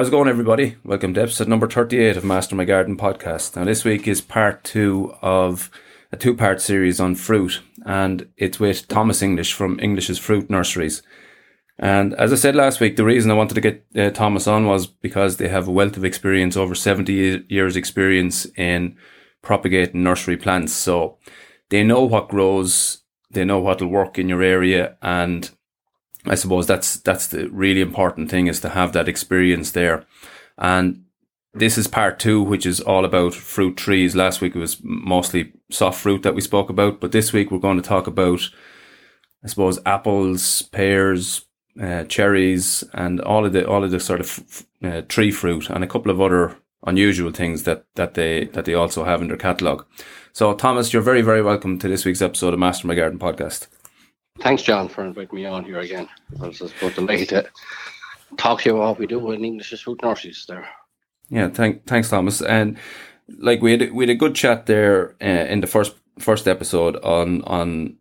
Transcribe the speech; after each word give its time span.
How's 0.00 0.08
it 0.08 0.12
going, 0.12 0.30
everybody? 0.30 0.76
Welcome 0.82 1.12
to 1.12 1.20
episode 1.20 1.46
number 1.46 1.68
38 1.68 2.16
of 2.16 2.24
Master 2.24 2.56
My 2.56 2.64
Garden 2.64 2.96
podcast. 2.96 3.54
Now, 3.54 3.64
this 3.64 3.84
week 3.84 4.08
is 4.08 4.22
part 4.22 4.64
two 4.64 5.14
of 5.20 5.70
a 6.10 6.16
two 6.16 6.34
part 6.34 6.62
series 6.62 7.00
on 7.00 7.14
fruit, 7.16 7.60
and 7.84 8.26
it's 8.38 8.58
with 8.58 8.88
Thomas 8.88 9.20
English 9.20 9.52
from 9.52 9.78
English's 9.78 10.18
Fruit 10.18 10.48
Nurseries. 10.48 11.02
And 11.78 12.14
as 12.14 12.32
I 12.32 12.36
said 12.36 12.56
last 12.56 12.80
week, 12.80 12.96
the 12.96 13.04
reason 13.04 13.30
I 13.30 13.34
wanted 13.34 13.56
to 13.56 13.60
get 13.60 13.84
uh, 13.94 14.08
Thomas 14.08 14.46
on 14.46 14.64
was 14.64 14.86
because 14.86 15.36
they 15.36 15.48
have 15.48 15.68
a 15.68 15.70
wealth 15.70 15.98
of 15.98 16.04
experience, 16.06 16.56
over 16.56 16.74
70 16.74 17.44
years' 17.50 17.76
experience 17.76 18.46
in 18.56 18.96
propagating 19.42 20.02
nursery 20.02 20.38
plants. 20.38 20.72
So 20.72 21.18
they 21.68 21.84
know 21.84 22.04
what 22.04 22.30
grows, 22.30 23.02
they 23.30 23.44
know 23.44 23.58
what 23.58 23.82
will 23.82 23.88
work 23.88 24.18
in 24.18 24.30
your 24.30 24.42
area, 24.42 24.96
and 25.02 25.50
I 26.26 26.34
suppose 26.34 26.66
that's 26.66 26.96
that's 26.96 27.28
the 27.28 27.48
really 27.50 27.80
important 27.80 28.30
thing 28.30 28.46
is 28.46 28.60
to 28.60 28.70
have 28.70 28.92
that 28.92 29.08
experience 29.08 29.70
there. 29.70 30.04
And 30.58 31.04
this 31.54 31.78
is 31.78 31.88
part 31.88 32.18
two, 32.18 32.42
which 32.42 32.66
is 32.66 32.80
all 32.80 33.04
about 33.04 33.34
fruit 33.34 33.76
trees. 33.76 34.14
Last 34.14 34.40
week 34.40 34.54
it 34.54 34.60
was 34.60 34.78
mostly 34.82 35.52
soft 35.70 36.00
fruit 36.00 36.22
that 36.22 36.34
we 36.34 36.40
spoke 36.40 36.70
about, 36.70 37.00
but 37.00 37.12
this 37.12 37.32
week 37.32 37.50
we're 37.50 37.58
going 37.58 37.76
to 37.76 37.88
talk 37.88 38.06
about, 38.06 38.48
I 39.42 39.48
suppose, 39.48 39.78
apples, 39.84 40.62
pears, 40.62 41.46
uh, 41.80 42.04
cherries, 42.04 42.84
and 42.92 43.20
all 43.20 43.46
of 43.46 43.52
the 43.52 43.66
all 43.66 43.82
of 43.82 43.90
the 43.90 44.00
sort 44.00 44.20
of 44.20 44.66
uh, 44.82 45.02
tree 45.02 45.30
fruit, 45.30 45.70
and 45.70 45.82
a 45.82 45.88
couple 45.88 46.10
of 46.10 46.20
other 46.20 46.56
unusual 46.86 47.32
things 47.32 47.64
that 47.64 47.84
that 47.94 48.14
they 48.14 48.44
that 48.46 48.64
they 48.64 48.74
also 48.74 49.04
have 49.04 49.22
in 49.22 49.28
their 49.28 49.36
catalogue. 49.36 49.86
So, 50.32 50.54
Thomas, 50.54 50.92
you're 50.92 51.02
very 51.02 51.22
very 51.22 51.42
welcome 51.42 51.78
to 51.78 51.88
this 51.88 52.04
week's 52.04 52.22
episode 52.22 52.54
of 52.54 52.60
Master 52.60 52.86
My 52.86 52.94
Garden 52.94 53.18
podcast. 53.18 53.66
Thanks, 54.40 54.62
John, 54.62 54.88
for 54.88 55.04
inviting 55.04 55.36
me 55.36 55.46
on 55.46 55.64
here 55.64 55.80
again. 55.80 56.08
I 56.42 56.46
was 56.46 56.60
about 56.60 56.94
to 56.94 57.02
lay 57.02 57.24
to 57.26 57.48
talk 58.36 58.62
to 58.62 58.70
you 58.70 58.76
about 58.76 58.88
what 58.90 58.98
we 58.98 59.06
do 59.06 59.30
in 59.32 59.44
English 59.44 59.82
fruit 59.82 60.00
nurseries 60.02 60.44
there. 60.48 60.66
Yeah, 61.28 61.48
thank, 61.48 61.86
thanks, 61.86 62.08
Thomas. 62.08 62.40
And 62.40 62.78
like 63.38 63.60
we 63.60 63.72
had, 63.72 63.92
we 63.92 64.04
had 64.04 64.10
a 64.10 64.14
good 64.14 64.34
chat 64.34 64.66
there 64.66 65.14
uh, 65.20 65.46
in 65.48 65.60
the 65.60 65.66
first 65.66 65.94
first 66.18 66.46
episode 66.46 66.96
on 67.02 67.42
on 67.44 67.96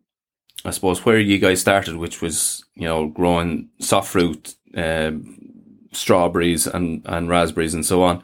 I 0.66 0.72
suppose 0.72 1.06
where 1.06 1.20
you 1.20 1.40
guys 1.40 1.62
started, 1.62 1.96
which 1.96 2.22
was 2.22 2.64
you 2.76 2.88
know 2.88 3.08
growing 3.08 3.70
soft 3.80 4.09
fruit, 4.09 4.56
uh, 4.76 5.12
strawberries 5.92 6.68
and 6.68 7.02
and 7.06 7.30
raspberries 7.30 7.74
and 7.74 7.86
so 7.86 8.03
on. 8.03 8.24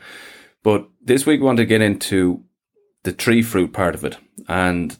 But 0.63 0.87
this 1.01 1.25
week 1.25 1.39
we 1.39 1.45
want 1.45 1.57
to 1.57 1.65
get 1.65 1.81
into 1.81 2.43
the 3.03 3.13
tree 3.13 3.41
fruit 3.41 3.71
part 3.71 3.95
of 3.95 4.03
it, 4.03 4.17
and 4.47 4.97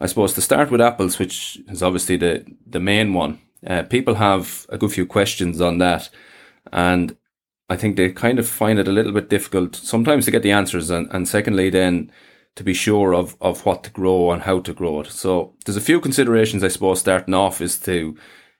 I 0.00 0.06
suppose 0.06 0.34
to 0.34 0.40
start 0.40 0.70
with 0.70 0.80
apples, 0.80 1.18
which 1.18 1.60
is 1.68 1.82
obviously 1.82 2.16
the 2.16 2.44
the 2.66 2.80
main 2.80 3.14
one. 3.14 3.40
Uh, 3.66 3.82
people 3.82 4.14
have 4.14 4.66
a 4.68 4.78
good 4.78 4.92
few 4.92 5.06
questions 5.06 5.60
on 5.60 5.78
that, 5.78 6.08
and 6.72 7.16
I 7.68 7.76
think 7.76 7.96
they 7.96 8.10
kind 8.10 8.38
of 8.38 8.48
find 8.48 8.78
it 8.78 8.88
a 8.88 8.92
little 8.92 9.12
bit 9.12 9.28
difficult 9.28 9.76
sometimes 9.76 10.24
to 10.24 10.30
get 10.30 10.42
the 10.42 10.52
answers, 10.52 10.90
and, 10.90 11.08
and 11.10 11.28
secondly, 11.28 11.70
then 11.70 12.10
to 12.54 12.64
be 12.64 12.74
sure 12.74 13.14
of, 13.14 13.36
of 13.40 13.64
what 13.64 13.84
to 13.84 13.90
grow 13.90 14.32
and 14.32 14.42
how 14.42 14.58
to 14.60 14.74
grow 14.74 15.00
it. 15.00 15.06
So 15.08 15.54
there's 15.64 15.76
a 15.76 15.80
few 15.80 16.00
considerations, 16.00 16.64
I 16.64 16.68
suppose, 16.68 16.98
starting 16.98 17.34
off 17.34 17.60
is 17.60 17.78
to, 17.80 18.16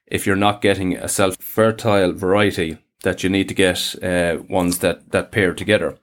if 0.07 0.25
you're 0.27 0.37
not 0.37 0.63
getting 0.63 0.97
a 0.97 1.09
self 1.09 1.37
fertile 1.41 2.13
variety, 2.13 2.79
that 3.03 3.25
you 3.25 3.31
need 3.31 3.49
to 3.49 3.55
get 3.55 3.95
uh, 4.03 4.39
ones 4.49 4.79
that, 4.79 5.11
that 5.11 5.33
pair 5.33 5.55
together. 5.55 5.99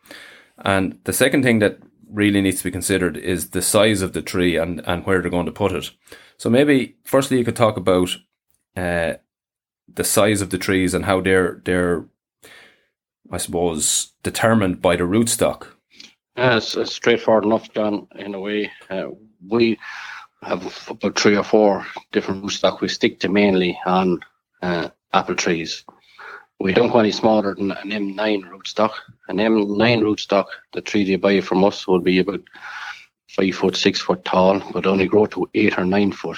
And 0.58 1.00
the 1.04 1.14
second 1.14 1.44
thing 1.44 1.60
that 1.60 1.80
really 2.16 2.42
needs 2.42 2.60
to 2.60 2.64
be 2.64 2.72
considered 2.72 3.18
is 3.18 3.52
the 3.52 3.62
size 3.62 4.02
of 4.02 4.14
the 4.14 4.22
tree 4.22 4.58
and, 4.58 4.82
and 4.88 5.06
where 5.06 5.22
they're 5.22 5.32
going 5.32 5.46
to 5.46 5.52
put 5.52 5.72
it. 5.72 5.92
So 6.38 6.50
maybe 6.50 6.96
firstly 7.04 7.38
you 7.38 7.46
could 7.46 7.56
talk 7.56 7.78
about 7.78 8.16
uh, 8.76 9.14
the 9.94 10.04
size 10.04 10.42
of 10.42 10.50
the 10.50 10.58
trees 10.58 10.94
and 10.94 11.06
how 11.06 11.22
they're 11.22 11.62
they're 11.66 12.06
I 13.32 13.38
suppose, 13.38 14.14
determined 14.24 14.82
by 14.82 14.96
the 14.96 15.04
rootstock. 15.04 15.68
It's, 16.36 16.76
it's 16.76 16.94
straightforward 16.94 17.46
enough, 17.46 17.74
John, 17.74 18.08
in 18.16 18.36
a 18.36 18.40
way. 18.40 18.72
Uh, 18.90 19.10
we 19.48 19.80
have 20.44 20.90
about 20.90 21.18
three 21.18 21.36
or 21.36 21.44
four 21.44 21.86
different 22.12 22.44
rootstock 22.44 22.82
we 22.82 22.88
stick 22.88 23.20
to 23.22 23.30
mainly 23.30 23.80
on 23.86 24.20
uh, 24.62 24.90
apple 25.14 25.36
trees. 25.36 25.84
We 26.60 26.74
don't 26.74 26.92
go 26.92 27.00
any 27.00 27.12
smaller 27.12 27.56
than 27.56 27.72
an 27.72 27.90
M9 27.90 28.50
rootstock. 28.50 28.92
An 29.28 29.38
M9 29.38 30.02
rootstock, 30.02 30.46
the 30.74 30.82
tree 30.82 31.04
they 31.04 31.16
buy 31.16 31.42
from 31.42 31.64
us 31.64 31.88
will 31.88 32.00
be 32.00 32.20
about 32.20 32.42
five 33.30 33.56
foot, 33.56 33.76
six 33.76 34.00
foot 34.00 34.24
tall, 34.24 34.62
but 34.72 34.86
only 34.86 35.08
grow 35.08 35.26
to 35.28 35.50
eight 35.56 35.78
or 35.78 35.86
nine 35.86 36.12
foot. 36.12 36.38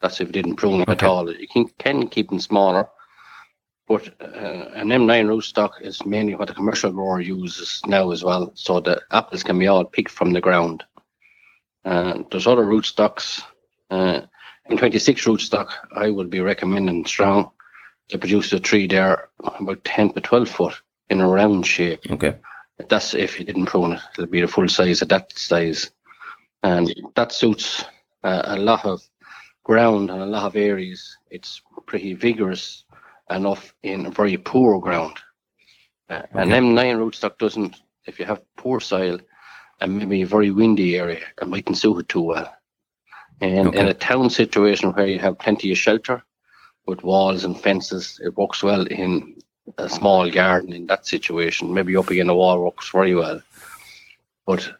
That's 0.00 0.20
if 0.20 0.28
you 0.28 0.32
didn't 0.32 0.56
prune 0.56 0.80
them 0.80 0.82
okay. 0.82 1.06
at 1.06 1.10
all. 1.10 1.32
You 1.32 1.48
can, 1.48 1.68
can 1.78 2.08
keep 2.08 2.28
them 2.28 2.40
smaller, 2.40 2.88
but 3.88 4.08
uh, 4.20 4.70
an 4.74 4.88
M9 4.88 5.26
rootstock 5.26 5.80
is 5.80 6.04
mainly 6.04 6.34
what 6.34 6.48
the 6.48 6.54
commercial 6.54 6.92
grower 6.92 7.20
uses 7.20 7.80
now 7.86 8.10
as 8.10 8.22
well. 8.22 8.52
So 8.54 8.80
the 8.80 9.00
apples 9.10 9.42
can 9.42 9.58
be 9.58 9.66
all 9.66 9.84
picked 9.84 10.10
from 10.10 10.32
the 10.32 10.40
ground. 10.40 10.84
Uh, 11.84 12.22
there's 12.30 12.46
other 12.46 12.64
rootstocks. 12.64 13.42
Uh, 13.90 14.22
M26 14.70 15.24
rootstock, 15.24 15.70
I 15.94 16.10
would 16.10 16.28
be 16.28 16.40
recommending 16.40 17.06
strong 17.06 17.52
to 18.08 18.18
produce 18.18 18.52
a 18.52 18.60
tree 18.60 18.86
there 18.86 19.28
about 19.40 19.84
10 19.84 20.12
to 20.12 20.20
12 20.20 20.48
foot 20.48 20.74
in 21.10 21.20
a 21.20 21.28
round 21.28 21.66
shape. 21.66 22.00
Okay. 22.10 22.36
That's 22.88 23.14
if 23.14 23.38
you 23.38 23.46
didn't 23.46 23.66
prune 23.66 23.92
it. 23.92 24.00
It'll 24.14 24.26
be 24.26 24.40
the 24.40 24.48
full 24.48 24.68
size 24.68 25.02
of 25.02 25.08
that 25.08 25.32
size. 25.32 25.90
And 26.62 26.92
that 27.14 27.32
suits 27.32 27.84
uh, 28.22 28.42
a 28.44 28.56
lot 28.56 28.84
of 28.84 29.02
ground 29.64 30.10
and 30.10 30.20
a 30.20 30.26
lot 30.26 30.44
of 30.44 30.56
areas. 30.56 31.16
It's 31.30 31.62
pretty 31.86 32.14
vigorous 32.14 32.84
enough 33.30 33.74
in 33.82 34.12
very 34.12 34.36
poor 34.36 34.80
ground. 34.80 35.18
Uh, 36.08 36.22
okay. 36.34 36.42
An 36.42 36.50
M9 36.50 36.96
rootstock 36.98 37.38
doesn't, 37.38 37.76
if 38.06 38.18
you 38.18 38.24
have 38.26 38.42
poor 38.56 38.80
soil 38.80 39.18
and 39.80 39.98
maybe 39.98 40.22
a 40.22 40.26
very 40.26 40.50
windy 40.50 40.96
area, 40.96 41.24
it 41.40 41.48
mightn't 41.48 41.78
suit 41.78 42.00
it 42.00 42.08
too 42.08 42.22
well. 42.22 42.52
And 43.40 43.68
okay. 43.68 43.80
in 43.80 43.88
a 43.88 43.94
town 43.94 44.30
situation 44.30 44.92
where 44.92 45.06
you 45.06 45.18
have 45.18 45.38
plenty 45.38 45.70
of 45.72 45.78
shelter 45.78 46.22
with 46.86 47.02
walls 47.02 47.44
and 47.44 47.60
fences, 47.60 48.20
it 48.22 48.36
works 48.36 48.62
well 48.62 48.86
in 48.86 49.35
a 49.78 49.88
small 49.88 50.30
garden 50.30 50.72
in 50.72 50.86
that 50.86 51.06
situation. 51.06 51.74
Maybe 51.74 51.96
up 51.96 52.10
against 52.10 52.30
a 52.30 52.34
wall 52.34 52.62
works 52.62 52.90
very 52.90 53.14
well. 53.14 53.42
But 54.46 54.72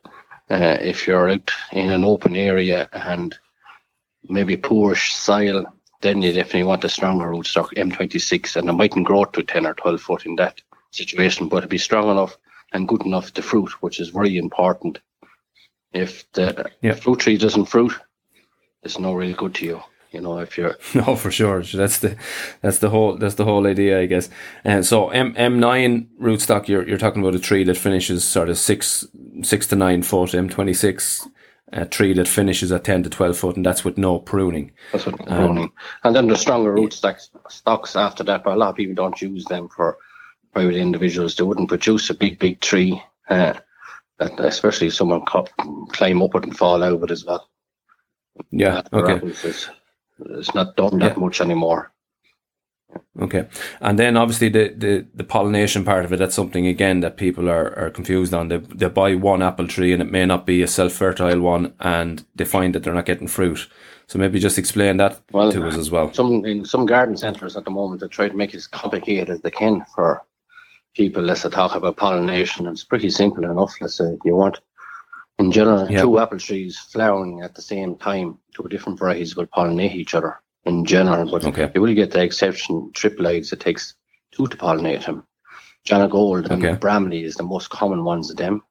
uh, 0.51 0.79
if 0.81 1.07
you're 1.07 1.31
out 1.31 1.51
in 1.73 1.91
an 1.91 2.05
open 2.05 2.37
area 2.37 2.89
and 2.93 3.37
maybe 4.29 4.57
poor 4.57 4.95
soil 4.95 5.67
then 6.01 6.23
you 6.23 6.33
definitely 6.33 6.65
want 6.65 6.85
a 6.85 6.89
stronger 6.89 7.27
rootstock 7.27 7.75
M26, 7.75 8.57
and 8.57 8.69
it 8.69 8.73
mightn't 8.73 9.07
grow 9.07 9.25
to 9.25 9.43
10 9.43 9.67
or 9.67 9.75
12 9.75 10.01
foot 10.01 10.27
in 10.27 10.37
that 10.37 10.61
situation, 10.91 11.49
but 11.49 11.59
it'd 11.59 11.71
be 11.71 11.79
strong 11.79 12.11
enough 12.11 12.37
and 12.73 12.89
good 12.89 13.05
enough 13.05 13.33
to 13.35 13.43
fruit, 13.43 13.71
which 13.83 14.01
is 14.01 14.11
very 14.11 14.37
important. 14.37 15.01
If 15.93 16.31
the 16.33 16.71
yeah. 16.83 16.95
fruit 16.95 17.21
tree 17.21 17.39
doesn't 17.39 17.67
fruit, 17.67 17.93
it's 18.83 18.99
not 18.99 19.15
really 19.15 19.33
good 19.33 19.55
to 19.57 19.65
you. 19.65 19.83
You 20.17 20.23
know, 20.23 20.39
if 20.39 20.59
you're 20.59 20.77
no, 20.95 21.17
for 21.17 21.31
sure. 21.31 21.63
That's 21.63 22.01
the 22.01 22.17
that's 22.61 22.79
the 22.79 22.91
whole 22.91 23.17
that's 23.17 23.37
the 23.37 23.45
whole 23.45 23.67
idea, 23.67 24.01
I 24.01 24.07
guess. 24.07 24.29
And 24.65 24.85
so 24.85 25.11
M 25.11 25.35
M 25.37 25.61
nine 25.61 26.09
rootstock, 26.21 26.69
you're 26.69 26.87
you're 26.87 26.99
talking 26.99 27.23
about 27.23 27.35
a 27.35 27.39
tree 27.39 27.65
that 27.65 27.77
finishes 27.77 28.25
sort 28.25 28.49
of 28.49 28.59
six 28.59 29.07
six 29.43 29.67
to 29.69 29.77
nine 29.77 30.03
foot. 30.03 30.35
M 30.35 30.49
twenty 30.49 30.75
six 30.75 31.29
a 31.73 31.85
tree 31.85 32.13
that 32.13 32.29
finishes 32.29 32.71
at 32.71 32.85
10 32.85 33.03
to 33.05 33.11
12 33.11 33.37
foot, 33.37 33.57
and 33.57 33.67
that's 33.67 33.85
with 33.85 33.99
no 33.99 34.19
pruning. 34.19 34.71
That's 34.93 35.07
with 35.07 35.19
no 35.19 35.27
um, 35.27 35.47
pruning. 35.47 35.73
And 36.05 36.15
then 36.15 36.29
the 36.29 36.37
stronger 36.37 36.73
rootstocks 36.73 37.29
stocks, 37.49 37.97
after 37.97 38.23
that, 38.25 38.45
but 38.45 38.55
a 38.55 38.57
lot 38.57 38.71
of 38.71 38.77
people 38.77 38.95
don't 38.95 39.21
use 39.21 39.45
them 39.47 39.69
for 39.69 39.99
private 40.53 40.77
individuals. 40.77 41.35
They 41.35 41.45
wouldn't 41.45 41.69
produce 41.69 42.09
a 42.09 42.15
big, 42.15 42.39
big 42.39 42.61
tree, 42.61 43.03
uh, 43.29 43.55
that 44.19 44.39
especially 44.39 44.87
if 44.87 44.95
someone 44.95 45.25
climb 45.27 46.23
up 46.23 46.35
it 46.37 46.45
and 46.45 46.57
fall 46.57 46.83
over 46.85 47.05
it 47.05 47.11
as 47.11 47.25
well. 47.25 47.49
Yeah, 48.51 48.83
okay. 48.93 49.33
It's, 50.31 50.55
not 50.55 50.77
done 50.77 50.99
that 51.01 51.17
yeah. 51.17 51.23
much 51.23 51.41
anymore. 51.41 51.93
Okay. 53.21 53.47
And 53.81 53.99
then 53.99 54.17
obviously 54.17 54.49
the, 54.49 54.69
the, 54.69 55.07
the 55.15 55.25
pollination 55.25 55.85
part 55.85 56.05
of 56.05 56.13
it, 56.13 56.19
that's 56.19 56.35
something 56.35 56.67
again 56.67 57.01
that 57.01 57.17
people 57.17 57.49
are, 57.49 57.77
are 57.79 57.91
confused 57.91 58.33
on. 58.33 58.49
They, 58.49 58.59
they 58.59 58.89
buy 58.89 59.15
one 59.15 59.43
apple 59.43 59.67
tree 59.67 59.93
and 59.93 60.03
it 60.03 60.11
may 60.11 60.25
not 60.27 60.47
be 60.47 60.63
a 60.63 60.67
self 60.67 60.93
fertile 60.93 61.41
one 61.41 61.75
and 61.81 62.25
they 62.35 62.45
find 62.45 62.75
that 62.75 62.83
they're 62.83 62.95
not 62.95 63.07
getting 63.07 63.29
fruit. 63.29 63.69
So 64.07 64.19
maybe 64.19 64.39
just 64.39 64.59
explain 64.59 64.99
that 64.99 65.21
well, 65.33 65.51
to 65.51 65.67
us 65.67 65.77
as 65.77 65.91
well. 65.91 66.13
Some 66.13 66.45
in 66.45 66.65
some 66.65 66.87
garden 66.87 67.17
centres 67.17 67.57
at 67.57 67.65
the 67.65 67.71
moment 67.71 68.01
they 68.01 68.09
try 68.09 68.29
to 68.29 68.37
make 68.37 68.55
it 68.55 68.59
as 68.59 68.67
complicated 68.69 69.31
as 69.31 69.41
they 69.41 69.51
can 69.51 69.85
for 69.95 70.23
people. 70.95 71.23
Let's 71.23 71.43
talk 71.43 71.75
about 71.75 71.97
pollination. 71.97 72.67
It's 72.67 72.85
pretty 72.85 73.11
simple 73.11 73.45
enough. 73.45 73.75
Let's 73.81 73.97
say 73.97 74.17
you 74.25 74.37
want 74.37 74.61
in 75.39 75.53
general 75.53 75.91
yep. 75.91 76.03
two 76.03 76.19
apple 76.19 76.39
trees 76.39 76.79
flowering 76.79 77.43
at 77.43 77.55
the 77.55 77.63
same 77.63 77.97
time, 77.97 78.39
two 78.55 78.67
different 78.69 78.99
varieties 78.99 79.37
will 79.37 79.47
pollinate 79.47 79.95
each 79.95 80.15
other 80.15 80.41
in 80.65 80.85
general, 80.85 81.31
but 81.31 81.45
okay. 81.47 81.71
you 81.75 81.81
will 81.83 81.95
get 81.95 82.11
the 82.11 82.23
exception 82.23 82.91
triploids. 82.93 83.53
It 83.53 83.61
takes 83.61 83.95
two 84.33 84.47
to 84.49 84.57
pollinate 84.57 85.05
them. 85.05 85.25
Jonagold 85.87 86.51
and 86.51 86.65
okay. 86.65 86.77
Bramley 86.77 87.23
is 87.23 87.37
the 87.37 87.45
most 87.45 87.71
common 87.71 88.03
ones 88.03 88.31
of 88.31 88.37
them. 88.37 88.63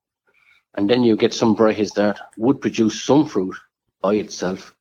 And 0.73 0.89
then 0.89 1.03
you 1.03 1.15
get 1.15 1.33
some 1.33 1.55
varieties 1.55 1.91
that 1.91 2.19
would 2.35 2.59
produce 2.59 3.01
some 3.01 3.25
fruit 3.25 3.55
by 4.01 4.15
itself. 4.15 4.75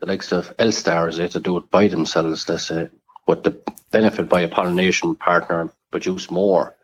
The 0.00 0.06
likes 0.06 0.32
of 0.32 0.54
Elstars, 0.58 1.16
they 1.16 1.22
have 1.22 1.32
to 1.32 1.40
do 1.40 1.56
it 1.56 1.70
by 1.70 1.88
themselves, 1.88 2.44
they 2.44 2.58
say. 2.58 2.82
Uh, 2.82 2.86
but 3.26 3.44
the 3.44 3.58
benefit 3.90 4.28
by 4.28 4.42
a 4.42 4.48
pollination 4.48 5.14
partner 5.14 5.72
produce 5.90 6.30
more. 6.30 6.76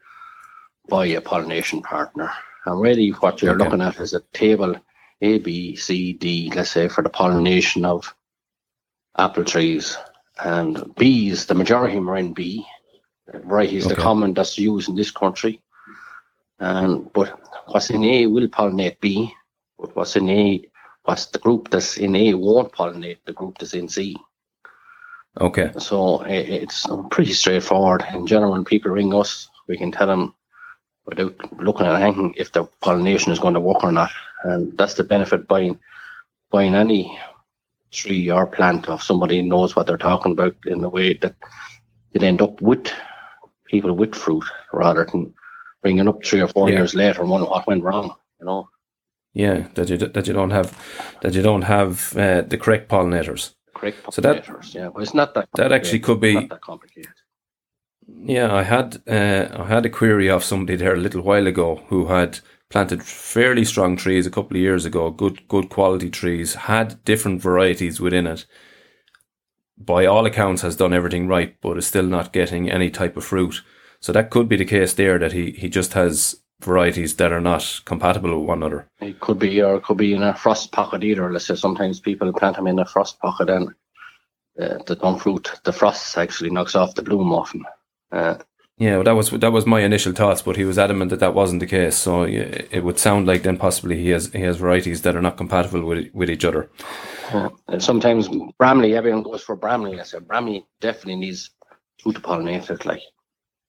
by 0.89 1.07
a 1.07 1.21
pollination 1.21 1.83
partner. 1.83 2.33
And 2.67 2.81
really, 2.81 3.11
what 3.11 3.43
you're 3.43 3.55
Okay. 3.55 3.65
looking 3.65 3.81
at 3.81 3.99
is 4.01 4.15
a 4.15 4.21
table 4.33 4.75
A, 5.23 5.39
B, 5.39 5.77
C, 5.77 6.13
D, 6.13 6.53
let's 6.55 6.71
say, 6.71 6.89
for 6.89 7.03
the 7.03 7.11
pollination 7.11 7.85
of 7.85 8.15
apple 9.17 9.45
trees. 9.45 9.97
And 10.45 10.95
B's, 10.97 11.47
the 11.47 11.55
majority 11.55 11.97
of 11.97 12.03
them 12.03 12.11
are 12.11 12.17
in 12.17 12.33
B. 12.33 12.67
Varieties, 13.33 13.87
the 13.87 13.93
Okay. 13.95 14.03
common 14.03 14.35
that's 14.35 14.59
used 14.59 14.89
in 14.89 14.95
this 14.95 15.11
country. 15.11 15.61
And 16.61 17.13
but 17.13 17.39
what's 17.67 17.91
in 17.91 18.05
A 18.05 18.27
will 18.27 18.49
pollinate 18.49 19.01
B, 19.01 19.33
but 19.79 19.95
what's 19.95 20.17
in 20.17 20.29
A, 20.31 20.63
what's 21.05 21.27
the 21.27 21.39
group 21.39 21.71
that's 21.71 21.99
in 21.99 22.17
A 22.17 22.35
won't 22.35 22.73
pollinate 22.73 23.19
the 23.25 23.33
group 23.33 23.59
that's 23.59 23.75
in 23.75 23.89
C. 23.89 24.17
Okay. 25.41 25.71
So 25.79 26.23
it's 26.23 26.87
pretty 27.11 27.33
straightforward. 27.33 28.05
In 28.13 28.27
general, 28.27 28.53
when 28.53 28.65
people 28.65 28.91
ring 28.91 29.15
us, 29.15 29.49
we 29.69 29.77
can 29.77 29.93
tell 29.93 30.07
them 30.07 30.35
without 31.09 31.35
looking 31.61 31.87
at 31.87 32.01
anything 32.03 32.35
if 32.37 32.53
the 32.53 32.65
pollination 32.81 33.33
is 33.33 33.39
going 33.39 33.55
to 33.55 33.61
work 33.61 33.83
or 33.83 33.93
not. 33.93 34.11
And 34.45 34.77
that's 34.79 34.95
the 34.95 35.05
benefit 35.05 35.49
buying 35.49 35.79
buying 36.51 36.75
any 36.75 37.19
tree 37.91 38.31
or 38.31 38.47
plant 38.47 38.89
of 38.89 39.03
somebody 39.03 39.41
who 39.41 39.47
knows 39.49 39.75
what 39.75 39.87
they're 39.87 39.97
talking 39.99 40.33
about 40.33 40.55
in 40.67 40.83
a 40.85 40.89
way 40.89 41.15
that 41.15 41.35
you'd 42.13 42.23
end 42.23 42.41
up 42.43 42.61
with 42.61 42.87
people 43.67 43.93
with 43.93 44.15
fruit 44.15 44.45
rather 44.73 45.05
than 45.11 45.35
bringing 45.83 46.09
up 46.09 46.25
three 46.25 46.41
or 46.41 46.49
four 46.49 46.69
Yeah. 46.69 46.77
years 46.79 46.95
later 46.95 47.21
and 47.23 47.31
wondering 47.31 47.51
what 47.51 47.67
went 47.67 47.85
wrong. 47.85 48.15
You 48.41 48.47
know, 48.47 48.69
Yeah, 49.35 49.67
that 49.75 49.89
you 49.91 49.97
that 49.99 50.27
you 50.27 50.33
don't 50.35 50.51
have 50.53 50.69
that 51.23 51.35
you 51.35 51.43
don't 51.43 51.63
have 51.63 52.17
uh, 52.17 52.43
the 52.43 52.57
correct 52.59 52.89
pollinators. 52.89 53.53
correct 53.75 53.99
So 54.13 54.21
that- 54.23 54.45
pollinators. 54.45 54.75
yeah, 54.75 54.89
but 54.93 55.03
it's 55.03 55.15
not 55.15 55.35
that. 55.35 55.49
That 55.55 55.73
actually 55.73 56.01
could 56.01 56.21
be 56.21 56.35
Not 56.35 56.49
that 56.51 56.61
complicated. 56.61 57.13
Yeah, 58.09 58.55
I 58.55 58.63
had 58.63 59.03
uh, 59.07 59.49
I 59.53 59.67
had 59.67 59.87
a 59.87 59.91
query 59.91 60.31
off 60.31 60.43
somebody 60.43 60.77
there 60.77 60.95
a 60.95 60.99
little 60.99 61.23
while 61.23 61.47
ago 61.47 61.85
who 61.89 62.07
had 62.07 62.41
planted 62.71 63.03
fairly 63.03 63.65
strong 63.65 63.97
trees 63.97 64.27
a 64.27 64.31
couple 64.31 64.57
of 64.57 64.63
years 64.63 64.85
ago, 64.85 65.11
good 65.11 65.47
good 65.49 65.69
quality 65.69 66.11
trees, 66.11 66.55
had 66.55 67.03
different 67.05 67.43
varieties 67.43 68.01
within 68.01 68.27
it. 68.27 68.47
By 69.77 70.07
all 70.07 70.27
accounts, 70.27 70.63
has 70.63 70.77
done 70.77 70.93
everything 70.93 71.29
right, 71.29 71.57
but 71.61 71.79
is 71.79 71.87
still 71.87 72.07
not 72.07 72.33
getting 72.33 72.71
any 72.71 72.91
type 72.91 73.17
of 73.17 73.25
fruit. 73.25 73.63
So 74.01 74.13
that 74.13 74.31
could 74.31 74.49
be 74.49 74.57
the 74.57 74.65
case 74.65 74.95
there 74.95 75.19
that 75.19 75.33
he, 75.33 75.53
he 75.53 75.69
just 75.69 75.93
has 75.93 76.41
varieties 76.61 77.17
that 77.17 77.33
are 77.33 77.41
not 77.41 77.81
compatible 77.85 78.39
with 78.39 78.49
one 78.49 78.59
another. 78.59 78.89
It 79.01 79.21
could 79.21 79.39
be, 79.39 79.63
or 79.63 79.77
it 79.77 79.85
could 79.85 79.97
be 79.97 80.15
in 80.15 80.23
a 80.23 80.35
frost 80.35 80.73
pocket 80.73 81.05
either. 81.05 81.33
Let's 81.33 81.47
say 81.47 81.55
sometimes 81.55 82.01
people 82.01 82.33
plant 82.33 82.57
them 82.57 82.67
in 82.67 82.79
a 82.79 82.85
frost 82.85 83.21
pocket 83.21 83.51
and 83.51 83.69
uh, 84.61 84.79
the 84.87 84.97
don't 84.97 85.21
fruit, 85.21 85.53
the 85.65 85.73
frost 85.73 86.19
actually 86.19 86.51
knocks 86.51 86.75
off 86.75 86.95
the 86.97 87.03
bloom 87.03 87.33
often. 87.33 87.65
Uh, 88.13 88.37
Yeah, 88.79 88.95
well, 88.97 89.05
that 89.05 89.13
was 89.17 89.31
that 89.31 89.53
was 89.53 89.67
my 89.67 89.81
initial 89.81 90.13
thoughts, 90.13 90.43
but 90.43 90.57
he 90.57 90.65
was 90.65 90.79
adamant 90.79 91.11
that 91.11 91.21
that 91.21 91.35
wasn't 91.35 91.61
the 91.61 91.67
case. 91.67 91.97
So 91.97 92.23
it 92.25 92.85
would 92.85 92.99
sound 92.99 93.27
like 93.27 93.43
then 93.43 93.57
possibly 93.59 93.97
he 93.99 94.11
has 94.11 94.33
he 94.33 94.41
has 94.43 94.57
varieties 94.59 95.03
that 95.03 95.17
are 95.17 95.23
not 95.23 95.37
compatible 95.37 95.85
with 95.85 96.09
with 96.15 96.31
each 96.31 96.45
other. 96.45 96.71
uh, 97.33 97.51
and 97.69 97.83
sometimes 97.83 98.29
Bramley, 98.59 98.95
everyone 98.97 99.23
goes 99.25 99.43
for 99.43 99.57
Bramley. 99.57 100.01
I 100.01 100.05
said 100.05 100.29
Bramley 100.29 100.65
definitely 100.81 101.17
needs 101.17 101.51
fruit 102.03 102.15
to 102.17 102.21
pollinate 102.23 102.71
it, 102.71 102.87
like, 102.87 103.03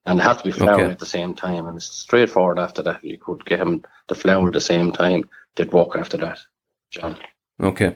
and 0.06 0.22
have 0.22 0.38
to 0.40 0.44
be 0.44 0.52
flowering 0.52 0.86
Okay. 0.86 0.92
at 0.92 1.00
the 1.00 1.06
same 1.06 1.34
time. 1.34 1.68
And 1.68 1.78
it's 1.78 1.88
straightforward 1.88 2.60
after 2.60 2.84
that. 2.84 3.04
You 3.04 3.18
could 3.18 3.46
get 3.46 3.60
him 3.62 3.84
to 4.10 4.16
flower 4.16 4.48
at 4.48 4.54
the 4.54 4.62
same 4.62 4.92
time. 4.92 5.24
They'd 5.56 5.74
walk 5.74 5.96
after 5.98 6.18
that, 6.18 6.40
John. 6.92 7.18
Okay, 7.62 7.96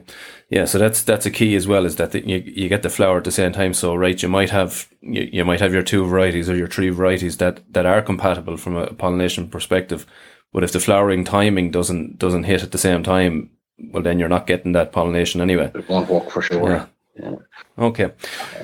yeah. 0.50 0.66
So 0.66 0.78
that's 0.78 1.02
that's 1.02 1.26
a 1.26 1.30
key 1.30 1.56
as 1.56 1.66
well. 1.66 1.86
Is 1.86 1.96
that 1.96 2.12
the, 2.12 2.26
you 2.26 2.42
you 2.44 2.68
get 2.68 2.82
the 2.82 2.90
flower 2.90 3.18
at 3.18 3.24
the 3.24 3.30
same 3.30 3.52
time. 3.52 3.74
So 3.74 3.94
right, 3.94 4.22
you 4.22 4.28
might 4.28 4.50
have 4.50 4.88
you, 5.00 5.28
you 5.32 5.44
might 5.44 5.60
have 5.60 5.72
your 5.72 5.82
two 5.82 6.04
varieties 6.06 6.50
or 6.50 6.56
your 6.56 6.68
three 6.68 6.90
varieties 6.90 7.38
that 7.38 7.60
that 7.72 7.86
are 7.86 8.02
compatible 8.02 8.56
from 8.56 8.76
a 8.76 8.92
pollination 8.92 9.48
perspective. 9.48 10.06
But 10.52 10.64
if 10.64 10.72
the 10.72 10.80
flowering 10.80 11.24
timing 11.24 11.70
doesn't 11.70 12.18
doesn't 12.18 12.44
hit 12.44 12.62
at 12.62 12.72
the 12.72 12.78
same 12.78 13.02
time, 13.02 13.50
well, 13.78 14.02
then 14.02 14.18
you're 14.18 14.28
not 14.28 14.46
getting 14.46 14.72
that 14.72 14.92
pollination 14.92 15.40
anyway. 15.40 15.70
It 15.74 15.88
won't 15.88 16.08
work 16.08 16.30
for 16.30 16.42
sure. 16.42 16.70
Yeah. 16.70 16.86
Yeah. 17.16 17.36
Okay. 17.78 18.12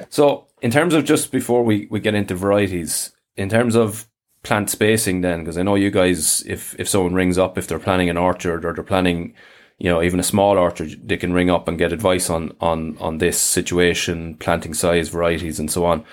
So 0.09 0.49
in 0.61 0.71
terms 0.71 0.95
of 0.95 1.05
just 1.05 1.33
before 1.33 1.63
we, 1.63 1.87
we 1.91 2.01
get 2.01 2.15
into 2.15 2.35
varieties, 2.35 3.13
in 3.37 3.49
terms 3.49 3.77
of 3.77 4.09
plant 4.43 4.71
spacing 4.71 5.21
then, 5.21 5.41
because 5.41 5.59
I 5.59 5.63
know 5.63 5.75
you 5.75 5.91
guys, 5.91 6.43
if, 6.47 6.75
if 6.79 6.89
someone 6.89 7.15
rings 7.15 7.39
up, 7.39 7.57
if 7.59 7.67
they're 7.67 7.79
planning 7.79 8.11
an 8.11 8.17
orchard 8.17 8.65
or 8.65 8.73
they're 8.73 8.85
planning, 8.85 9.35
you 9.81 9.89
know, 9.91 10.03
even 10.03 10.21
a 10.21 10.23
small 10.23 10.59
orchard, 10.59 11.09
they 11.09 11.17
can 11.17 11.33
ring 11.33 11.51
up 11.51 11.67
and 11.67 11.79
get 11.79 11.93
advice 11.93 12.29
on, 12.31 12.55
on, 12.61 12.97
on 12.99 13.17
this 13.19 13.41
situation, 13.41 14.37
planting 14.37 14.75
size, 14.75 15.09
varieties 15.09 15.59
and 15.59 15.71
so 15.71 15.87
on. 15.87 16.05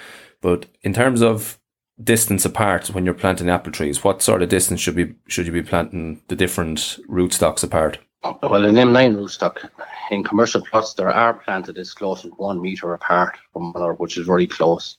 But 0.42 0.66
in 0.84 0.94
terms 0.94 1.22
of 1.22 1.60
distance 2.02 2.46
apart 2.46 2.88
when 2.88 3.04
you're 3.04 3.14
planting 3.14 3.50
apple 3.50 3.74
trees, 3.74 4.04
what 4.06 4.22
sort 4.22 4.42
of 4.42 4.48
distance 4.50 4.80
should 4.80 4.96
be, 4.96 5.14
should 5.28 5.46
you 5.48 5.52
be 5.52 5.62
planting 5.64 6.22
the 6.30 6.36
different 6.36 6.98
rootstocks 7.10 7.64
apart? 7.64 8.00
Well, 8.42 8.64
in 8.66 8.76
M9 8.76 9.16
rootstock, 9.18 9.70
in 10.12 10.24
commercial 10.24 10.62
plots, 10.66 10.94
there 10.94 11.10
are 11.10 11.34
planted 11.34 11.78
as 11.78 11.94
close 11.94 12.24
as 12.24 12.32
one 12.38 12.62
metre 12.62 12.94
apart 12.94 13.38
from 13.52 13.74
one 13.74 13.74
another, 13.76 13.94
which 13.96 14.18
is 14.18 14.26
very 14.26 14.48
close. 14.48 14.98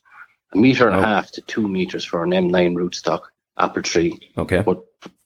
A 0.52 0.58
metre 0.58 0.88
and 0.88 0.96
Oh. 0.96 1.00
a 1.00 1.06
half 1.06 1.30
to 1.32 1.40
two 1.42 1.66
metres 1.66 2.04
for 2.04 2.22
an 2.22 2.30
M9 2.32 2.74
rootstock 2.74 3.20
apple 3.58 3.82
tree 3.82 4.30
Okay. 4.36 4.60
would 4.60 4.80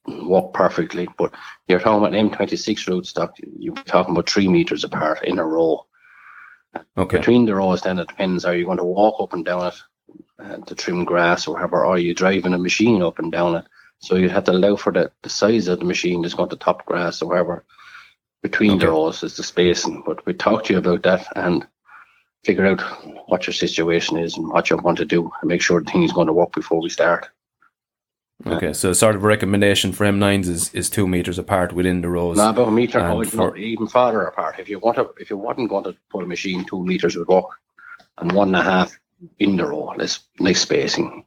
walk 0.07 0.55
perfectly. 0.55 1.09
But 1.17 1.33
you're 1.69 1.81
talking 1.81 2.05
about 2.05 2.13
M26 2.13 2.89
rootstock, 2.89 3.33
you're 3.59 3.75
talking 3.75 4.13
about 4.13 4.29
three 4.29 4.49
metres 4.49 4.85
apart 4.85 5.25
in 5.25 5.39
a 5.39 5.45
row. 5.45 5.87
Okay. 6.97 7.19
Between 7.19 7.45
the 7.45 7.55
rows, 7.55 7.83
then 7.83 7.99
it 7.99 8.09
depends 8.09 8.45
are 8.45 8.57
you 8.57 8.65
going 8.65 8.79
to 8.79 8.85
walk 8.85 9.21
up 9.21 9.35
and 9.35 9.45
down 9.45 9.67
it 9.67 9.83
uh, 10.39 10.57
to 10.59 10.75
trim 10.75 11.05
grass 11.05 11.47
or 11.47 11.55
whatever, 11.55 11.85
or 11.85 11.95
are 11.95 11.99
you 11.99 12.15
driving 12.15 12.55
a 12.55 12.59
machine 12.59 13.03
up 13.03 13.19
and 13.19 13.31
down 13.31 13.57
it? 13.57 13.65
So 13.99 14.17
you'd 14.17 14.33
have 14.33 14.45
to 14.45 14.53
allow 14.53 14.77
for 14.77 14.93
the, 14.93 15.13
the 15.23 15.29
size 15.29 15.69
of 15.69 15.79
the 15.79 15.85
machine 15.85 16.23
that's 16.23 16.35
going 16.35 16.49
to 16.49 16.57
top 16.57 16.85
grass 16.87 17.23
or 17.23 17.29
whatever. 17.29 17.65
Between 18.43 18.79
the 18.79 18.89
rows 18.89 19.23
is 19.23 19.37
the 19.37 19.45
spacing. 19.45 20.03
But 20.05 20.27
we 20.27 20.35
talk 20.35 20.65
to 20.65 20.73
you 20.73 20.81
about 20.81 21.05
that 21.05 21.27
and 21.37 21.65
figure 22.43 22.67
out 22.67 22.81
what 23.29 23.47
your 23.47 23.55
situation 23.55 24.19
is 24.19 24.37
and 24.37 24.49
what 24.49 24.69
you 24.69 24.77
want 24.79 24.99
to 24.99 25.05
do 25.05 25.31
and 25.41 25.49
make 25.49 25.63
sure 25.63 25.81
the 25.81 25.89
thing 25.89 26.03
is 26.03 26.13
going 26.13 26.27
to 26.27 26.33
work 26.33 26.53
before 26.53 26.81
we 26.81 26.89
start. 26.89 27.29
Okay, 28.47 28.73
so 28.73 28.93
sort 28.93 29.15
of 29.15 29.23
a 29.23 29.27
recommendation 29.27 29.93
for 29.93 30.05
M9s 30.05 30.49
is, 30.49 30.75
is 30.75 30.91
two 30.91 31.07
meters 31.07 31.39
apart 31.39 31.73
within 31.73 32.01
the 32.01 32.09
rows. 32.09 32.37
No, 32.37 32.51
about 32.51 32.69
a 32.69 32.71
meter, 32.71 33.01
no, 33.01 33.23
for- 33.25 33.57
even 33.57 33.87
farther 33.87 34.23
apart. 34.23 34.59
If 34.59 34.69
you 34.69 34.79
want 34.79 34.97
to, 34.97 35.11
if 35.19 35.31
you 35.31 35.37
wasn't 35.37 35.69
going 35.71 35.85
to 35.85 35.95
put 36.11 36.25
a 36.25 36.27
machine, 36.27 36.65
two 36.65 36.85
meters 36.85 37.17
would 37.17 37.29
work, 37.29 37.47
and 38.19 38.33
one 38.33 38.49
and 38.49 38.57
a 38.57 38.63
half 38.63 38.99
in 39.39 39.57
the 39.57 39.67
row. 39.67 39.95
That's 39.97 40.21
nice 40.41 40.61
spacing. 40.63 41.25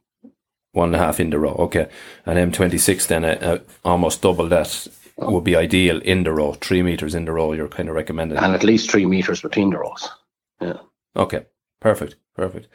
One 0.72 0.88
and 0.88 0.96
a 0.96 0.98
half 0.98 1.18
in 1.20 1.30
the 1.30 1.38
row. 1.38 1.54
Okay, 1.54 1.88
and 2.26 2.52
M26 2.52 3.06
then 3.06 3.24
uh, 3.24 3.38
uh, 3.40 3.58
almost 3.84 4.20
double 4.20 4.48
that 4.48 4.86
would 5.16 5.44
be 5.44 5.56
ideal 5.56 5.98
in 6.02 6.24
the 6.24 6.32
row. 6.32 6.52
Three 6.52 6.82
meters 6.82 7.14
in 7.14 7.24
the 7.24 7.32
row. 7.32 7.52
You're 7.54 7.68
kind 7.68 7.88
of 7.88 7.94
recommending. 7.94 8.36
and 8.36 8.54
at 8.54 8.62
least 8.64 8.90
three 8.90 9.06
meters 9.06 9.40
between 9.40 9.70
the 9.70 9.78
rows. 9.78 10.08
Yeah. 10.60 10.78
Okay, 11.16 11.46
perfect, 11.80 12.16
perfect. 12.34 12.68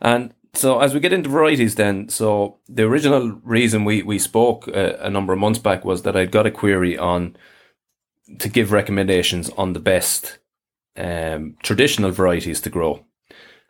And 0.00 0.32
so 0.54 0.80
as 0.80 0.92
we 0.92 1.00
get 1.00 1.12
into 1.12 1.30
varieties, 1.30 1.76
then, 1.76 2.08
so 2.08 2.58
the 2.68 2.84
original 2.84 3.40
reason 3.42 3.84
we 3.84 4.02
we 4.02 4.18
spoke 4.18 4.68
uh, 4.68 4.96
a 4.98 5.10
number 5.10 5.32
of 5.32 5.38
months 5.38 5.58
back 5.58 5.84
was 5.84 6.02
that 6.02 6.16
I'd 6.16 6.30
got 6.30 6.46
a 6.46 6.50
query 6.50 6.98
on 6.98 7.36
to 8.38 8.48
give 8.48 8.72
recommendations 8.72 9.50
on 9.50 9.72
the 9.72 9.80
best 9.80 10.38
um, 10.96 11.56
traditional 11.62 12.10
varieties 12.10 12.60
to 12.62 12.70
grow. 12.70 13.04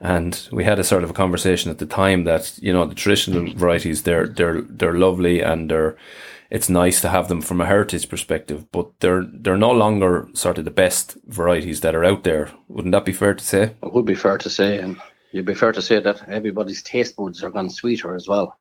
And 0.00 0.48
we 0.50 0.64
had 0.64 0.80
a 0.80 0.84
sort 0.84 1.04
of 1.04 1.10
a 1.10 1.14
conversation 1.14 1.70
at 1.70 1.78
the 1.78 1.86
time 1.86 2.24
that 2.24 2.58
you 2.60 2.72
know 2.72 2.86
the 2.86 2.96
traditional 2.96 3.54
varieties 3.54 4.02
they're 4.02 4.26
they're 4.26 4.62
they're 4.62 4.98
lovely 4.98 5.40
and 5.40 5.70
they're 5.70 5.96
it's 6.50 6.68
nice 6.68 7.00
to 7.00 7.08
have 7.08 7.28
them 7.28 7.40
from 7.40 7.60
a 7.60 7.66
heritage 7.66 8.08
perspective, 8.08 8.70
but 8.72 8.90
they're 8.98 9.24
they're 9.32 9.56
no 9.56 9.70
longer 9.70 10.28
sort 10.34 10.58
of 10.58 10.64
the 10.64 10.72
best 10.72 11.16
varieties 11.26 11.80
that 11.82 11.94
are 11.94 12.04
out 12.04 12.24
there. 12.24 12.50
Wouldn't 12.66 12.92
that 12.92 13.04
be 13.04 13.12
fair 13.12 13.34
to 13.34 13.44
say? 13.44 13.62
It 13.82 13.92
would 13.92 14.04
be 14.04 14.16
fair 14.16 14.36
to 14.36 14.50
say, 14.50 14.78
and 14.78 15.00
you'd 15.32 15.46
be 15.46 15.54
fair 15.54 15.72
to 15.72 15.82
say 15.82 16.00
that 16.00 16.28
everybody's 16.28 16.82
taste 16.82 17.16
buds 17.16 17.42
are 17.42 17.50
gone 17.50 17.70
sweeter 17.70 18.14
as 18.14 18.28
well. 18.28 18.58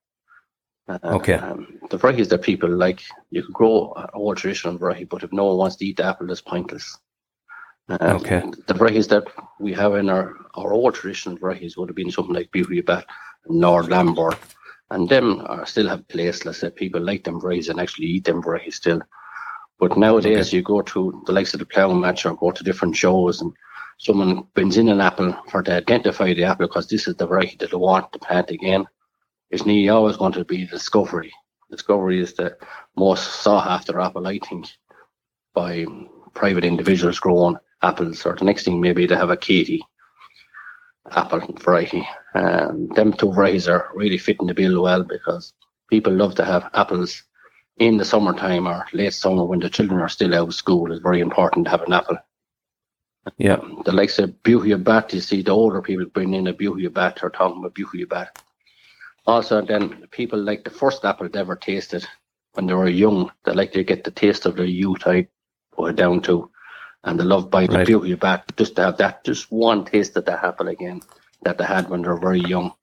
Uh, 0.88 1.00
Okay. 1.04 1.34
Um, 1.34 1.80
the 1.90 1.98
varieties 1.98 2.30
that 2.30 2.42
people 2.42 2.70
like, 2.70 3.02
you 3.30 3.44
could 3.44 3.54
grow 3.54 3.94
old 4.14 4.38
traditional 4.38 4.78
variety, 4.78 5.06
but 5.06 5.24
if 5.24 5.32
no 5.32 5.46
one 5.46 5.58
wants 5.58 5.76
to 5.78 5.86
eat 5.86 5.98
the 5.98 6.06
apple, 6.06 6.32
it's 6.32 6.42
pointless. 6.42 6.98
Uh, 7.90 7.98
Okay. 8.20 8.44
The 8.68 8.74
varieties 8.74 9.08
that 9.10 9.26
we 9.60 9.74
have 9.74 9.96
in 9.96 10.10
our, 10.10 10.36
our 10.56 10.74
old 10.74 10.96
traditional 10.96 11.38
varieties 11.38 11.78
would 11.78 11.90
have 11.90 11.96
been 11.96 12.12
something 12.12 12.34
like 12.36 12.52
Beauty 12.52 12.82
Bat, 12.82 13.06
Lord 13.48 13.90
Lambourne, 13.90 14.38
and 14.90 15.08
them 15.08 15.42
are 15.48 15.66
still 15.66 15.88
have 15.88 16.08
place. 16.08 16.46
Let's 16.46 16.60
say 16.60 16.70
people 16.70 17.02
like 17.02 17.24
them 17.24 17.40
varieties 17.40 17.70
and 17.70 17.80
actually 17.80 18.08
eat 18.08 18.26
them 18.26 18.42
varieties 18.42 18.76
still. 18.76 19.02
But 19.80 19.98
nowadays, 19.98 20.54
you 20.54 20.62
go 20.62 20.82
to 20.82 21.24
the 21.26 21.32
likes 21.32 21.54
of 21.54 21.60
the 21.60 21.66
plough 21.66 21.94
match 21.94 22.26
or 22.26 22.36
go 22.36 22.52
to 22.52 22.64
different 22.64 22.96
shows, 22.96 23.42
and 23.42 23.52
someone 24.02 24.48
brings 24.56 24.78
in 24.78 24.90
an 24.90 25.00
apple 25.00 25.32
for 25.52 25.62
to 25.62 25.76
identify 25.76 26.34
the 26.34 26.44
apple 26.44 26.66
because 26.66 26.88
this 26.88 27.08
is 27.08 27.16
the 27.18 27.28
variety 27.28 27.56
that 27.60 27.70
they 27.70 27.78
want 27.78 28.12
to 28.12 28.18
plant 28.18 28.50
again. 28.50 28.84
It's 29.52 29.64
nearly 29.64 29.90
always 29.90 30.18
going 30.18 30.32
to 30.34 30.44
be 30.44 30.66
discovery. 30.66 31.32
Discovery 31.70 32.20
is 32.20 32.34
the 32.34 32.58
most 32.98 33.44
sought 33.44 33.68
after 33.68 34.00
apple, 34.00 34.26
I 34.26 34.40
think, 34.40 34.66
by 35.54 35.86
private 36.34 36.66
individuals 36.66 37.20
growing 37.20 37.58
apples. 37.84 38.26
Or 38.26 38.36
the 38.36 38.44
next 38.44 38.64
thing 38.66 38.82
maybe 38.82 39.06
they 39.06 39.16
have 39.16 39.30
a 39.30 39.38
Katy 39.38 39.84
apple 41.12 41.42
variety. 41.60 42.08
And 42.34 42.90
them 42.96 43.14
two 43.14 43.32
varieties 43.32 43.68
are 43.68 43.92
really 43.94 44.18
fitting 44.18 44.48
the 44.48 44.56
bill 44.56 44.82
well 44.82 45.04
because 45.04 45.54
people 45.92 46.14
love 46.14 46.34
to 46.36 46.46
have 46.46 46.72
apples 46.74 47.22
in 47.78 47.98
the 47.98 48.06
summertime 48.06 48.68
or 48.68 48.88
late 48.94 49.14
summer 49.14 49.46
when 49.46 49.60
the 49.60 49.70
children 49.70 50.02
are 50.02 50.10
still 50.10 50.34
out 50.34 50.48
of 50.48 50.56
school, 50.56 50.92
it's 50.92 51.04
very 51.04 51.20
important 51.20 51.66
to 51.66 51.72
have 51.72 51.84
an 51.84 51.94
apple. 51.94 52.18
Yeah. 53.38 53.60
The 53.86 53.92
likes 53.92 54.20
of 54.20 54.32
Buhia 54.44 54.84
Bat, 54.84 55.14
you 55.14 55.22
see 55.22 55.42
the 55.42 55.52
older 55.52 55.82
people 55.82 56.06
bring 56.08 56.34
in 56.34 56.48
a 56.48 56.54
Buhia 56.54 56.92
Bat 56.92 57.20
or 57.24 57.30
talking 57.30 57.60
about 57.60 57.76
Buhia 57.76 58.08
Bat. 58.10 58.44
Also, 59.28 59.62
then 59.62 60.08
people 60.12 60.40
like 60.40 60.64
the 60.64 60.70
first 60.72 61.06
apple 61.06 61.30
they 61.30 61.40
ever 61.40 61.56
tasted 61.56 62.08
when 62.54 62.66
they 62.68 62.74
were 62.74 62.88
young, 62.88 63.32
they 63.46 63.54
like 63.54 63.72
to 63.74 63.84
get 63.84 64.04
the 64.04 64.12
taste 64.12 64.46
of 64.46 64.56
their 64.56 64.66
youth, 64.66 65.04
I 65.06 65.28
put 65.72 65.92
it 65.92 65.96
down 65.96 66.22
to. 66.24 66.50
And 67.04 67.20
they 67.20 67.24
love 67.24 67.50
buying 67.50 67.72
Right. 67.72 67.86
the 67.86 67.94
Buhia 67.94 68.20
Bat 68.20 68.54
just 68.58 68.76
to 68.76 68.84
have 68.84 68.98
that, 68.98 69.24
just 69.24 69.52
one 69.52 69.86
taste 69.86 70.18
of 70.18 70.26
that 70.26 70.44
apple 70.44 70.68
again 70.68 71.02
that 71.44 71.58
they 71.58 71.64
had 71.64 71.90
when 71.90 72.02
they 72.02 72.10
were 72.10 72.20
very 72.20 72.42
young. 72.42 72.74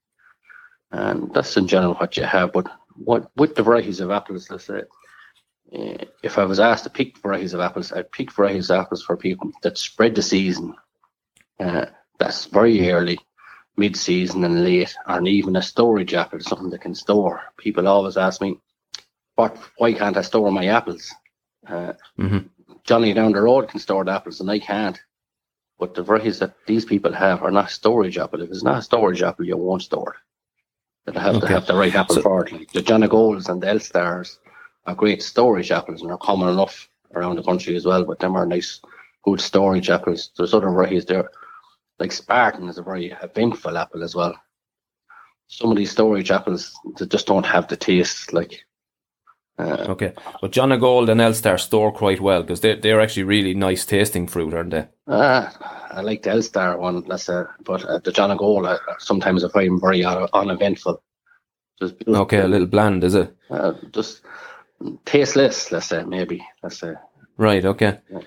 And 0.90 1.32
that's 1.34 1.56
in 1.56 1.68
general 1.68 1.94
what 1.94 2.16
you 2.16 2.24
have. 2.24 2.52
But 2.52 2.66
what 2.96 3.30
with 3.36 3.54
the 3.54 3.62
varieties 3.62 4.00
of 4.00 4.10
apples, 4.10 4.50
let's 4.50 4.64
say, 4.64 4.82
uh, 5.76 6.04
if 6.22 6.38
I 6.38 6.44
was 6.44 6.60
asked 6.60 6.84
to 6.84 6.90
pick 6.90 7.18
varieties 7.18 7.54
of 7.54 7.60
apples, 7.60 7.92
I'd 7.92 8.10
pick 8.12 8.32
varieties 8.32 8.70
of 8.70 8.80
apples 8.80 9.02
for 9.02 9.16
people 9.16 9.50
that 9.62 9.78
spread 9.78 10.14
the 10.14 10.22
season. 10.22 10.74
Uh, 11.60 11.86
that's 12.18 12.46
very 12.46 12.90
early, 12.90 13.18
mid 13.76 13.96
season, 13.96 14.44
and 14.44 14.64
late, 14.64 14.94
and 15.06 15.28
even 15.28 15.56
a 15.56 15.62
storage 15.62 16.14
apple, 16.14 16.40
something 16.40 16.70
that 16.70 16.80
can 16.80 16.94
store. 16.94 17.42
People 17.58 17.86
always 17.88 18.16
ask 18.16 18.40
me, 18.40 18.58
"What? 19.34 19.56
Why 19.76 19.92
can't 19.92 20.16
I 20.16 20.22
store 20.22 20.50
my 20.52 20.66
apples?" 20.66 21.12
Uh, 21.66 21.92
hmm 22.16 22.38
Johnny 22.84 23.12
down 23.12 23.32
the 23.32 23.42
road 23.42 23.68
can 23.68 23.80
store 23.80 24.04
the 24.04 24.12
apples, 24.12 24.40
and 24.40 24.50
I 24.50 24.58
can't. 24.60 24.98
But 25.78 25.94
the 25.94 26.02
varieties 26.02 26.38
that 26.38 26.54
these 26.66 26.84
people 26.86 27.12
have 27.12 27.42
are 27.42 27.50
not 27.50 27.70
storage 27.70 28.16
apple. 28.18 28.40
If 28.42 28.50
it's 28.50 28.62
not 28.62 28.78
a 28.78 28.82
storage 28.82 29.22
apple, 29.22 29.44
you 29.44 29.56
won't 29.56 29.82
store 29.82 30.14
it. 30.14 31.10
It'll 31.10 31.20
have 31.20 31.40
to 31.40 31.46
have 31.48 31.66
the 31.66 31.76
right 31.76 31.94
apple 31.94 32.16
So- 32.16 32.22
for 32.22 32.46
it. 32.46 32.52
Like 32.52 32.72
the 32.72 32.80
Jonagolds 32.82 33.48
and 33.48 33.62
the 33.62 33.66
Elstars 33.66 34.38
are 34.88 34.94
great 34.94 35.22
storage 35.22 35.70
apples 35.70 36.02
and 36.02 36.10
are 36.10 36.18
common 36.18 36.48
enough 36.48 36.88
around 37.14 37.36
the 37.36 37.42
country 37.42 37.76
as 37.76 37.84
well. 37.84 38.04
But 38.04 38.18
them 38.18 38.36
are 38.36 38.46
nice, 38.46 38.80
good 39.22 39.40
storage 39.40 39.90
apples. 39.90 40.30
There's 40.36 40.54
other 40.54 40.70
varieties 40.70 41.04
there, 41.04 41.30
like 41.98 42.12
Spartan 42.12 42.68
is 42.68 42.78
a 42.78 42.82
very 42.82 43.12
eventful 43.22 43.76
apple 43.76 44.02
as 44.02 44.14
well. 44.14 44.34
Some 45.48 45.70
of 45.70 45.76
these 45.76 45.90
storage 45.90 46.30
apples 46.30 46.74
they 46.98 47.06
just 47.06 47.26
don't 47.26 47.46
have 47.46 47.68
the 47.68 47.76
taste. 47.76 48.32
Like 48.32 48.64
uh, 49.58 49.86
Okay. 49.88 50.12
But 50.40 50.52
Jonagold 50.52 51.08
and 51.10 51.20
Elstar 51.20 51.58
store 51.58 51.92
quite 51.92 52.20
well 52.20 52.42
because 52.42 52.60
they're, 52.60 52.76
they're 52.76 53.00
actually 53.00 53.24
really 53.24 53.54
nice 53.54 53.84
tasting 53.84 54.26
fruit, 54.26 54.54
aren't 54.54 54.70
they? 54.70 54.86
Ah, 55.06 55.88
I 55.90 56.00
like 56.02 56.22
the 56.22 56.30
Elstar 56.30 56.78
one, 56.78 57.02
let's 57.06 57.24
say, 57.24 57.42
but 57.64 57.84
uh, 57.84 57.98
the 57.98 58.12
Jonagold 58.12 58.66
uh, 58.68 58.78
sometimes 58.98 59.44
I 59.44 59.48
find 59.48 59.80
very 59.80 60.04
uneventful. 60.04 61.02
Just, 61.80 61.94
Okay, 62.06 62.40
a 62.40 62.48
little 62.48 62.66
bland, 62.66 63.04
is 63.04 63.14
it? 63.14 63.34
uh, 63.50 63.72
just 63.92 64.22
tasteless, 65.04 65.72
let's 65.72 65.86
say, 65.86 66.04
maybe. 66.04 66.46
Let's 66.62 66.78
say. 66.78 66.94
Right. 67.36 67.64
Okay. 67.64 67.98
Yeah. 68.10 68.20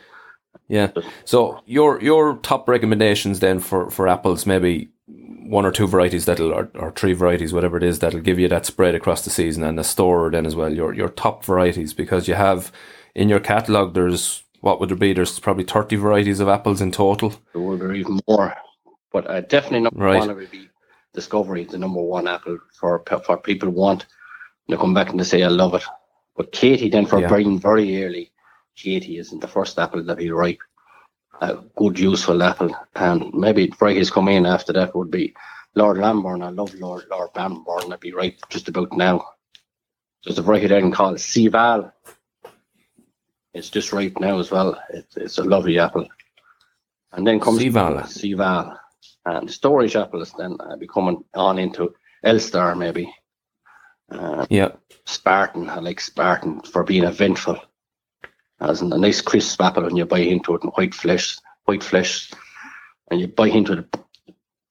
Yeah. 0.68 0.92
So 1.26 1.62
your 1.66 2.02
your 2.02 2.38
top 2.38 2.70
recommendations 2.70 3.40
then 3.40 3.60
for 3.60 3.90
for 3.90 4.08
apples, 4.08 4.46
maybe 4.46 4.90
one 5.08 5.66
or 5.66 5.72
two 5.72 5.88
varieties 5.88 6.26
that'll 6.26 6.54
or, 6.54 6.72
or 6.76 6.92
three 6.92 7.14
varieties, 7.14 7.52
whatever 7.54 7.76
it 7.78 7.84
is, 7.84 8.00
that'll 8.00 8.22
give 8.22 8.40
you 8.40 8.48
that 8.48 8.66
spread 8.66 8.96
across 8.96 9.24
the 9.24 9.30
season 9.30 9.64
and 9.64 9.78
the 9.78 9.84
store 9.84 10.32
then 10.32 10.46
as 10.46 10.56
well. 10.56 10.74
Your 10.74 10.94
your 10.94 11.10
top 11.10 11.44
varieties 11.44 11.94
because 11.94 12.28
you 12.28 12.36
have 12.36 12.72
in 13.16 13.28
your 13.28 13.42
catalog. 13.42 13.94
There's 13.94 14.44
what 14.62 14.80
would 14.80 14.90
there 14.90 14.98
be? 14.98 15.12
There's 15.14 15.40
probably 15.40 15.66
thirty 15.66 15.98
varieties 15.98 16.40
of 16.40 16.48
apples 16.48 16.80
in 16.80 16.92
total. 16.94 17.34
There 17.54 17.90
be 17.90 18.00
even 18.00 18.22
more, 18.28 18.56
but 19.12 19.30
uh, 19.30 19.42
definitely 19.42 19.82
number 19.82 20.06
Right. 20.06 20.20
one 20.20 20.36
would 20.36 20.52
be 20.52 20.70
Discovery, 21.14 21.66
the 21.66 21.78
number 21.78 22.02
one 22.02 22.28
apple 22.30 22.58
for 22.80 23.04
for 23.26 23.38
people 23.38 23.70
want. 23.70 24.06
They 24.70 24.78
come 24.78 24.94
back 24.94 25.10
and 25.10 25.20
they 25.20 25.26
say, 25.26 25.44
"I 25.44 25.50
love 25.50 25.74
it." 25.76 25.84
But 26.42 26.54
Katy, 26.54 26.90
then 26.90 27.06
for 27.06 27.20
Yeah. 27.20 27.30
buying 27.30 27.60
very 27.60 28.04
early, 28.04 28.32
Katy 28.76 29.20
isn't 29.20 29.42
the 29.42 29.48
first 29.48 29.78
apple 29.78 30.02
that 30.02 30.18
be 30.18 30.32
ripe. 30.32 30.64
A 31.40 31.58
good, 31.76 32.00
useful 32.00 32.42
apple, 32.42 32.76
and 32.96 33.32
maybe 33.32 33.68
varieties 33.78 34.10
come 34.10 34.28
in 34.28 34.48
after 34.48 34.74
that 34.74 34.96
would 34.96 35.12
be 35.12 35.36
Lord 35.76 36.00
Lambourne. 36.00 36.42
I 36.42 36.50
love 36.50 36.74
Lord 36.74 37.06
Lord 37.12 37.30
Lambourne. 37.36 37.90
That'd 37.90 38.00
be 38.00 38.12
ripe 38.12 38.40
just 38.50 38.70
about 38.70 38.92
now. 38.94 39.24
There's 40.24 40.40
a 40.40 40.42
variety 40.42 40.66
there 40.66 40.90
called 40.90 41.18
Sival. 41.18 41.92
It's 43.54 43.70
just 43.70 43.94
ripe 43.94 44.20
now 44.20 44.40
as 44.40 44.50
well. 44.50 44.82
It's, 44.90 45.18
it's 45.18 45.38
a 45.38 45.44
lovely 45.44 45.78
apple. 45.78 46.08
And 47.12 47.28
then 47.28 47.40
comes 47.40 47.60
Sival. 47.60 48.02
Sival. 48.06 48.80
And 49.28 49.48
the 49.48 49.54
storage 49.54 49.96
apples 49.96 50.34
then 50.40 50.58
uh, 50.60 50.76
be 50.76 50.88
coming 50.88 51.24
on 51.36 51.60
into 51.60 51.94
Elstar 52.26 52.76
maybe. 52.76 53.14
Uh, 54.12 54.46
Yeah. 54.50 54.70
Spartan, 55.06 55.70
I 55.70 55.80
like 55.80 56.00
Spartan 56.00 56.62
for 56.62 56.84
being 56.84 57.04
eventful. 57.04 57.58
As 58.60 58.82
in 58.82 58.94
a 58.94 58.98
nice 58.98 59.22
crisp 59.22 59.60
apple 59.62 59.84
when 59.84 59.96
you 59.96 60.06
bite 60.06 60.28
into 60.28 60.54
it 60.54 60.64
and 60.64 60.72
white 60.74 60.94
flesh, 60.94 61.38
white 61.66 61.84
flesh, 61.84 62.32
and 63.10 63.20
you 63.20 63.28
bite 63.28 63.56
into 63.56 63.80
it, 63.80 63.98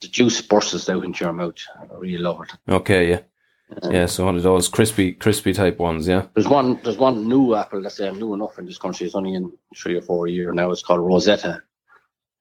the 0.01 0.09
juice 0.09 0.41
bursts 0.41 0.89
out 0.89 1.05
into 1.05 1.25
your 1.25 1.33
mouth. 1.33 1.57
I 1.79 1.95
really 1.97 2.19
love 2.19 2.43
it. 2.43 2.73
Okay. 2.73 3.11
Yeah. 3.11 3.21
Yeah. 3.91 4.07
So 4.07 4.25
one 4.25 4.37
of 4.37 4.43
those 4.45 4.69
crispy 4.69 5.13
crispy 5.13 5.53
type 5.53 5.79
ones. 5.79 6.07
Yeah. 6.07 6.27
There's 6.35 6.49
one, 6.49 6.81
there's 6.85 6.99
one 6.99 7.29
new 7.29 7.55
apple 7.55 7.83
that's 7.83 8.01
um, 8.01 8.19
new 8.19 8.35
enough 8.35 8.59
in 8.59 8.67
this 8.67 8.79
country. 8.79 9.07
It's 9.07 9.17
only 9.17 9.35
in 9.35 9.53
three 9.77 9.97
or 9.97 10.03
four 10.03 10.29
years 10.29 10.55
now. 10.55 10.71
It's 10.71 10.83
called 10.83 11.01
Rosetta, 11.01 11.63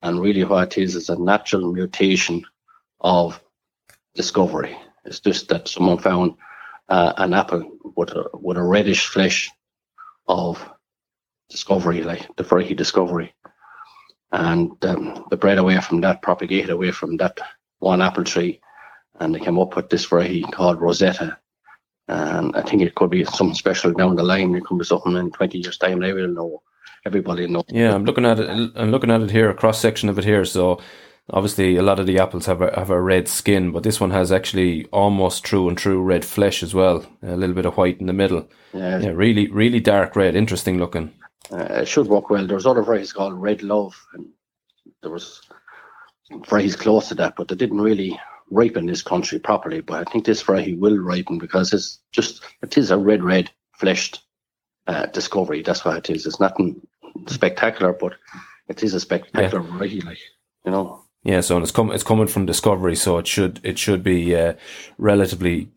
and 0.03 0.22
really 0.22 0.44
what 0.44 0.77
it 0.77 0.84
is 0.84 0.96
is 0.96 1.10
a 1.10 1.20
natural 1.20 1.72
mutation 1.74 2.46
of 3.01 3.41
discovery. 4.13 4.77
It's 5.06 5.20
just 5.20 5.50
that 5.50 5.68
someone 5.68 5.98
found 5.98 6.36
uh, 6.89 7.13
an 7.17 7.34
apple 7.34 7.77
with 7.96 8.10
a 8.12 8.29
with 8.34 8.58
a 8.58 8.63
reddish 8.63 9.05
flesh 9.08 9.50
of 10.27 10.63
discovery, 11.50 12.03
like 12.03 12.27
the 12.36 12.43
variety 12.43 12.75
discovery, 12.75 13.34
and 14.31 14.72
um, 14.86 15.25
bred 15.39 15.58
away 15.58 15.79
from 15.81 16.01
that, 16.01 16.22
propagated 16.22 16.69
away 16.69 16.91
from 16.91 17.17
that 17.17 17.39
one 17.79 18.01
apple 18.01 18.24
tree, 18.24 18.60
and 19.19 19.34
they 19.34 19.39
came 19.39 19.60
up 19.60 19.75
with 19.75 19.89
this 19.89 20.05
variety 20.05 20.41
called 20.41 20.81
Rosetta. 20.81 21.38
And 22.08 22.55
I 22.55 22.63
think 22.63 22.81
it 22.81 22.96
could 22.96 23.12
be 23.12 23.24
something 23.24 23.53
special 23.53 23.93
down 23.93 24.15
the 24.15 24.24
line. 24.24 24.55
It 24.55 24.65
could 24.65 24.79
be 24.79 24.86
something 24.86 25.15
in 25.15 25.29
20 25.31 25.60
years' 25.60 25.77
time. 25.77 26.00
They 26.00 26.13
will 26.13 26.27
know. 26.27 26.63
Everybody 27.05 27.43
will 27.43 27.51
know. 27.51 27.63
Yeah, 27.69 27.93
I'm 27.93 28.03
looking 28.03 28.25
at 28.25 28.39
it. 28.39 28.50
I'm 28.75 28.89
looking 28.89 29.12
at 29.12 29.22
it 29.22 29.29
here, 29.29 29.50
a 29.51 29.53
cross 29.53 29.79
section 29.79 30.10
of 30.10 30.17
it 30.17 30.25
here. 30.25 30.43
So 30.43 30.81
obviously, 31.31 31.75
a 31.75 31.81
lot 31.81 32.00
of 32.00 32.07
the 32.07 32.19
apples 32.19 32.45
have 32.45 32.62
a, 32.62 32.71
have 32.77 32.89
a 32.89 33.01
red 33.01 33.27
skin, 33.27 33.71
but 33.71 33.83
this 33.83 34.00
one 34.00 34.12
has 34.12 34.31
actually 34.31 34.86
almost 34.88 35.43
true 35.43 35.67
and 35.67 35.77
true 35.77 36.01
red 36.01 36.25
flesh 36.25 36.63
as 36.63 36.74
well. 36.74 37.05
A 37.24 37.36
little 37.36 37.55
bit 37.55 37.65
of 37.65 37.77
white 37.77 38.00
in 38.00 38.07
the 38.07 38.13
middle. 38.13 38.48
Yeah, 38.74 39.00
Yeah, 39.00 39.09
really, 39.09 39.48
really 39.48 39.79
dark 39.79 40.15
red. 40.15 40.36
Interesting 40.36 40.77
looking. 40.79 41.13
uh, 41.51 41.81
it 41.81 41.88
should 41.88 42.07
work 42.07 42.29
well. 42.29 42.45
There's 42.45 42.65
other 42.65 42.83
varieties 42.83 43.13
called 43.13 43.33
Red 43.33 43.63
Love, 43.63 43.95
and 44.13 44.27
there 45.01 45.12
was 45.12 45.41
varieties 46.48 46.75
close 46.75 47.09
to 47.09 47.15
that, 47.15 47.36
but 47.36 47.48
they 47.48 47.55
didn't 47.55 47.81
really 47.81 48.19
ripen 48.51 48.86
this 48.86 49.01
country 49.01 49.39
properly. 49.39 49.81
But 49.81 50.07
I 50.07 50.12
think 50.12 50.25
this 50.25 50.41
variety 50.41 50.75
will 50.75 50.98
ripen 50.98 51.38
because 51.38 51.74
it's 51.74 52.00
just 52.12 52.43
it 52.62 52.77
is 52.77 52.91
a 52.91 52.98
red, 52.98 53.24
red 53.24 53.50
fleshed 53.77 54.21
uh, 54.88 55.07
discovery. 55.07 55.63
That's 55.63 55.86
what 55.86 55.98
it 55.98 56.09
is. 56.09 56.25
It's 56.25 56.39
nothing 56.39 56.81
spectacular, 57.27 57.93
but 57.93 58.13
it 58.67 58.83
is 58.83 58.93
a 58.93 59.00
spectacular 59.00 59.63
variety. 59.63 60.01
Like 60.01 60.19
you 60.65 60.71
know, 60.71 61.05
Yeah, 61.29 61.41
so 61.41 61.59
it's 61.59 61.69
com- 61.69 61.91
it's 61.91 62.03
coming 62.03 62.25
from 62.25 62.48
Discovery, 62.48 62.95
so 62.95 63.19
it 63.19 63.27
should 63.27 63.59
it 63.63 63.77
should 63.77 64.01
be 64.01 64.36
uh, 64.36 64.53
relatively 64.98 65.69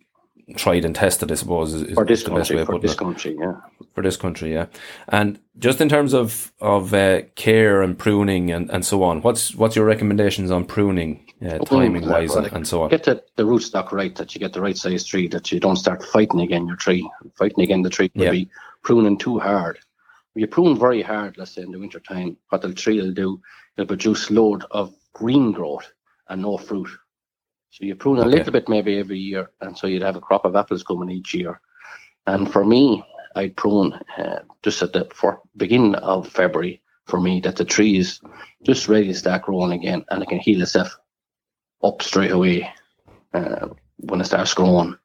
tried 0.56 0.86
and 0.86 0.94
tested, 0.94 1.30
I 1.30 1.34
suppose. 1.34 1.74
Is, 1.74 1.92
for 1.92 2.06
this 2.06 2.24
the 2.24 2.30
best 2.30 2.50
way 2.50 2.56
country, 2.56 2.60
of 2.62 2.66
for 2.68 2.78
this 2.78 2.92
it. 2.92 2.98
country, 2.98 3.36
yeah. 3.38 3.56
for 3.94 4.02
this 4.02 4.16
country, 4.16 4.54
yeah. 4.54 4.66
And 5.08 5.38
just 5.58 5.82
in 5.82 5.90
terms 5.90 6.14
of 6.14 6.52
of 6.62 6.94
uh, 6.94 7.22
care 7.34 7.82
and 7.82 7.98
pruning 7.98 8.50
and, 8.50 8.70
and 8.70 8.82
so 8.82 9.02
on, 9.02 9.20
what's 9.20 9.54
what's 9.54 9.76
your 9.76 9.84
recommendations 9.84 10.50
on 10.50 10.64
pruning, 10.64 11.30
uh, 11.44 11.58
timing 11.58 12.08
wise, 12.08 12.34
and, 12.34 12.46
and 12.46 12.66
so 12.66 12.84
on? 12.84 12.88
Get 12.88 13.04
the, 13.04 13.22
the 13.36 13.44
rootstock 13.44 13.92
right, 13.92 14.14
that 14.16 14.34
you 14.34 14.38
get 14.38 14.54
the 14.54 14.62
right 14.62 14.76
size 14.76 15.04
tree, 15.04 15.28
that 15.28 15.52
you 15.52 15.60
don't 15.60 15.76
start 15.76 16.02
fighting 16.02 16.40
again 16.40 16.66
your 16.66 16.76
tree. 16.76 17.06
Fighting 17.34 17.62
again 17.62 17.82
the 17.82 17.90
tree 17.90 18.10
would 18.14 18.24
Yeah. 18.24 18.30
be 18.30 18.48
pruning 18.82 19.18
too 19.18 19.38
hard. 19.38 19.76
If 20.34 20.40
you 20.40 20.46
prune 20.46 20.78
very 20.78 21.02
hard, 21.02 21.36
let's 21.36 21.50
say 21.50 21.60
in 21.60 21.72
the 21.72 21.78
winter 21.78 22.00
time, 22.00 22.38
what 22.48 22.62
the 22.62 22.72
tree 22.72 23.02
will 23.02 23.12
do, 23.12 23.38
it'll 23.76 23.86
produce 23.86 24.30
load 24.30 24.64
of 24.70 24.94
green 25.14 25.52
growth 25.52 25.92
and 26.28 26.42
no 26.42 26.58
fruit. 26.58 26.88
So 27.70 27.84
you 27.84 27.94
prune 27.94 28.18
a 28.18 28.26
Okay. 28.26 28.28
little 28.28 28.52
bit 28.52 28.68
maybe 28.68 28.98
every 28.98 29.18
year, 29.18 29.50
and 29.60 29.76
so 29.76 29.86
you'd 29.86 30.02
have 30.02 30.16
a 30.16 30.20
crop 30.20 30.44
of 30.44 30.56
apples 30.56 30.82
coming 30.82 31.10
each 31.10 31.34
year. 31.34 31.60
And 32.26 32.50
for 32.52 32.64
me, 32.64 33.04
I'd 33.34 33.56
prune 33.56 33.94
uh, 34.18 34.40
just 34.62 34.82
at 34.82 34.92
the 34.92 35.08
for 35.14 35.40
beginning 35.56 35.94
of 35.96 36.28
February 36.28 36.82
for 37.06 37.20
me 37.20 37.40
that 37.40 37.56
the 37.56 37.64
tree 37.64 37.96
is 37.98 38.20
just 38.64 38.88
ready 38.88 39.08
to 39.08 39.14
start 39.14 39.42
growing 39.42 39.72
again 39.72 40.04
and 40.10 40.22
it 40.22 40.28
can 40.28 40.38
heal 40.38 40.62
itself 40.62 40.96
up 41.82 42.02
straight 42.02 42.30
away 42.30 42.70
uh, 43.34 43.68
when 43.96 44.20
it 44.20 44.24
starts 44.24 44.54
growing. 44.54 44.96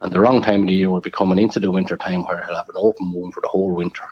And 0.00 0.12
the 0.12 0.20
wrong 0.20 0.42
time 0.42 0.62
of 0.62 0.66
the 0.68 0.74
year 0.74 0.90
will 0.90 1.00
be 1.00 1.10
coming 1.10 1.38
into 1.38 1.60
the 1.60 1.70
winter 1.70 1.96
time 1.96 2.24
where 2.24 2.42
it'll 2.42 2.56
have 2.56 2.68
an 2.68 2.76
open 2.76 3.12
wound 3.12 3.34
for 3.34 3.40
the 3.40 3.48
whole 3.48 3.74
winter. 3.74 4.04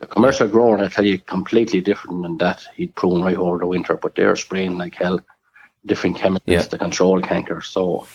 The 0.00 0.06
commercial 0.06 0.48
grower, 0.48 0.78
I 0.78 0.88
tell 0.88 1.04
you, 1.04 1.18
completely 1.18 1.80
different 1.82 2.22
than 2.22 2.38
that. 2.38 2.66
He'd 2.74 2.94
prune 2.94 3.22
right 3.22 3.36
over 3.36 3.58
the 3.58 3.66
winter, 3.66 3.96
but 3.96 4.14
they're 4.14 4.34
spraying 4.34 4.78
like 4.78 4.94
hell, 4.94 5.20
different 5.84 6.16
chemicals 6.16 6.48
Yeah. 6.54 6.62
to 6.62 6.78
control 6.78 7.20
canker. 7.20 7.60
So 7.60 8.06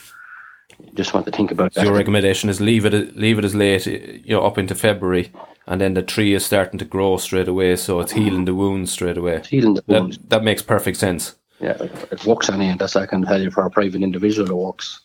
just 0.96 1.14
want 1.14 1.28
to 1.28 1.32
think 1.32 1.52
about 1.52 1.74
so 1.74 1.80
that. 1.80 1.86
your 1.86 1.96
recommendation 1.96 2.50
is 2.50 2.60
leave 2.60 2.86
it 2.86 3.16
leave 3.16 3.38
it 3.38 3.46
as 3.46 3.54
late, 3.54 3.86
you 3.86 4.36
know, 4.36 4.42
up 4.42 4.58
into 4.58 4.74
February, 4.76 5.32
and 5.68 5.80
then 5.80 5.94
the 5.94 6.02
tree 6.02 6.34
is 6.34 6.44
starting 6.44 6.80
to 6.80 6.86
grow 6.86 7.18
straight 7.18 7.48
away, 7.48 7.76
so 7.76 8.00
it's 8.00 8.14
healing 8.14 8.46
the 8.46 8.56
wounds 8.56 8.92
straight 8.92 9.18
away. 9.18 9.42
Healing 9.48 9.76
the 9.76 9.84
wounds. 9.88 10.18
That 10.18 10.30
that 10.30 10.44
makes 10.44 10.64
perfect 10.64 10.98
sense. 10.98 11.36
Yeah, 11.62 11.78
it 12.12 12.26
works 12.26 12.50
on 12.50 12.62
and 12.62 12.80
that's 12.80 12.96
I 12.96 13.06
can 13.06 13.22
tell 13.24 13.42
you 13.42 13.52
for 13.52 13.64
a 13.66 13.70
private 13.70 14.02
individual 14.02 14.50
it 14.50 14.56
works. 14.56 15.02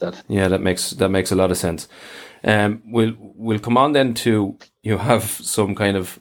That 0.00 0.22
Yeah, 0.28 0.48
that 0.48 0.60
makes 0.62 0.90
that 0.92 1.10
makes 1.10 1.30
a 1.30 1.36
lot 1.36 1.50
of 1.50 1.56
sense. 1.58 1.88
Um, 2.46 2.82
we'll 2.86 3.14
we'll 3.18 3.58
come 3.58 3.76
on 3.76 3.92
then 3.92 4.14
to 4.14 4.56
you 4.82 4.98
have 4.98 5.24
some 5.24 5.74
kind 5.74 5.96
of 5.96 6.20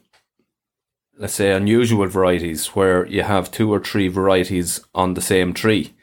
let's 1.17 1.33
say 1.33 1.51
unusual 1.51 2.07
varieties 2.07 2.67
where 2.67 3.05
you 3.05 3.23
have 3.23 3.51
two 3.51 3.71
or 3.71 3.79
three 3.79 4.07
varieties 4.07 4.81
on 4.93 5.13
the 5.13 5.21
same 5.21 5.53
tree. 5.53 5.93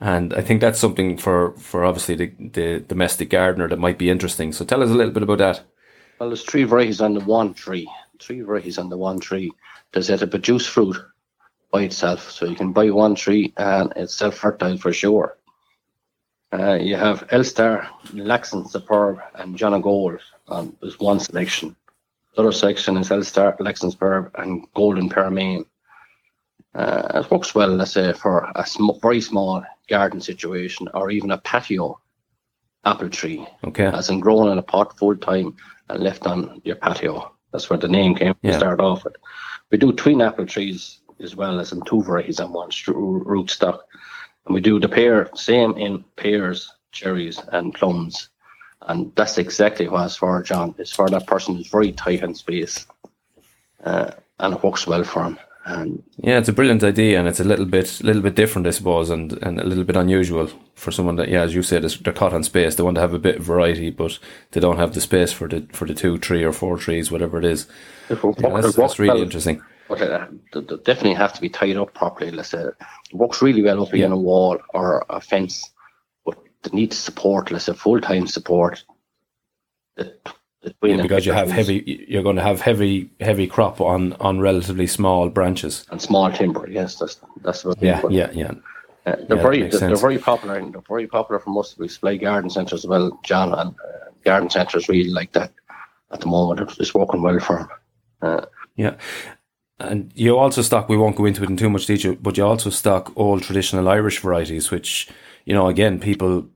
And 0.00 0.34
I 0.34 0.42
think 0.42 0.60
that's 0.60 0.78
something 0.78 1.16
for, 1.16 1.52
for 1.56 1.84
obviously 1.84 2.14
the, 2.14 2.26
the 2.52 2.80
domestic 2.80 3.30
gardener 3.30 3.68
that 3.68 3.78
might 3.78 3.98
be 3.98 4.10
interesting. 4.10 4.52
So 4.52 4.64
tell 4.64 4.82
us 4.82 4.90
a 4.90 4.94
little 4.94 5.12
bit 5.12 5.22
about 5.22 5.38
that. 5.38 5.62
well 6.20 6.28
there's 6.28 6.44
three 6.44 6.64
varieties 6.64 7.00
on 7.00 7.14
the 7.14 7.20
one 7.20 7.54
tree. 7.54 7.90
Three 8.20 8.42
varieties 8.42 8.78
on 8.78 8.90
the 8.90 8.98
one 8.98 9.18
tree. 9.18 9.50
Does 9.92 10.10
it 10.10 10.30
produce 10.30 10.66
fruit 10.66 10.96
by 11.72 11.82
itself? 11.82 12.30
So 12.30 12.46
you 12.46 12.54
can 12.54 12.72
buy 12.72 12.90
one 12.90 13.14
tree 13.14 13.52
and 13.56 13.92
it's 13.96 14.14
self 14.14 14.36
fertile 14.36 14.76
for 14.76 14.92
sure. 14.92 15.36
Uh, 16.54 16.74
you 16.74 16.94
have 16.94 17.26
Elstar, 17.28 17.86
Laxton 18.12 18.68
Superb, 18.70 19.18
and 19.34 19.56
Jonagold. 19.58 20.20
Um, 20.48 20.76
there's 20.80 21.00
one 21.00 21.18
selection. 21.18 21.74
The 22.36 22.42
other 22.42 22.52
section 22.52 22.96
is 22.96 23.08
Elstar, 23.08 23.58
Laxton 23.58 23.90
Superb, 23.90 24.30
and 24.36 24.64
Golden 24.74 25.08
Pearmain. 25.10 25.64
Uh, 26.74 27.22
it 27.24 27.30
works 27.30 27.54
well, 27.56 27.68
let's 27.70 27.92
say, 27.92 28.12
for 28.12 28.50
a 28.54 28.64
sm- 28.66 28.98
very 29.02 29.20
small 29.20 29.64
garden 29.88 30.20
situation 30.20 30.88
or 30.94 31.10
even 31.10 31.32
a 31.32 31.38
patio 31.38 32.00
apple 32.84 33.08
tree, 33.08 33.44
Okay. 33.64 33.86
as 33.86 34.08
in 34.10 34.20
grown 34.20 34.50
in 34.52 34.58
a 34.58 34.62
pot 34.62 34.96
full 34.96 35.16
time 35.16 35.56
and 35.88 36.02
left 36.02 36.26
on 36.26 36.60
your 36.64 36.76
patio. 36.76 37.32
That's 37.52 37.68
where 37.68 37.78
the 37.78 37.88
name 37.88 38.14
came 38.14 38.34
Yeah. 38.42 38.52
to 38.52 38.58
start 38.58 38.80
off 38.80 39.04
with. 39.04 39.16
We 39.70 39.78
do 39.78 39.92
twin 39.92 40.20
apple 40.20 40.46
trees 40.46 40.98
as 41.20 41.34
well 41.34 41.58
as 41.60 41.72
in 41.72 41.80
two 41.82 42.02
varieties 42.02 42.40
on 42.40 42.52
one 42.52 42.70
root 42.86 43.50
stock. 43.50 43.84
And 44.46 44.54
we 44.54 44.60
do 44.60 44.78
the 44.80 44.88
pear, 44.88 45.30
same 45.34 45.76
in 45.78 46.04
pears, 46.16 46.70
cherries, 46.92 47.40
and 47.52 47.74
plums. 47.74 48.28
And 48.82 49.12
that's 49.16 49.38
exactly 49.38 49.88
what 49.88 50.04
it's 50.04 50.16
for, 50.16 50.42
John. 50.42 50.74
It's 50.78 50.92
for 50.92 51.08
that 51.08 51.26
person 51.26 51.56
who's 51.56 51.68
very 51.68 51.92
tight 51.92 52.22
in 52.22 52.34
space. 52.34 52.86
Uh, 53.82 54.10
and 54.40 54.54
it 54.54 54.62
works 54.62 54.86
well 54.86 55.04
for 55.04 55.24
him. 55.24 55.38
And 55.66 56.02
Yeah, 56.18 56.38
it's 56.38 56.50
a 56.50 56.52
brilliant 56.52 56.84
idea, 56.84 57.18
and 57.18 57.26
it's 57.26 57.40
a 57.40 57.44
little 57.44 57.64
bit, 57.64 58.02
little 58.02 58.20
bit 58.20 58.34
different, 58.34 58.66
I 58.66 58.70
suppose, 58.70 59.08
and, 59.08 59.32
and 59.42 59.58
a 59.58 59.64
little 59.64 59.84
bit 59.84 59.96
unusual 59.96 60.50
for 60.74 60.90
someone 60.90 61.16
that, 61.16 61.30
yeah, 61.30 61.40
as 61.40 61.54
you 61.54 61.62
said, 61.62 61.84
is 61.84 61.98
they're 61.98 62.12
caught 62.12 62.34
on 62.34 62.42
space. 62.42 62.74
They 62.74 62.82
want 62.82 62.96
to 62.96 63.00
have 63.00 63.14
a 63.14 63.18
bit 63.18 63.36
of 63.36 63.44
variety, 63.44 63.90
but 63.90 64.18
they 64.50 64.60
don't 64.60 64.76
have 64.76 64.92
the 64.92 65.00
space 65.00 65.32
for 65.32 65.48
the 65.48 65.66
for 65.72 65.86
the 65.86 65.94
two, 65.94 66.18
three, 66.18 66.44
or 66.44 66.52
four 66.52 66.76
trees, 66.76 67.10
whatever 67.10 67.38
it 67.38 67.46
is. 67.46 67.66
it 68.10 68.22
works, 68.22 68.42
Yeah, 68.42 68.50
that's, 68.50 68.68
it 68.68 68.76
that's 68.76 68.98
really 68.98 69.14
well. 69.14 69.22
interesting. 69.22 69.62
But 69.88 70.00
uh, 70.02 70.26
they, 70.52 70.60
they 70.60 70.76
definitely 70.76 71.14
have 71.14 71.32
to 71.34 71.40
be 71.40 71.48
tied 71.50 71.76
up 71.76 71.92
properly. 71.94 72.30
Let's 72.30 72.48
say 72.50 72.62
it 72.62 72.74
works 73.12 73.42
really 73.42 73.62
well 73.62 73.82
up 73.82 73.88
Yeah. 73.90 74.06
against 74.06 74.14
a 74.14 74.16
wall 74.16 74.58
or 74.72 75.04
a 75.10 75.20
fence, 75.20 75.70
but 76.24 76.38
they 76.62 76.70
need 76.76 76.92
support. 76.92 77.50
Let's 77.50 77.64
say 77.66 77.74
full 77.74 78.00
time 78.00 78.26
support. 78.26 78.82
Yeah, 80.82 81.02
because 81.02 81.26
you 81.26 81.32
have 81.32 81.50
heavy, 81.50 82.06
you're 82.08 82.22
going 82.22 82.36
to 82.36 82.42
have 82.42 82.60
heavy, 82.62 83.10
heavy 83.20 83.46
crop 83.46 83.80
on 83.82 84.14
on 84.14 84.40
relatively 84.40 84.86
small 84.86 85.28
branches. 85.28 85.84
and 85.90 86.00
small 86.00 86.32
timber. 86.32 86.66
Yes, 86.70 86.98
that's 86.98 87.20
that's 87.42 87.64
what. 87.64 87.80
Yeah, 87.82 88.00
yeah, 88.08 88.30
yeah. 88.32 88.52
Uh, 89.06 89.16
they're 89.28 89.36
Yeah, 89.36 89.42
very 89.42 89.62
they're, 89.68 89.80
they're 89.80 89.96
very 89.96 90.16
popular. 90.18 90.56
And 90.56 90.72
they're 90.72 90.80
very 90.88 91.06
popular 91.06 91.38
for 91.38 91.50
most 91.50 91.72
of 91.72 91.78
the 91.78 91.86
display 91.86 92.16
garden 92.16 92.48
centres 92.48 92.84
as 92.84 92.86
well. 92.88 93.20
John 93.22 93.52
and 93.52 93.70
uh, 93.70 94.10
garden 94.24 94.48
centres 94.48 94.88
really 94.88 95.10
like 95.10 95.32
that 95.32 95.52
at 96.10 96.20
the 96.20 96.26
moment. 96.28 96.60
It's- 96.60 96.78
It's 96.80 96.94
working 96.94 97.20
well 97.22 97.38
for 97.40 97.58
them. 97.58 97.68
Uh, 98.22 98.46
Yeah. 98.76 98.94
And 99.78 100.12
you 100.14 100.38
also 100.38 100.62
stock, 100.62 100.88
we 100.88 100.96
won't 100.96 101.16
go 101.16 101.24
into 101.24 101.42
it 101.42 101.50
in 101.50 101.56
too 101.56 101.68
much 101.70 101.86
detail, 101.86 102.14
but 102.14 102.36
you 102.36 102.46
also 102.46 102.70
stock 102.70 103.12
old 103.16 103.42
traditional 103.42 103.88
Irish 103.88 104.20
varieties, 104.20 104.70
which, 104.70 105.08
you 105.44 105.54
know, 105.54 105.66
again, 105.66 105.98
people, 105.98 106.46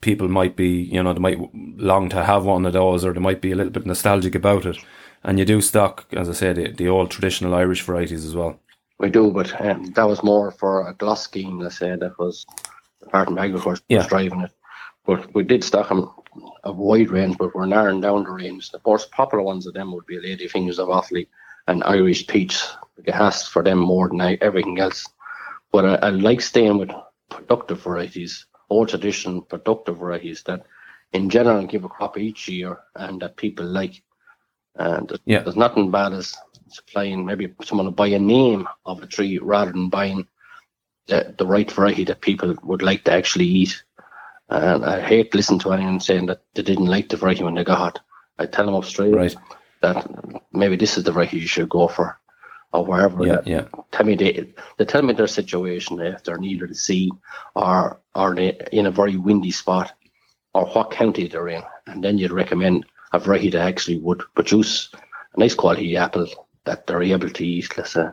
people 0.00 0.28
might 0.28 0.54
be, 0.54 0.68
you 0.68 1.02
know, 1.02 1.12
they 1.12 1.18
might 1.18 1.38
long 1.52 2.08
to 2.10 2.24
have 2.24 2.44
one 2.44 2.64
of 2.66 2.72
those 2.72 3.04
or 3.04 3.12
they 3.12 3.20
might 3.20 3.40
be 3.40 3.50
a 3.50 3.56
little 3.56 3.72
bit 3.72 3.86
nostalgic 3.86 4.34
about 4.36 4.66
it. 4.66 4.78
And 5.24 5.38
you 5.38 5.44
do 5.44 5.60
stock, 5.60 6.06
as 6.12 6.28
I 6.28 6.32
said, 6.32 6.56
the, 6.56 6.70
the 6.70 6.88
old 6.88 7.10
traditional 7.10 7.54
Irish 7.54 7.82
varieties 7.82 8.24
as 8.24 8.34
well. 8.36 8.60
We 8.98 9.10
do, 9.10 9.30
but 9.32 9.60
um, 9.60 9.86
that 9.92 10.06
was 10.06 10.22
more 10.22 10.50
for 10.52 10.88
a 10.88 10.94
gloss 10.94 11.22
scheme, 11.22 11.58
let's 11.58 11.78
say, 11.78 11.96
that 11.96 12.18
was 12.18 12.46
Department 13.02 13.38
of 13.38 13.44
Agriculture 13.44 13.82
Yeah. 13.88 13.98
was 13.98 14.06
driving 14.06 14.42
it. 14.42 14.52
But 15.06 15.34
we 15.34 15.42
did 15.42 15.64
stock 15.64 15.88
them 15.88 16.08
a 16.62 16.70
wide 16.70 17.10
range, 17.10 17.36
but 17.38 17.54
we're 17.54 17.66
narrowing 17.66 18.00
down 18.00 18.24
the 18.24 18.30
range. 18.30 18.70
The 18.70 18.80
most 18.86 19.10
popular 19.10 19.42
ones 19.42 19.66
of 19.66 19.74
them 19.74 19.92
would 19.92 20.06
be 20.06 20.20
Lady 20.20 20.46
Fingers 20.46 20.78
of 20.78 20.88
Offaly 20.88 21.26
and 21.70 21.84
Irish 21.84 22.26
Peach. 22.26 22.62
Get 23.04 23.14
asked 23.14 23.50
for 23.50 23.62
them 23.62 23.78
more 23.78 24.08
than 24.08 24.20
I, 24.20 24.36
everything 24.42 24.78
else. 24.78 25.06
But 25.72 25.84
I, 25.86 25.94
I 26.06 26.10
like 26.10 26.40
staying 26.40 26.76
with 26.78 26.90
productive 27.30 27.80
varieties, 27.82 28.46
old 28.68 28.88
tradition 28.88 29.42
productive 29.42 29.98
varieties 29.98 30.42
that 30.42 30.64
in 31.12 31.30
general 31.30 31.66
give 31.66 31.84
a 31.84 31.88
crop 31.88 32.18
each 32.18 32.48
year 32.48 32.78
and 32.96 33.22
that 33.22 33.36
people 33.36 33.64
like. 33.64 34.02
And 34.76 35.08
there's, 35.08 35.20
Yeah. 35.24 35.42
there's 35.42 35.56
nothing 35.56 35.90
bad 35.90 36.12
as 36.12 36.36
supplying 36.68 37.24
maybe 37.24 37.54
someone 37.62 37.86
to 37.86 37.92
buy 37.92 38.08
a 38.08 38.18
name 38.18 38.68
of 38.84 39.02
a 39.02 39.06
tree 39.06 39.38
rather 39.38 39.72
than 39.72 39.88
buying 39.88 40.26
the, 41.06 41.34
the 41.38 41.46
right 41.46 41.70
variety 41.70 42.04
that 42.04 42.20
people 42.20 42.54
would 42.62 42.82
like 42.82 43.04
to 43.04 43.12
actually 43.12 43.46
eat. 43.46 43.82
And 44.48 44.84
I 44.84 45.00
hate 45.00 45.34
listening 45.34 45.60
to 45.60 45.72
anyone 45.72 46.00
saying 46.00 46.26
that 46.26 46.42
they 46.54 46.62
didn't 46.62 46.86
like 46.86 47.08
the 47.08 47.16
variety 47.16 47.44
when 47.44 47.54
they 47.54 47.64
got 47.64 47.96
it. 47.96 48.02
I 48.38 48.46
tell 48.46 48.66
them 48.66 48.74
up 48.74 48.84
straight 48.84 49.14
Right. 49.14 49.36
That 49.80 50.06
maybe 50.52 50.76
this 50.76 50.96
is 50.98 51.04
the 51.04 51.12
variety 51.12 51.38
you 51.38 51.46
should 51.46 51.68
go 51.68 51.88
for, 51.88 52.18
or 52.72 52.84
wherever. 52.84 53.26
Yeah, 53.26 53.40
yeah. 53.44 53.64
Tell 53.90 54.06
me 54.06 54.14
they, 54.14 54.52
they 54.76 54.84
tell 54.84 55.02
me 55.02 55.12
their 55.12 55.26
situation 55.26 56.00
if 56.00 56.24
they're 56.24 56.38
near 56.38 56.66
the 56.66 56.74
sea, 56.74 57.10
or 57.54 58.00
are 58.14 58.34
they 58.34 58.58
in 58.72 58.86
a 58.86 58.90
very 58.90 59.16
windy 59.16 59.50
spot, 59.50 59.92
or 60.54 60.66
what 60.66 60.90
county 60.90 61.28
they're 61.28 61.48
in, 61.48 61.62
and 61.86 62.02
then 62.02 62.18
you'd 62.18 62.32
recommend 62.32 62.86
a 63.12 63.18
variety 63.18 63.50
that 63.50 63.66
actually 63.66 63.98
would 63.98 64.22
produce 64.34 64.90
a 65.34 65.40
nice 65.40 65.54
quality 65.54 65.96
apple 65.96 66.26
that 66.64 66.86
they're 66.86 67.02
able 67.02 67.30
to 67.30 67.46
eat. 67.46 67.76
Let's 67.76 67.92
say. 67.92 68.08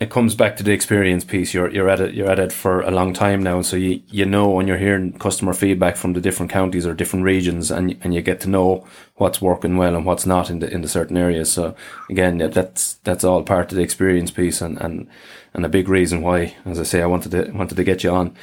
It 0.00 0.10
comes 0.10 0.34
back 0.34 0.56
to 0.56 0.64
the 0.64 0.72
experience 0.72 1.24
piece. 1.24 1.54
You're 1.54 1.70
you're 1.70 1.88
at 1.88 2.00
it 2.00 2.14
you're 2.14 2.30
at 2.30 2.40
it 2.40 2.52
for 2.52 2.80
a 2.80 2.90
long 2.90 3.12
time 3.12 3.42
now, 3.44 3.62
so 3.62 3.76
you 3.76 4.02
you 4.08 4.24
know 4.24 4.50
when 4.50 4.66
you're 4.66 4.76
hearing 4.76 5.12
customer 5.12 5.54
feedback 5.54 5.96
from 5.96 6.14
the 6.14 6.20
different 6.20 6.50
counties 6.50 6.84
or 6.84 6.94
different 6.94 7.24
regions, 7.24 7.70
and 7.70 7.96
and 8.02 8.12
you 8.12 8.20
get 8.20 8.40
to 8.40 8.48
know 8.50 8.84
what's 9.16 9.40
working 9.40 9.76
well 9.76 9.94
and 9.94 10.04
what's 10.04 10.26
not 10.26 10.50
in 10.50 10.58
the 10.58 10.68
in 10.68 10.82
the 10.82 10.88
certain 10.88 11.16
areas. 11.16 11.52
So 11.52 11.76
again, 12.10 12.38
that's 12.38 12.94
that's 13.04 13.22
all 13.22 13.44
part 13.44 13.70
of 13.70 13.76
the 13.76 13.84
experience 13.84 14.32
piece, 14.32 14.60
and 14.60 14.80
and 14.80 15.08
and 15.54 15.64
a 15.64 15.68
big 15.68 15.88
reason 15.88 16.22
why, 16.22 16.56
as 16.64 16.80
I 16.80 16.82
say, 16.82 17.00
I 17.00 17.06
wanted 17.06 17.30
to 17.30 17.52
wanted 17.52 17.76
to 17.76 17.84
get 17.84 18.02
you 18.02 18.10
on. 18.10 18.36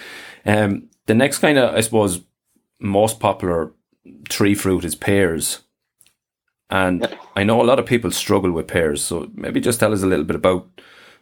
Um, 0.46 0.90
the 1.08 1.16
next 1.16 1.40
kind 1.40 1.58
of 1.58 1.76
I 1.76 1.82
suppose 1.82 2.22
most 2.80 3.20
popular 3.20 3.74
tree 4.30 4.56
fruit 4.56 4.86
is 4.86 4.96
pears. 4.96 5.60
And 6.70 7.06
I 7.36 7.44
know 7.44 7.62
a 7.62 7.68
lot 7.68 7.80
of 7.80 7.86
people 7.86 8.12
struggle 8.12 8.52
with 8.54 8.68
pears, 8.70 9.04
so 9.04 9.30
maybe 9.36 9.60
just 9.60 9.82
tell 9.82 9.92
us 9.92 10.04
a 10.04 10.08
little 10.08 10.24
bit 10.24 10.38
about 10.38 10.66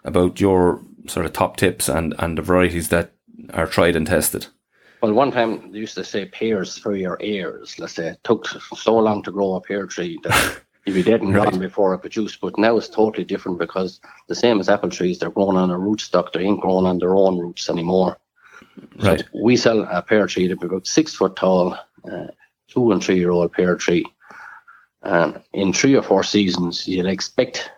about 0.04 0.40
your 0.40 0.82
sort 1.08 1.26
of 1.26 1.34
top 1.34 1.58
tips 1.58 1.90
and, 1.90 2.14
and 2.20 2.38
the 2.38 2.42
varieties 2.42 2.90
that 2.90 3.14
are 3.54 3.68
tried 3.68 3.96
and 3.96 4.08
tested. 4.08 4.48
Well, 5.02 5.14
one 5.14 5.32
time 5.32 5.72
they 5.72 5.80
used 5.80 5.96
to 5.96 6.04
say 6.04 6.26
pears 6.26 6.78
for 6.78 6.96
your 6.96 7.18
ears. 7.22 7.80
Let's 7.80 7.94
say 7.94 8.10
it 8.10 8.20
took 8.24 8.48
so 8.48 8.98
long 8.98 9.24
to 9.24 9.32
grow 9.32 9.56
a 9.56 9.62
pear 9.62 9.86
tree 9.86 10.20
that 10.24 10.62
you'd 10.86 10.94
be 10.94 11.04
dead 11.04 11.22
and 11.22 11.34
Right. 11.34 11.50
gone 11.52 11.60
before 11.60 11.94
it 11.94 12.00
produced. 12.00 12.42
But 12.42 12.58
now 12.58 12.76
it's 12.78 12.90
totally 12.90 13.24
different 13.24 13.60
because 13.60 14.02
the 14.28 14.36
same 14.36 14.60
as 14.60 14.68
apple 14.68 14.90
trees, 14.90 15.20
they're 15.20 15.30
grown 15.30 15.56
on 15.56 15.72
a 15.72 15.78
rootstock. 15.78 16.34
They 16.34 16.42
ain't 16.42 16.60
grown 16.62 16.86
on 16.86 17.00
their 17.00 17.16
own 17.16 17.38
roots 17.40 17.70
anymore. 17.70 18.18
So 19.00 19.12
Right. 19.12 19.24
we 19.34 19.56
sell 19.56 19.88
a 19.90 20.02
pear 20.02 20.28
tree 20.28 20.48
that 20.48 20.60
be 20.60 20.68
about 20.68 20.86
six 20.86 21.14
foot 21.16 21.38
tall, 21.38 21.78
uh, 22.12 22.28
two 22.68 22.92
and 22.92 23.02
three 23.02 23.18
year 23.18 23.32
old 23.32 23.54
pear 23.54 23.76
tree. 23.78 24.06
And 25.02 25.42
in 25.54 25.72
three 25.72 25.96
or 25.96 26.04
four 26.04 26.24
seasons, 26.24 26.86
you'd 26.88 27.06
expect 27.06 27.72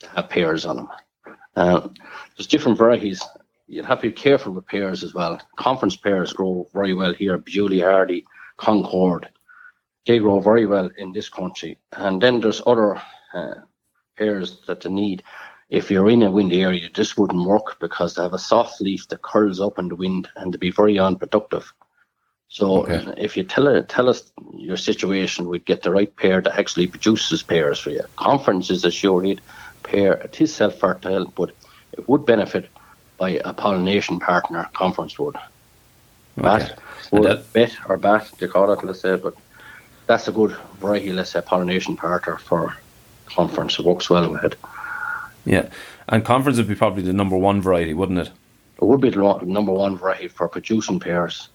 to 0.00 0.08
have 0.10 0.28
pears 0.30 0.64
on 0.64 0.76
them. 0.76 0.88
Uh, 1.60 1.88
there's 2.36 2.46
different 2.46 2.78
varieties. 2.78 3.22
You'd 3.68 3.84
have 3.84 4.00
to 4.00 4.08
be 4.08 4.12
careful 4.12 4.52
with 4.52 4.66
pears 4.66 5.04
as 5.04 5.12
well. 5.14 5.40
Conference 5.56 5.94
pears 5.96 6.32
grow 6.32 6.66
very 6.72 6.94
well 6.94 7.12
here. 7.12 7.36
Beurre 7.38 7.82
Hardy, 7.82 8.24
Concord, 8.56 9.28
they 10.06 10.18
grow 10.18 10.40
very 10.40 10.66
well 10.66 10.88
in 10.96 11.12
this 11.12 11.28
country. 11.28 11.78
And 11.92 12.20
then 12.20 12.40
there's 12.40 12.62
other 12.66 13.00
uh, 13.34 13.54
pears 14.16 14.62
that 14.66 14.80
they 14.80 14.90
need. 14.90 15.22
If 15.68 15.90
you're 15.90 16.10
in 16.10 16.22
a 16.22 16.30
windy 16.30 16.62
area, 16.62 16.88
this 16.94 17.16
wouldn't 17.16 17.46
work 17.46 17.78
because 17.78 18.14
they 18.14 18.22
have 18.22 18.32
a 18.34 18.38
soft 18.38 18.80
leaf 18.80 19.06
that 19.08 19.22
curls 19.22 19.60
up 19.60 19.78
in 19.78 19.88
the 19.88 19.96
wind 19.96 20.28
and 20.36 20.52
they 20.52 20.58
be 20.58 20.70
very 20.72 20.98
unproductive. 20.98 21.72
So 22.48 22.82
Okay. 22.82 23.04
if 23.18 23.36
you 23.36 23.44
tell 23.44 23.82
tell 23.84 24.08
us 24.08 24.32
your 24.56 24.76
situation, 24.78 25.46
we'd 25.48 25.66
get 25.66 25.82
the 25.82 25.92
right 25.92 26.12
pear 26.16 26.40
that 26.40 26.58
actually 26.58 26.88
produces 26.88 27.42
pears 27.44 27.78
for 27.78 27.90
you. 27.90 28.02
Conference 28.16 28.70
is 28.70 28.84
a 28.84 28.90
pear. 29.90 30.12
It 30.14 30.40
is 30.40 30.54
self 30.54 30.78
fertile, 30.78 31.26
but 31.36 31.50
it 31.92 32.08
would 32.08 32.24
benefit 32.24 32.68
by 33.18 33.30
a 33.44 33.52
pollination 33.52 34.20
partner. 34.20 34.68
Conference 34.72 35.18
would. 35.18 35.36
But 36.36 36.78
Well, 37.10 37.22
that, 37.24 37.52
bet 37.52 37.76
or 37.88 37.96
bat, 37.98 38.30
they 38.38 38.46
call 38.46 38.72
it, 38.72 38.84
let's 38.84 39.00
say, 39.00 39.16
but 39.16 39.34
that's 40.06 40.28
a 40.28 40.32
good 40.32 40.56
variety, 40.80 41.12
let's 41.12 41.30
say, 41.30 41.40
pollination 41.40 41.96
partner 41.96 42.36
for 42.36 42.76
conference. 43.26 43.78
It 43.78 43.84
works 43.84 44.08
well 44.08 44.30
with 44.30 44.44
it. 44.44 44.56
Yeah, 45.44 45.68
and 46.08 46.24
conference 46.24 46.58
would 46.58 46.68
be 46.68 46.74
probably 46.74 47.02
the 47.02 47.12
number 47.12 47.36
one 47.36 47.60
variety, 47.60 47.94
wouldn't 47.94 48.18
it? 48.18 48.30
It 48.80 48.84
would 48.84 49.00
be 49.00 49.10
the 49.10 49.38
number 49.44 49.72
one 49.72 49.96
variety 49.96 50.28
for 50.28 50.48
producing 50.48 51.00
pears. 51.00 51.48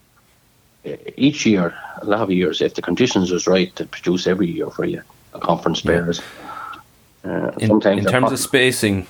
Each 1.18 1.46
year, 1.46 1.74
a 2.02 2.06
lot 2.06 2.22
of 2.22 2.32
years, 2.32 2.62
if 2.62 2.76
the 2.76 2.82
conditions 2.82 3.32
is 3.32 3.48
right, 3.48 3.76
to 3.76 3.86
produce 3.86 4.28
every 4.28 4.48
year 4.52 4.70
for 4.70 4.86
you 4.86 5.02
a 5.34 5.40
conference 5.40 5.82
pears. 5.82 6.22
Uh, 7.26 7.52
in, 7.58 7.72
in 7.72 8.06
terms 8.06 8.32
of 8.32 8.40
spacing, 8.40 9.08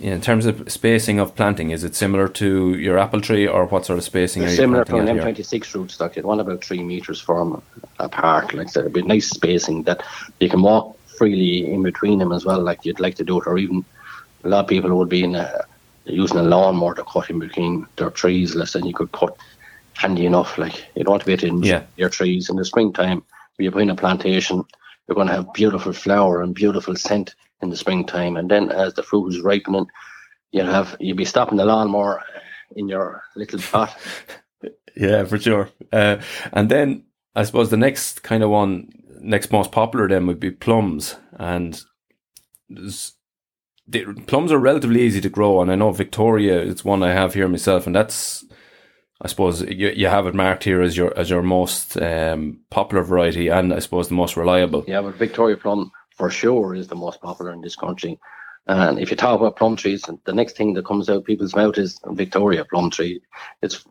in 0.00 0.20
terms 0.20 0.46
of 0.46 0.70
spacing 0.70 1.18
of 1.18 1.34
planting, 1.34 1.70
is 1.70 1.84
it 1.84 1.94
similar 1.94 2.26
to 2.28 2.74
your 2.74 2.98
apple 2.98 3.20
tree, 3.20 3.46
or 3.46 3.66
what 3.66 3.84
sort 3.84 3.98
of 3.98 4.04
spacing? 4.04 4.42
It's 4.42 4.50
are 4.50 4.54
you 4.54 4.56
similar 4.56 4.84
to 4.86 4.96
an 4.96 5.06
M26 5.06 5.60
rootstock. 5.74 6.16
You'd 6.16 6.24
want 6.24 6.40
about 6.40 6.64
three 6.64 6.82
meters 6.82 7.20
from 7.20 7.62
apart, 7.98 8.54
like 8.54 8.72
that. 8.72 8.80
It'd 8.80 8.92
be 8.94 9.02
nice 9.02 9.28
spacing 9.28 9.82
that 9.82 10.02
you 10.40 10.48
can 10.48 10.62
walk 10.62 10.98
freely 11.06 11.70
in 11.70 11.82
between 11.82 12.18
them 12.18 12.32
as 12.32 12.44
well, 12.44 12.60
like 12.60 12.84
you'd 12.84 13.00
like 13.00 13.16
to 13.16 13.24
do 13.24 13.40
it, 13.40 13.46
or 13.46 13.58
even 13.58 13.84
a 14.44 14.48
lot 14.48 14.64
of 14.64 14.68
people 14.68 14.96
would 14.96 15.08
be 15.08 15.24
in 15.24 15.34
a, 15.34 15.64
using 16.04 16.38
a 16.38 16.42
lawnmower 16.42 16.94
to 16.94 17.04
cut 17.04 17.28
in 17.28 17.38
between 17.38 17.86
their 17.96 18.10
trees. 18.10 18.54
Less 18.54 18.72
than 18.72 18.86
you 18.86 18.94
could 18.94 19.12
cut 19.12 19.36
handy 19.94 20.24
enough. 20.24 20.56
Like 20.56 20.86
you 20.94 21.04
don't 21.04 21.12
want 21.12 21.24
to 21.24 21.36
be 21.36 21.46
in 21.46 21.62
yeah. 21.62 21.82
your 21.96 22.08
trees 22.08 22.48
in 22.48 22.56
the 22.56 22.64
springtime. 22.64 23.22
If 23.58 23.64
you 23.64 23.70
put 23.70 23.82
in 23.82 23.90
a 23.90 23.96
plantation, 23.96 24.64
you're 25.06 25.14
going 25.14 25.28
to 25.28 25.34
have 25.34 25.52
beautiful 25.52 25.92
flower 25.92 26.42
and 26.42 26.54
beautiful 26.54 26.96
scent 26.96 27.34
in 27.62 27.70
the 27.70 27.76
springtime, 27.76 28.36
and 28.36 28.50
then 28.50 28.70
as 28.70 28.94
the 28.94 29.02
fruit 29.02 29.28
is 29.28 29.40
ripening, 29.40 29.86
you'll 30.52 30.66
have 30.66 30.96
you'll 31.00 31.16
be 31.16 31.24
stopping 31.24 31.56
the 31.56 31.64
lawnmower 31.64 32.22
in 32.74 32.88
your 32.88 33.22
little 33.34 33.60
pot. 33.60 33.96
yeah, 34.96 35.24
for 35.24 35.38
sure. 35.38 35.70
Uh, 35.92 36.18
and 36.52 36.70
then 36.70 37.04
I 37.34 37.44
suppose 37.44 37.70
the 37.70 37.76
next 37.76 38.22
kind 38.22 38.42
of 38.42 38.50
one 38.50 38.90
next 39.20 39.52
most 39.52 39.72
popular 39.72 40.08
then 40.08 40.26
would 40.26 40.40
be 40.40 40.50
plums, 40.50 41.16
and 41.38 41.80
the, 42.68 44.04
plums 44.26 44.50
are 44.50 44.58
relatively 44.58 45.02
easy 45.02 45.20
to 45.20 45.28
grow, 45.28 45.60
and 45.60 45.70
I 45.70 45.76
know 45.76 45.90
Victoria 45.92 46.60
is 46.60 46.84
one 46.84 47.02
I 47.02 47.12
have 47.12 47.34
here 47.34 47.48
myself, 47.48 47.86
and 47.86 47.94
that's 47.94 48.44
I 49.20 49.28
suppose 49.28 49.62
you, 49.62 49.88
you 49.88 50.08
have 50.08 50.26
it 50.26 50.34
marked 50.34 50.64
here 50.64 50.82
as 50.82 50.96
your 50.96 51.16
as 51.18 51.30
your 51.30 51.42
most 51.42 51.96
um, 52.00 52.60
popular 52.70 53.02
variety, 53.02 53.48
and 53.48 53.72
I 53.72 53.78
suppose 53.78 54.08
the 54.08 54.14
most 54.14 54.36
reliable. 54.36 54.84
Yeah, 54.86 55.00
but 55.00 55.14
Victoria 55.14 55.56
plum 55.56 55.90
for 56.16 56.30
sure 56.30 56.74
is 56.74 56.88
the 56.88 56.96
most 56.96 57.20
popular 57.20 57.52
in 57.52 57.60
this 57.60 57.76
country. 57.76 58.18
And 58.68 58.98
if 58.98 59.10
you 59.10 59.16
talk 59.16 59.38
about 59.38 59.56
plum 59.56 59.76
trees, 59.76 60.04
the 60.24 60.32
next 60.32 60.56
thing 60.56 60.74
that 60.74 60.86
comes 60.86 61.08
out 61.08 61.24
people's 61.24 61.54
mouth 61.54 61.78
is 61.78 62.00
Victoria 62.04 62.64
plum 62.64 62.90
tree. 62.90 63.22
It's 63.62 63.84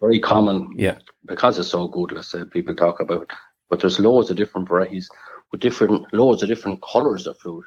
very 0.00 0.18
common, 0.18 0.70
yeah, 0.74 0.98
because 1.26 1.58
it's 1.58 1.68
so 1.68 1.86
good. 1.86 2.12
Let's 2.12 2.28
say 2.28 2.44
people 2.44 2.74
talk 2.74 2.98
about 2.98 3.30
but 3.72 3.80
there's 3.80 3.98
loads 3.98 4.28
of 4.28 4.36
different 4.36 4.68
varieties 4.68 5.08
with 5.50 5.62
different 5.62 6.12
loads 6.12 6.42
of 6.42 6.48
different 6.50 6.82
colours 6.82 7.26
of 7.26 7.38
fruit 7.38 7.64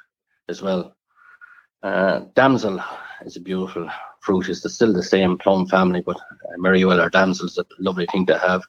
as 0.47 0.61
well. 0.61 0.95
Uh, 1.81 2.25
damsel 2.35 2.79
is 3.25 3.35
a 3.35 3.39
beautiful 3.39 3.89
fruit. 4.25 4.49
It's 4.49 4.73
still 4.73 4.93
the 4.93 5.03
same 5.03 5.37
plum 5.37 5.67
family, 5.67 6.01
but 6.01 6.17
uh, 6.17 6.57
Merryweather 6.57 7.09
damsel 7.09 7.47
is 7.47 7.57
a 7.57 7.65
lovely 7.79 8.07
thing 8.07 8.25
to 8.27 8.37
have. 8.37 8.61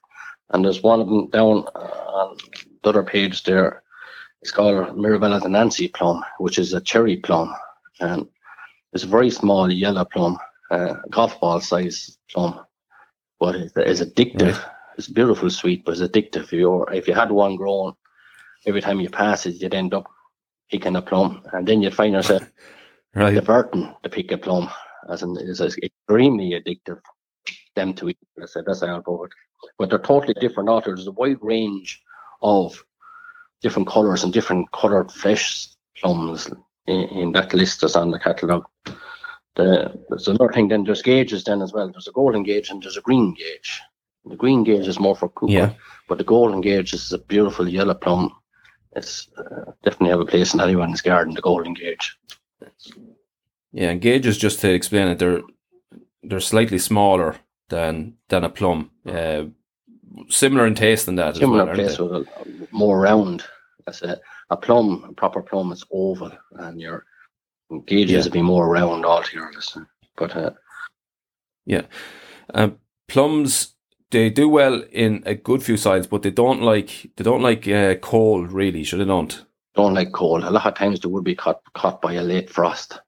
And 0.51 0.65
there's 0.65 0.83
one 0.83 1.01
of 1.01 1.09
them 1.09 1.29
down 1.31 1.65
uh, 1.75 1.79
on 1.79 2.37
the 2.83 2.89
other 2.91 3.03
page 3.03 3.43
there. 3.45 3.83
It's 4.43 4.53
called 4.53 4.97
Mirabelle 4.97 5.41
de 5.41 5.49
Nancy 5.49 5.89
plum, 5.89 6.25
which 6.39 6.59
is 6.59 6.73
a 6.73 6.81
cherry 6.81 7.17
plum. 7.17 7.55
And 8.01 8.29
it's 8.93 9.05
a 9.05 9.09
very 9.09 9.31
small 9.31 9.73
yellow 9.73 10.05
plum, 10.05 10.39
uh, 10.71 10.95
golf 11.11 11.41
ball 11.41 11.61
size 11.61 12.19
plum, 12.31 12.61
but 13.41 13.57
it's 13.57 14.01
addictive. 14.01 14.53
Yeah 14.53 14.71
it's 14.97 15.09
beautiful 15.09 15.51
sweet, 15.51 15.85
but 15.85 15.93
it's 15.93 16.01
addictive. 16.01 16.45
If 16.45 16.53
you 16.53 16.85
if 16.85 17.07
you 17.07 17.15
had 17.15 17.31
one 17.31 17.57
growing, 17.57 17.95
every 18.67 18.81
time 18.81 19.01
you 19.01 19.11
pass 19.11 19.47
it, 19.47 19.61
you'd 19.61 19.75
end 19.75 19.95
up 19.95 20.11
picking 20.71 20.97
a 20.97 21.03
plum, 21.03 21.43
and 21.53 21.67
then 21.67 21.83
you'd 21.83 21.95
find 21.95 22.15
yourself 22.15 22.43
right. 23.15 23.35
diverting 23.35 23.95
to 24.03 24.09
pick 24.09 24.33
a 24.33 24.39
plum. 24.39 24.71
As 25.09 25.23
an 25.23 25.37
it's 25.39 25.61
extremely 25.61 26.51
addictive. 26.51 27.01
Them 27.75 27.95
to 27.95 28.09
eat. 28.09 28.19
I 28.43 28.47
said 28.47 28.65
that's 28.67 28.83
I 28.83 28.97
it. 28.97 29.05
But 29.79 29.91
they're 29.91 29.99
totally 29.99 30.35
different. 30.41 30.69
Also, 30.69 30.91
there's 30.91 31.07
a 31.07 31.13
wide 31.13 31.39
range 31.41 32.03
of 32.43 32.83
different 33.63 33.89
colours 33.89 34.25
and 34.25 34.33
different 34.33 34.71
coloured 34.73 35.11
flesh 35.11 35.69
plums 35.97 36.51
in, 36.87 37.03
in, 37.09 37.33
that 37.33 37.53
list 37.55 37.81
that's 37.81 37.97
on 37.97 38.11
the 38.11 38.19
catalogue. 38.19 38.65
The, 39.55 39.99
there's 40.09 40.29
another 40.29 40.53
thing. 40.53 40.69
Then 40.69 40.85
there's 40.85 41.03
gauges 41.03 41.45
then 41.45 41.63
as 41.63 41.73
well. 41.73 41.91
There's 41.91 42.09
a 42.09 42.13
golden 42.13 42.43
gage 42.43 42.71
and 42.71 42.83
there's 42.83 42.97
a 42.97 43.03
greengage. 43.03 43.79
The 44.25 44.37
greengage 44.37 44.89
is 44.89 44.99
more 44.99 45.15
for 45.15 45.29
Cooper, 45.29 45.53
yeah. 45.53 45.73
but 46.09 46.19
the 46.19 46.25
golden 46.25 46.61
gage 46.61 46.93
is 46.93 47.13
a 47.13 47.19
beautiful 47.19 47.69
yellow 47.69 47.95
plum. 47.95 48.33
It's 48.97 49.29
uh, 49.39 49.73
definitely 49.85 50.11
have 50.11 50.21
a 50.21 50.27
place 50.27 50.53
in 50.53 50.61
anyone's 50.61 51.01
garden. 51.01 51.35
The 51.35 51.43
golden 51.43 51.75
gage. 51.75 52.17
Yeah, 53.77 53.91
and 53.91 54.01
gages 54.01 54.39
just 54.39 54.61
to 54.61 54.73
explain 54.73 55.09
it, 55.09 55.19
they're 55.19 55.43
they're 56.23 56.41
slightly 56.41 56.79
smaller 56.79 57.37
than 57.69 58.15
than 58.31 58.43
a 58.43 58.49
plum. 58.49 58.91
Uh, 59.07 59.45
similar 60.31 60.67
in 60.67 60.75
taste 60.75 61.05
than 61.05 61.17
that. 61.17 61.37
Similar 61.37 61.67
well, 61.67 61.77
taste, 61.77 62.01
with 62.01 62.13
a, 62.13 62.27
more 62.71 62.99
round. 62.99 63.45
That's 63.85 64.01
it. 64.01 64.19
A 64.49 64.57
plum, 64.57 65.05
a 65.07 65.13
proper 65.13 65.43
plum, 65.43 65.73
is 65.73 65.85
oval, 65.93 66.33
and 66.53 66.81
your 66.81 67.05
gages 67.85 68.13
yeah. 68.13 68.23
would 68.23 68.33
be 68.33 68.41
more 68.41 68.67
round 68.67 69.05
altogether. 69.05 69.61
But 70.17 70.35
uh, 70.35 70.53
yeah, 71.67 71.83
um, 72.55 72.79
plums 73.09 73.75
they 74.11 74.31
do 74.31 74.49
well 74.49 74.85
in 74.91 75.23
a 75.27 75.35
good 75.35 75.63
few 75.63 75.77
sides, 75.77 76.07
but 76.07 76.23
they 76.23 76.31
don't 76.31 76.63
like 76.63 77.11
they 77.17 77.25
don't 77.25 77.43
like 77.43 77.69
uh, 77.69 77.97
cold 77.97 78.53
really. 78.53 78.85
Should 78.85 79.01
they 79.01 79.05
don't? 79.05 79.45
Don't 79.75 79.93
like 79.93 80.13
cold. 80.13 80.45
A 80.45 80.51
lot 80.51 80.65
of 80.65 80.75
times 80.75 81.01
they 81.01 81.11
would 81.11 81.25
be 81.25 81.35
caught 81.35 81.61
caught 81.75 82.01
by 82.01 82.15
a 82.15 82.23
late 82.23 82.49
frost. 82.49 83.01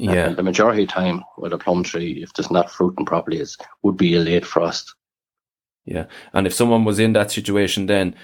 Yeah. 0.00 0.28
And 0.28 0.36
the 0.36 0.42
majority 0.42 0.84
of 0.84 0.88
time 0.88 1.22
with 1.36 1.52
a 1.52 1.58
plum 1.58 1.82
tree, 1.82 2.22
if 2.22 2.30
it's 2.38 2.50
not 2.50 2.70
fruiting 2.70 3.04
properly, 3.04 3.38
is 3.38 3.58
would 3.82 3.98
be 3.98 4.14
a 4.14 4.20
late 4.20 4.46
frost. 4.46 4.94
Yeah, 5.84 6.06
and 6.32 6.46
if 6.46 6.54
someone 6.54 6.84
was 6.84 6.98
in 6.98 7.12
that 7.14 7.30
situation, 7.30 7.86
then 7.86 8.14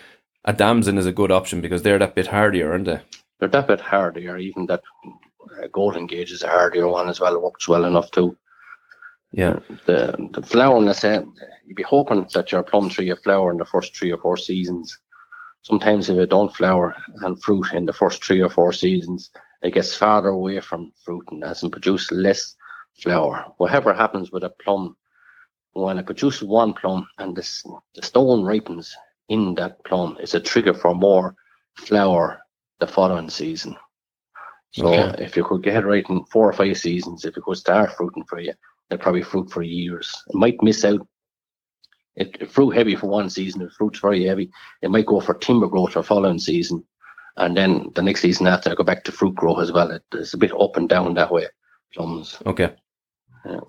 a 0.47 0.55
damson 0.55 0.97
is 0.97 1.07
a 1.07 1.13
good 1.13 1.31
option 1.31 1.61
because 1.61 1.83
they're 1.83 1.99
that 1.99 2.15
bit 2.15 2.29
hardier, 2.29 2.73
aren't 2.73 2.87
they? 2.87 3.01
They're 3.39 3.51
that 3.51 3.67
bit 3.67 3.81
hardier. 3.81 4.39
Even 4.39 4.67
that 4.67 4.83
uh, 5.05 5.67
golden 5.71 6.07
gage 6.07 6.33
is 6.33 6.43
a 6.43 6.49
hardier 6.49 6.89
one 6.89 7.11
as 7.11 7.21
well. 7.21 7.35
It 7.35 7.43
works 7.43 7.69
well 7.69 7.85
enough 7.85 8.11
too. 8.11 8.39
Yeah. 9.33 9.59
The 9.85 10.17
the 10.33 10.43
flowering, 10.43 10.87
let's 10.87 11.01
say, 11.01 11.23
you'd 11.67 11.77
be 11.77 11.83
hoping 11.83 12.27
that 12.33 12.53
your 12.53 12.63
plum 12.63 12.89
tree 12.89 13.11
will 13.11 13.17
flower 13.17 13.51
in 13.51 13.59
the 13.59 13.67
first 13.67 13.95
three 13.95 14.13
or 14.13 14.19
four 14.19 14.39
seasons. 14.39 14.99
Sometimes 15.61 16.09
if 16.09 16.17
it 16.17 16.31
don't 16.31 16.55
flower 16.57 16.97
and 17.23 17.43
fruit 17.43 17.67
in 17.75 17.85
the 17.85 17.93
first 17.93 18.25
three 18.25 18.41
or 18.41 18.49
four 18.49 18.73
seasons, 18.73 19.31
it 19.67 19.75
gets 19.75 19.97
farther 19.97 20.29
away 20.29 20.61
from 20.61 20.93
fruiting 21.05 21.43
as 21.43 21.65
and 21.65 21.73
produce 21.73 22.13
less 22.13 22.55
flower. 23.03 23.45
Whatever 23.57 23.93
happens 23.93 24.31
with 24.31 24.45
a 24.45 24.51
plum, 24.63 24.97
when 25.73 25.99
it 25.99 26.07
produces 26.07 26.45
one 26.45 26.73
plum 26.73 27.09
and 27.19 27.37
this, 27.37 27.65
the 27.97 28.03
stone 28.03 28.45
ripens 28.45 28.97
in 29.29 29.57
that 29.57 29.85
plum, 29.85 30.17
it's 30.21 30.35
a 30.35 30.41
trigger 30.41 30.73
for 30.73 30.95
more 30.95 31.35
flower 31.75 32.41
the 32.79 32.87
following 32.87 33.29
season. 33.29 33.77
So 34.71 34.87
okay. 34.87 35.25
if 35.25 35.37
you 35.37 35.43
could 35.43 35.65
get 35.65 35.83
it 35.83 35.87
right 35.87 36.09
in 36.09 36.25
four 36.27 36.49
or 36.49 36.53
five 36.53 36.79
seasons, 36.79 37.25
if 37.25 37.37
it 37.37 37.43
could 37.43 37.57
start 37.57 37.93
fruiting 37.97 38.25
for 38.25 38.39
you, 38.39 38.53
they'll 38.89 39.01
probably 39.01 39.23
fruit 39.23 39.51
for 39.51 39.63
years. 39.63 40.15
It 40.29 40.37
might 40.37 40.63
miss 40.63 40.85
out. 40.85 41.05
It, 42.15 42.51
fruit 42.53 42.71
heavy 42.71 42.95
for 42.95 43.09
one 43.09 43.31
season, 43.31 43.63
if 43.63 43.73
fruit's 43.73 43.99
very 43.99 44.25
heavy, 44.25 44.51
it 44.81 44.91
might 44.93 45.07
go 45.07 45.21
for 45.21 45.35
timber 45.35 45.67
growth 45.67 45.95
for 45.95 46.05
following 46.05 46.39
season. 46.39 46.85
And 47.37 47.57
then 47.57 47.91
the 47.95 48.03
next 48.03 48.23
season 48.23 48.47
after, 48.47 48.71
I 48.71 48.75
go 48.75 48.85
back 48.85 49.05
to 49.05 49.13
fruit 49.13 49.35
grow 49.35 49.61
as 49.61 49.73
well. 49.73 49.91
It, 49.91 50.03
it's 50.15 50.35
a 50.35 50.39
bit 50.39 50.53
up 50.59 50.77
and 50.77 50.89
down 50.89 51.15
that 51.15 51.31
way. 51.31 51.47
Plums. 51.95 52.39
Okay. 52.47 52.75
Yeah. 53.45 53.61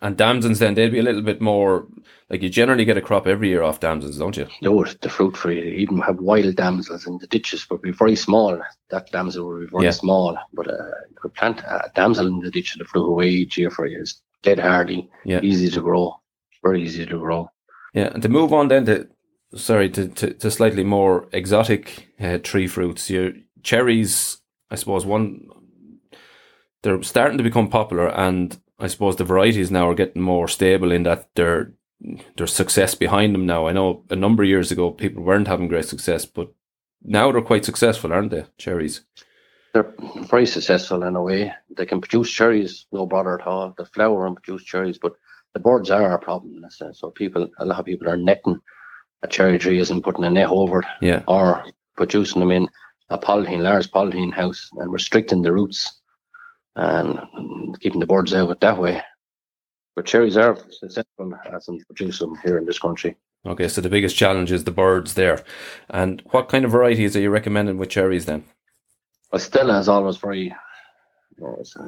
And 0.00 0.16
damsons 0.16 0.58
then 0.58 0.74
they'd 0.74 0.90
be 0.90 0.98
a 0.98 1.02
little 1.02 1.22
bit 1.22 1.40
more 1.40 1.86
like 2.28 2.42
you 2.42 2.48
generally 2.48 2.84
get 2.84 2.96
a 2.96 3.00
crop 3.00 3.28
every 3.28 3.48
year 3.48 3.62
off 3.62 3.78
damsons, 3.78 4.18
don't 4.18 4.36
you? 4.36 4.48
No, 4.62 4.84
the 4.84 5.08
fruit 5.08 5.34
tree. 5.34 5.76
even 5.76 5.98
have 5.98 6.18
wild 6.18 6.56
damsels 6.56 7.06
in 7.06 7.18
the 7.18 7.28
ditches, 7.28 7.64
but 7.68 7.82
be 7.82 7.92
very 7.92 8.16
small. 8.16 8.60
That 8.90 9.12
damsel 9.12 9.46
will 9.46 9.60
be 9.60 9.66
very 9.66 9.84
yeah. 9.84 9.90
small, 9.92 10.36
but 10.52 10.68
uh, 10.68 10.74
you 11.08 11.16
could 11.20 11.34
plant 11.34 11.60
a 11.60 11.90
damsel 11.94 12.26
in 12.26 12.40
the 12.40 12.50
ditch 12.50 12.74
and 12.74 12.88
flew 12.88 13.06
away 13.06 13.28
each 13.28 13.56
year 13.58 13.70
for 13.70 13.86
years 13.86 14.20
dead 14.42 14.58
hardy, 14.58 15.08
yeah. 15.24 15.40
easy 15.42 15.70
to 15.70 15.80
grow, 15.80 16.20
very 16.62 16.82
easy 16.82 17.06
to 17.06 17.18
grow. 17.18 17.48
Yeah, 17.94 18.10
and 18.12 18.22
to 18.22 18.28
move 18.28 18.52
on 18.52 18.68
then 18.68 18.84
to 18.86 19.08
sorry 19.54 19.90
to 19.90 20.08
to, 20.08 20.34
to 20.34 20.50
slightly 20.50 20.84
more 20.84 21.28
exotic 21.32 22.08
uh, 22.20 22.38
tree 22.38 22.66
fruits, 22.66 23.10
your 23.10 23.32
cherries. 23.62 24.38
I 24.70 24.76
suppose 24.76 25.04
one 25.04 25.48
they're 26.82 27.02
starting 27.02 27.38
to 27.38 27.44
become 27.44 27.68
popular, 27.68 28.08
and 28.08 28.58
I 28.78 28.88
suppose 28.88 29.16
the 29.16 29.24
varieties 29.24 29.70
now 29.70 29.88
are 29.88 29.94
getting 29.94 30.22
more 30.22 30.48
stable 30.48 30.92
in 30.92 31.04
that 31.04 31.28
they're 31.34 31.72
there's 32.36 32.52
success 32.52 32.94
behind 32.94 33.34
them 33.34 33.46
now. 33.46 33.68
I 33.68 33.72
know 33.72 34.04
a 34.10 34.16
number 34.16 34.42
of 34.42 34.48
years 34.48 34.72
ago 34.72 34.90
people 34.90 35.22
weren't 35.22 35.48
having 35.48 35.68
great 35.68 35.84
success, 35.84 36.26
but 36.26 36.52
now 37.02 37.30
they're 37.30 37.42
quite 37.42 37.64
successful, 37.64 38.12
aren't 38.12 38.30
they? 38.30 38.44
Cherries 38.58 39.02
they're 39.72 39.94
very 40.30 40.46
successful 40.46 41.02
in 41.02 41.16
a 41.16 41.22
way. 41.22 41.52
They 41.76 41.86
can 41.86 42.00
produce 42.00 42.30
cherries, 42.30 42.86
no 42.92 43.06
bother 43.06 43.40
at 43.40 43.46
all. 43.46 43.74
The 43.76 43.86
flower 43.86 44.26
and 44.26 44.36
produce 44.36 44.64
cherries, 44.64 44.98
but 44.98 45.14
the 45.54 45.60
birds 45.60 45.90
are 45.90 46.12
a 46.12 46.18
problem. 46.18 46.56
in 46.58 46.64
a 46.64 46.70
sense. 46.70 47.00
So 47.00 47.10
people, 47.10 47.48
a 47.58 47.64
lot 47.64 47.80
of 47.80 47.86
people 47.86 48.08
are 48.08 48.16
netting 48.16 48.60
a 49.22 49.28
cherry 49.28 49.58
trees 49.58 49.90
and 49.90 50.02
putting 50.02 50.24
a 50.24 50.30
net 50.30 50.48
over 50.48 50.80
it, 50.80 50.86
Yeah. 51.00 51.22
or 51.28 51.64
producing 51.96 52.40
them 52.40 52.50
in 52.50 52.68
a 53.10 53.18
polythene, 53.18 53.62
large 53.62 53.90
polythene 53.90 54.32
house, 54.32 54.68
and 54.78 54.92
restricting 54.92 55.42
the 55.42 55.52
roots 55.52 56.00
and 56.76 57.20
keeping 57.80 58.00
the 58.00 58.06
birds 58.06 58.32
out 58.34 58.60
that 58.60 58.78
way. 58.78 59.02
But 59.94 60.06
cherries 60.06 60.36
are 60.38 60.56
successful 60.70 61.32
as 61.52 61.68
in 61.68 61.78
produce 61.84 62.18
them 62.18 62.34
here 62.42 62.56
in 62.58 62.64
this 62.64 62.78
country. 62.78 63.16
Okay, 63.44 63.68
so 63.68 63.80
the 63.80 63.90
biggest 63.90 64.16
challenge 64.16 64.50
is 64.52 64.64
the 64.64 64.70
birds 64.70 65.14
there. 65.14 65.44
And 65.90 66.22
what 66.30 66.48
kind 66.48 66.64
of 66.64 66.70
varieties 66.70 67.16
are 67.16 67.20
you 67.20 67.28
recommending 67.30 67.76
with 67.76 67.90
cherries 67.90 68.24
then? 68.24 68.44
But 69.30 69.40
Stella 69.42 69.78
is 69.78 69.88
always 69.88 70.16
very 70.16 70.54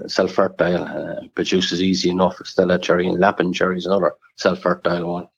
self 0.06 0.32
fertile, 0.32 0.82
uh, 0.82 1.20
produces 1.34 1.80
easy 1.82 2.10
enough. 2.10 2.36
Stella 2.44 2.78
cherry 2.78 3.06
and 3.06 3.20
Lapin 3.20 3.52
cherry 3.52 3.78
is 3.78 3.86
another 3.86 4.12
self 4.36 4.58
fertile 4.60 5.12
one. 5.12 5.28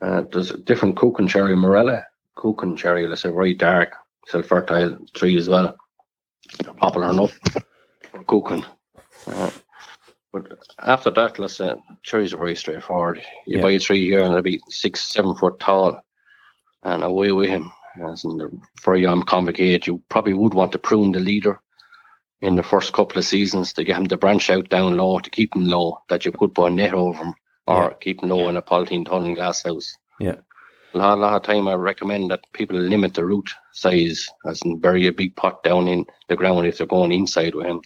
Uh, 0.00 0.22
there's 0.32 0.50
a 0.50 0.56
different 0.56 0.98
and 1.02 1.28
cherry, 1.28 1.54
Morello 1.54 2.02
Kuchen 2.36 2.76
cherry, 2.76 3.06
that's 3.06 3.24
a 3.24 3.32
very 3.32 3.54
dark, 3.54 3.94
self 4.26 4.46
fertile 4.46 4.98
tree 5.14 5.36
as 5.36 5.48
well. 5.48 5.76
They're 6.62 6.72
popular 6.72 7.10
enough 7.10 7.38
for 8.10 8.24
Kuchen. 8.24 8.64
Uh, 9.26 9.50
but 10.32 10.46
after 10.78 11.10
that, 11.10 11.38
let's 11.38 11.56
say 11.56 11.74
cherries 12.02 12.32
are 12.32 12.38
very 12.38 12.56
straightforward. 12.56 13.22
You 13.46 13.56
Yeah. 13.56 13.62
buy 13.62 13.72
a 13.72 13.78
tree 13.78 14.06
here 14.06 14.20
and 14.20 14.30
it'll 14.30 14.42
be 14.42 14.60
six, 14.68 15.02
seven 15.04 15.34
foot 15.34 15.60
tall, 15.60 16.00
and 16.82 17.02
away 17.02 17.32
with 17.32 17.50
him. 17.50 17.70
As 18.02 18.24
in 18.24 18.38
the 18.38 18.50
very 18.82 19.04
age, 19.04 19.86
you 19.86 20.00
probably 20.08 20.32
would 20.32 20.54
want 20.54 20.72
to 20.72 20.78
prune 20.78 21.12
the 21.12 21.20
leader 21.20 21.60
in 22.40 22.54
the 22.54 22.62
first 22.62 22.92
couple 22.94 23.18
of 23.18 23.24
seasons 23.24 23.72
to 23.74 23.84
get 23.84 23.98
him 23.98 24.06
to 24.06 24.16
branch 24.16 24.48
out 24.48 24.68
down 24.70 24.96
low, 24.96 25.18
to 25.18 25.28
keep 25.28 25.54
him 25.54 25.66
low, 25.66 26.00
that 26.08 26.24
you 26.24 26.32
could 26.32 26.54
put 26.54 26.70
a 26.70 26.74
net 26.74 26.94
over 26.94 27.22
him 27.22 27.34
or 27.66 27.82
Yeah. 27.84 27.92
keep 28.00 28.22
low 28.22 28.48
in 28.48 28.56
a 28.56 28.62
polythene 28.62 29.04
tunnel 29.06 29.34
glass 29.34 29.62
house. 29.62 29.96
Yeah. 30.18 30.36
A 30.94 30.98
lot, 30.98 31.18
a 31.18 31.20
lot 31.20 31.34
of 31.36 31.42
time 31.42 31.68
I 31.68 31.74
recommend 31.74 32.30
that 32.30 32.44
people 32.52 32.76
limit 32.76 33.14
the 33.14 33.24
root 33.24 33.48
size, 33.72 34.28
as 34.44 34.60
in 34.62 34.78
bury 34.80 35.06
a 35.06 35.12
big 35.12 35.36
pot 35.36 35.62
down 35.62 35.86
in 35.86 36.04
the 36.28 36.36
ground 36.36 36.66
if 36.66 36.78
they're 36.78 36.86
going 36.86 37.12
inside 37.12 37.54
with 37.54 37.66
him. 37.66 37.80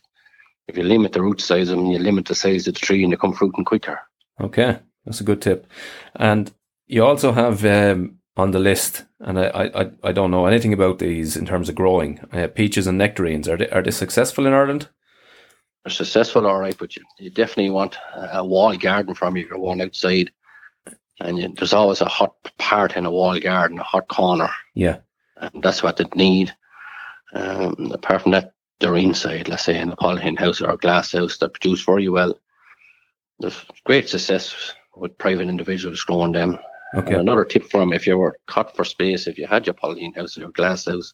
If 0.69 0.79
you 0.79 0.85
limit 0.85 1.13
the 1.13 1.21
root 1.21 1.41
size 1.43 1.69
of 1.69 1.77
them, 1.77 1.91
you 1.91 1.99
limit 1.99 2.25
the 2.25 2.35
size 2.35 2.67
of 2.67 2.75
the 2.75 2.81
tree 2.81 3.05
and 3.05 3.13
they 3.13 3.17
come 3.17 3.35
fruiting 3.35 3.65
quicker. 3.67 4.01
Okay, 4.41 4.79
that's 5.05 5.21
a 5.21 5.25
good 5.25 5.43
tip. 5.43 5.67
And 6.15 6.51
you 6.87 7.05
also 7.05 7.33
have 7.33 7.63
um, 7.67 8.17
on 8.39 8.53
the 8.53 8.59
list, 8.59 9.05
and 9.21 9.39
I, 9.39 9.71
I, 9.75 9.91
I 10.03 10.13
don't 10.13 10.31
know 10.31 10.47
anything 10.47 10.73
about 10.73 10.99
these 10.99 11.37
in 11.37 11.45
terms 11.45 11.69
of 11.69 11.75
growing, 11.75 12.21
uh, 12.33 12.49
peaches 12.49 12.87
and 12.87 12.97
nectarines. 12.97 13.49
Are 13.49 13.59
they, 13.59 13.69
are 13.69 13.83
they 13.83 13.91
successful 13.91 14.47
in 14.47 14.55
Ireland? 14.55 14.89
They're 15.85 15.93
successful, 15.93 16.47
all 16.47 16.61
right, 16.61 16.77
but 16.79 16.97
you, 16.97 17.03
you 17.19 17.31
definitely 17.31 17.71
want 17.71 17.99
a, 18.15 18.45
wall 18.45 18.75
garden 18.77 19.15
from 19.15 19.37
you 19.37 19.45
if 19.45 19.51
you're 19.51 19.83
outside. 19.83 20.33
And 21.21 21.39
you, 21.39 21.53
there's 21.55 21.75
always 21.75 22.01
a 22.01 22.07
hot 22.07 22.35
part 22.59 22.97
in 22.97 23.05
a 23.05 23.11
wall 23.11 23.39
garden, 23.39 23.79
a 23.79 23.83
hot 23.83 24.09
corner. 24.09 24.49
Yeah. 24.75 24.99
and 25.37 25.63
that's 25.63 25.83
what 25.83 25.99
they 25.99 26.05
need. 26.15 26.55
Um, 27.35 27.93
apart 27.93 28.23
from 28.23 28.33
that, 28.33 28.53
they're 28.81 28.97
inside, 28.97 29.49
let's 29.49 29.65
say 29.65 29.79
in 29.79 29.93
a 29.93 29.97
polythene 29.97 30.39
house 30.39 30.63
or 30.63 30.71
a 30.71 30.77
glass 30.79 31.13
house 31.13 31.37
that 31.39 31.53
produce 31.55 31.85
very 31.85 32.09
well. 32.09 32.39
There's 33.39 33.65
great 33.85 34.09
success 34.09 34.73
with 34.97 35.19
private 35.19 35.49
individuals 35.49 36.03
growing 36.03 36.33
them. 36.33 36.59
Okay. 36.95 37.13
And 37.13 37.23
another 37.23 37.45
tip 37.45 37.65
for 37.71 37.79
them, 37.79 37.93
if 37.93 38.07
you 38.07 38.17
were 38.17 38.39
cut 38.47 38.75
for 38.75 38.85
space, 38.85 39.27
if 39.27 39.37
you 39.37 39.47
had 39.47 39.67
your 39.67 39.75
polythene 39.75 40.17
house 40.17 40.37
or 40.37 40.43
your 40.43 40.51
glass 40.53 40.87
house, 40.87 41.13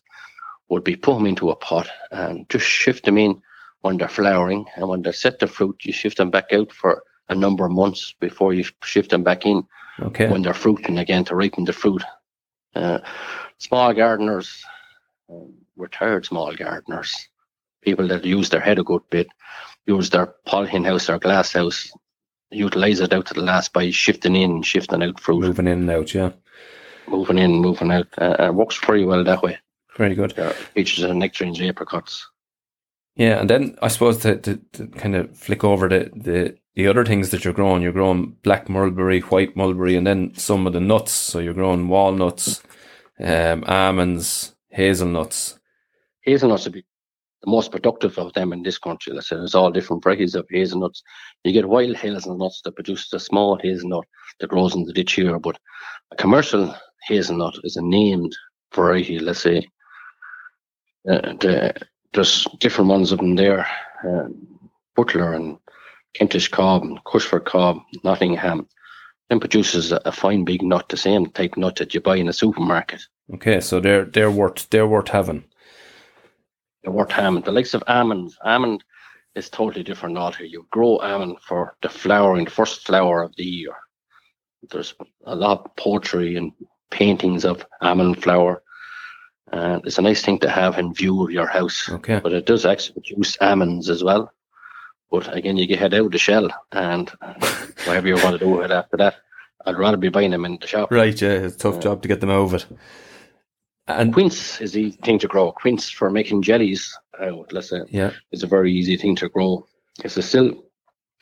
would 0.68 0.84
be 0.84 0.94
put 0.94 1.14
them 1.14 1.26
into 1.26 1.50
a 1.50 1.56
pot 1.56 1.88
and 2.12 2.48
just 2.48 2.66
shift 2.66 3.04
them 3.04 3.18
in 3.18 3.42
when 3.82 3.96
they're 3.96 4.08
flowering. 4.08 4.66
And 4.76 4.88
when 4.88 5.02
they're 5.02 5.12
set 5.12 5.38
to 5.40 5.46
fruit, 5.46 5.76
you 5.84 5.92
shift 5.92 6.16
them 6.18 6.30
back 6.30 6.52
out 6.52 6.72
for 6.72 7.02
a 7.28 7.34
number 7.34 7.64
of 7.64 7.72
months 7.72 8.14
before 8.20 8.52
you 8.54 8.64
shift 8.84 9.10
them 9.10 9.22
back 9.22 9.46
in 9.46 9.64
Okay. 10.00 10.28
when 10.30 10.42
they're 10.42 10.54
fruiting 10.54 10.98
again 10.98 11.24
to 11.24 11.36
ripen 11.36 11.64
the 11.64 11.72
fruit. 11.72 12.02
Uh, 12.74 12.98
small 13.58 13.92
gardeners, 13.92 14.64
um, 15.28 15.52
retired 15.76 16.24
small 16.24 16.54
gardeners, 16.54 17.28
people 17.82 18.08
that 18.08 18.24
use 18.24 18.48
their 18.48 18.60
head 18.60 18.78
a 18.78 18.82
good 18.82 19.02
bit, 19.10 19.28
use 19.86 20.10
their 20.10 20.34
polythene 20.46 20.84
house 20.86 21.08
or 21.10 21.18
glass 21.18 21.52
house, 21.52 21.90
utilize 22.50 23.00
it 23.00 23.12
out 23.12 23.26
to 23.26 23.34
the 23.34 23.42
last 23.42 23.72
by 23.72 23.90
shifting 23.90 24.36
in 24.36 24.50
and 24.50 24.66
shifting 24.66 25.02
out 25.02 25.20
fruit, 25.20 25.40
Moving 25.40 25.66
in 25.66 25.80
and 25.80 25.90
out, 25.90 26.14
yeah. 26.14 26.30
moving 27.06 27.38
in, 27.38 27.52
moving 27.60 27.90
out. 27.92 28.06
Uh, 28.18 28.36
it 28.40 28.54
works 28.54 28.78
pretty 28.78 29.04
well 29.04 29.22
that 29.24 29.42
way. 29.42 29.58
Very 29.96 30.14
good. 30.14 30.34
Peaches 30.74 31.04
and 31.04 31.18
nectarines, 31.18 31.60
apricots. 31.60 32.26
Yeah, 33.20 33.38
and 33.38 33.50
then 33.50 33.76
I 33.82 33.88
suppose 33.88 34.16
to, 34.22 34.38
to, 34.38 34.56
to 34.72 34.86
kind 34.86 35.14
of 35.14 35.36
flick 35.36 35.62
over 35.62 35.90
the, 35.90 36.10
the, 36.14 36.56
the 36.74 36.86
other 36.86 37.04
things 37.04 37.28
that 37.28 37.44
you're 37.44 37.52
growing, 37.52 37.82
you're 37.82 37.92
growing 37.92 38.34
black 38.42 38.70
mulberry, 38.70 39.20
white 39.20 39.54
mulberry, 39.54 39.94
and 39.94 40.06
then 40.06 40.34
some 40.36 40.66
of 40.66 40.72
the 40.72 40.80
nuts. 40.80 41.12
So 41.12 41.38
you're 41.38 41.52
growing 41.52 41.88
walnuts, 41.88 42.62
um, 43.22 43.64
almonds, 43.66 44.54
hazelnuts. 44.70 45.60
Hazelnuts 46.22 46.64
would 46.64 46.72
be 46.72 46.86
the 47.42 47.50
most 47.50 47.70
productive 47.70 48.18
of 48.18 48.32
them 48.32 48.54
in 48.54 48.62
this 48.62 48.78
country. 48.78 49.12
Let's 49.12 49.28
say 49.28 49.36
there's 49.36 49.54
all 49.54 49.70
different 49.70 50.02
varieties 50.02 50.34
of 50.34 50.46
hazelnuts. 50.48 51.02
You 51.44 51.52
get 51.52 51.68
wild 51.68 51.96
hazelnuts 51.96 52.62
that 52.64 52.74
produce 52.74 53.12
a 53.12 53.20
small 53.20 53.58
hazelnut 53.60 54.06
that 54.38 54.48
grows 54.48 54.74
in 54.74 54.84
the 54.84 54.94
ditch 54.94 55.12
here, 55.12 55.38
but 55.38 55.58
a 56.10 56.16
commercial 56.16 56.74
hazelnut 57.06 57.58
is 57.64 57.76
a 57.76 57.82
named 57.82 58.34
variety. 58.74 59.18
Let's 59.18 59.42
say 59.42 59.68
uh, 61.06 61.34
the, 61.34 61.74
there's 62.12 62.46
different 62.58 62.90
ones 62.90 63.12
of 63.12 63.18
them 63.18 63.36
there. 63.36 63.66
Uh, 64.06 64.28
Butler 64.96 65.34
and 65.34 65.58
Kentish 66.14 66.48
Cob 66.50 66.82
and 66.82 67.02
Cosford 67.04 67.44
Cob, 67.44 67.78
Nottingham. 68.04 68.66
Then 69.28 69.40
produces 69.40 69.92
a, 69.92 70.00
a 70.04 70.12
fine 70.12 70.44
big 70.44 70.62
nut, 70.62 70.88
the 70.88 70.96
same 70.96 71.26
type 71.26 71.56
nut 71.56 71.76
that 71.76 71.94
you 71.94 72.00
buy 72.00 72.16
in 72.16 72.28
a 72.28 72.32
supermarket. 72.32 73.00
Okay, 73.34 73.60
so 73.60 73.78
they're 73.78 74.04
they're 74.04 74.30
worth 74.30 74.68
they're 74.70 74.88
worth 74.88 75.08
having. 75.08 75.44
the 76.82 76.90
word 76.90 77.12
almond. 77.12 77.44
The 77.44 77.52
likes 77.52 77.74
of 77.74 77.84
almonds, 77.86 78.36
almond 78.44 78.82
is 79.36 79.48
totally 79.48 79.84
different 79.84 80.18
altogether. 80.18 80.46
You 80.46 80.66
grow 80.70 80.98
almond 80.98 81.36
for 81.46 81.76
the 81.82 81.88
flowering, 81.88 82.46
the 82.46 82.50
first 82.50 82.86
flower 82.86 83.22
of 83.22 83.34
the 83.36 83.44
year. 83.44 83.74
There's 84.68 84.94
a 85.24 85.36
lot 85.36 85.64
of 85.64 85.76
poetry 85.76 86.36
and 86.36 86.52
paintings 86.90 87.44
of 87.44 87.64
almond 87.80 88.22
flower. 88.22 88.62
And 89.52 89.84
it's 89.84 89.98
a 89.98 90.02
nice 90.02 90.22
thing 90.22 90.38
to 90.40 90.48
have 90.50 90.78
in 90.78 90.94
view 90.94 91.22
of 91.24 91.30
your 91.30 91.46
house. 91.46 91.88
Okay. 91.88 92.20
But 92.22 92.32
it 92.32 92.46
does 92.46 92.64
actually 92.66 92.94
produce 93.02 93.36
almonds 93.40 93.90
as 93.90 94.04
well. 94.04 94.32
But 95.10 95.34
again, 95.36 95.56
you 95.56 95.66
get 95.66 95.80
head 95.80 95.94
out 95.94 96.06
of 96.06 96.12
the 96.12 96.18
shell 96.18 96.48
and 96.70 97.10
uh, 97.20 97.34
whatever 97.84 98.06
you 98.06 98.14
want 98.14 98.38
to 98.38 98.38
do 98.38 98.48
with 98.50 98.66
it 98.66 98.70
after 98.70 98.96
that. 98.98 99.16
I'd 99.66 99.76
rather 99.76 99.96
be 99.96 100.08
buying 100.08 100.30
them 100.30 100.44
in 100.44 100.56
the 100.60 100.66
shop. 100.66 100.90
Right, 100.92 101.20
yeah, 101.20 101.30
it's 101.30 101.56
a 101.56 101.58
tough 101.58 101.74
Yeah. 101.76 101.80
job 101.80 102.02
to 102.02 102.08
get 102.08 102.20
them 102.20 102.30
out 102.30 102.42
of 102.44 102.54
it. 102.54 102.66
And 103.88 104.12
Quince 104.14 104.60
is 104.60 104.72
the 104.72 104.82
easy 104.82 104.98
thing 105.02 105.18
to 105.18 105.26
grow. 105.28 105.50
Quince 105.52 105.90
for 105.90 106.10
making 106.10 106.42
jellies 106.42 106.96
out, 107.20 107.52
let's 107.52 107.70
say. 107.70 107.80
yeah, 107.90 108.12
is 108.30 108.42
a 108.44 108.46
very 108.46 108.72
easy 108.72 108.96
thing 108.96 109.16
to 109.16 109.28
grow. 109.28 109.66
It's 110.04 110.16
a 110.16 110.22
still 110.22 110.64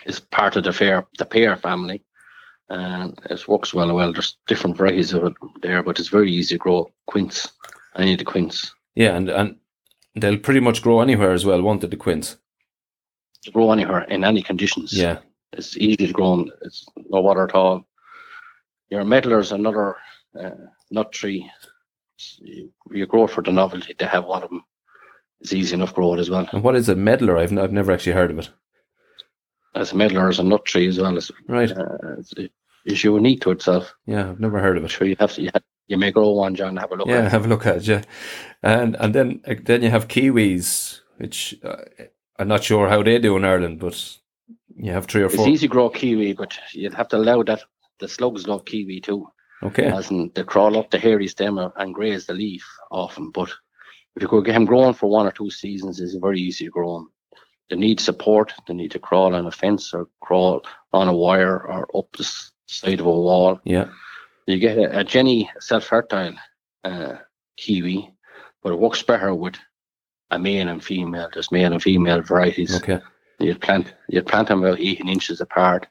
is 0.04 0.20
part 0.20 0.56
of 0.56 0.64
the 0.64 0.72
fair 0.72 1.06
the 1.18 1.24
pear 1.24 1.56
family, 1.56 2.02
and 2.68 3.18
it 3.30 3.48
works 3.48 3.72
well. 3.72 3.92
Well, 3.94 4.12
there's 4.12 4.36
different 4.46 4.76
varieties 4.76 5.14
of 5.14 5.24
it 5.24 5.32
there, 5.62 5.82
but 5.82 5.98
it's 5.98 6.10
very 6.10 6.30
easy 6.30 6.56
to 6.56 6.58
grow. 6.58 6.92
Quince, 7.06 7.48
I 7.94 8.04
need 8.04 8.20
the 8.20 8.24
quince 8.24 8.72
yeah, 8.94 9.14
and 9.16 9.28
and 9.30 9.56
they'll 10.16 10.38
pretty 10.38 10.60
much 10.60 10.82
grow 10.82 11.00
anywhere 11.00 11.32
as 11.32 11.44
well, 11.46 11.62
won't 11.62 11.80
they, 11.82 11.86
the 11.88 11.96
quince? 11.96 12.36
to 13.44 13.52
grow 13.52 13.70
anywhere 13.70 14.02
in 14.02 14.24
any 14.24 14.42
conditions. 14.42 14.92
Yeah, 14.92 15.18
it's 15.52 15.76
easy 15.76 16.08
to 16.08 16.12
grow. 16.12 16.44
It's 16.62 16.84
no 17.08 17.20
water 17.20 17.44
at 17.44 17.54
all. 17.54 17.86
Your 18.90 19.04
medlar 19.04 19.38
is 19.38 19.52
another 19.52 19.94
uh, 20.38 20.50
nut 20.90 21.12
tree. 21.12 21.48
You, 22.40 23.06
grow 23.06 23.24
it 23.24 23.30
for 23.30 23.42
the 23.44 23.52
novelty 23.52 23.94
to 23.94 24.06
have 24.06 24.24
one 24.24 24.42
of 24.42 24.50
them. 24.50 24.64
It's 25.40 25.52
easy 25.52 25.74
enough 25.74 25.90
to 25.90 25.94
grow 25.94 26.14
it 26.14 26.20
as 26.20 26.30
well. 26.30 26.48
and 26.52 26.64
what 26.64 26.74
is 26.74 26.88
a 26.88 26.96
medlar? 26.96 27.38
I've 27.38 27.52
n- 27.52 27.58
I've 27.58 27.72
never 27.72 27.92
actually 27.92 28.12
heard 28.14 28.32
of 28.32 28.40
it. 28.40 28.50
As 29.76 29.92
a 29.92 29.94
medlar 29.94 30.28
is 30.28 30.40
a 30.40 30.42
nut 30.42 30.64
tree 30.64 30.88
as 30.88 30.98
well. 30.98 31.16
It's, 31.16 31.30
Right, 31.46 31.70
uh, 31.70 32.16
it's, 32.18 32.34
it's 32.84 33.04
unique 33.04 33.42
to 33.42 33.52
itself. 33.52 33.94
yeah, 34.06 34.30
I've 34.30 34.40
never 34.40 34.58
heard 34.58 34.76
of 34.76 34.84
it. 34.84 34.88
sure 34.90 35.06
you 35.06 35.16
have 35.20 35.32
to. 35.34 35.42
You, 35.42 35.50
have, 35.54 35.62
you 35.88 35.96
may 35.98 36.10
grow 36.12 36.30
one, 36.30 36.54
John. 36.54 36.76
Have 36.76 36.92
a 36.92 36.96
look. 36.96 37.08
Yeah, 37.08 37.18
at 37.20 37.24
it. 37.26 37.32
have 37.32 37.46
a 37.46 37.48
look 37.48 37.66
at 37.66 37.76
it. 37.78 37.86
Yeah, 37.86 38.02
and 38.62 38.96
and 39.00 39.14
then 39.14 39.40
then 39.64 39.82
you 39.82 39.90
have 39.90 40.08
kiwis, 40.08 41.00
which 41.16 41.56
uh, 41.64 41.76
I'm 42.38 42.48
not 42.48 42.62
sure 42.64 42.88
how 42.88 43.02
they 43.02 43.18
do 43.18 43.36
in 43.36 43.44
Ireland, 43.44 43.80
but 43.80 44.18
you 44.76 44.92
have 44.92 45.06
three 45.06 45.22
or 45.22 45.28
four. 45.28 45.40
It's 45.40 45.48
easy 45.48 45.66
to 45.68 45.72
grow 45.72 45.90
kiwi, 45.90 46.34
but 46.34 46.56
you'd 46.72 46.94
have 46.94 47.08
to 47.08 47.16
allow 47.16 47.42
that. 47.42 47.62
The 47.98 48.06
slugs 48.08 48.46
love 48.46 48.64
kiwi 48.64 49.00
too, 49.00 49.26
Okay, 49.62 49.86
as 49.86 50.10
in 50.10 50.30
they 50.34 50.44
crawl 50.44 50.78
up 50.78 50.90
the 50.90 50.98
hairy 50.98 51.26
stem 51.26 51.58
and 51.58 51.94
graze 51.94 52.26
the 52.26 52.34
leaf 52.34 52.64
often. 52.92 53.30
But 53.32 53.50
if 54.14 54.22
you 54.22 54.28
could 54.28 54.44
get 54.44 54.52
them 54.52 54.66
growing 54.66 54.94
for 54.94 55.10
one 55.10 55.26
or 55.26 55.32
two 55.32 55.50
seasons, 55.50 56.00
it's 56.00 56.14
very 56.14 56.40
easy 56.40 56.66
to 56.66 56.70
grow 56.70 56.94
them. 56.94 57.10
They 57.70 57.76
need 57.76 58.00
support. 58.00 58.52
They 58.66 58.74
need 58.74 58.92
to 58.92 58.98
crawl 58.98 59.34
on 59.34 59.46
a 59.46 59.50
fence 59.50 59.92
or 59.92 60.08
crawl 60.20 60.62
on 60.92 61.08
a 61.08 61.12
wire 61.12 61.58
or 61.66 61.88
up 61.96 62.06
the 62.16 62.24
side 62.66 63.00
of 63.00 63.06
a 63.06 63.10
wall. 63.10 63.60
yeah, 63.64 63.88
You 64.48 64.58
get 64.58 64.78
a, 64.78 65.00
a 65.00 65.04
Jenny 65.04 65.50
self-fertile 65.60 66.32
uh, 66.82 67.16
kiwi, 67.58 68.10
but 68.62 68.72
it 68.72 68.78
works 68.78 69.02
better 69.02 69.34
with 69.34 69.56
a 70.30 70.38
male 70.38 70.68
and 70.68 70.82
female. 70.82 71.28
There's 71.30 71.52
male 71.52 71.70
and 71.74 71.82
female 71.82 72.22
varieties. 72.22 72.74
okay, 72.76 73.00
You'd 73.38 73.60
plant 73.60 73.92
you'd 74.08 74.26
plant 74.26 74.48
them 74.48 74.64
about 74.64 74.80
eighteen 74.80 75.10
inches 75.10 75.42
apart, 75.42 75.86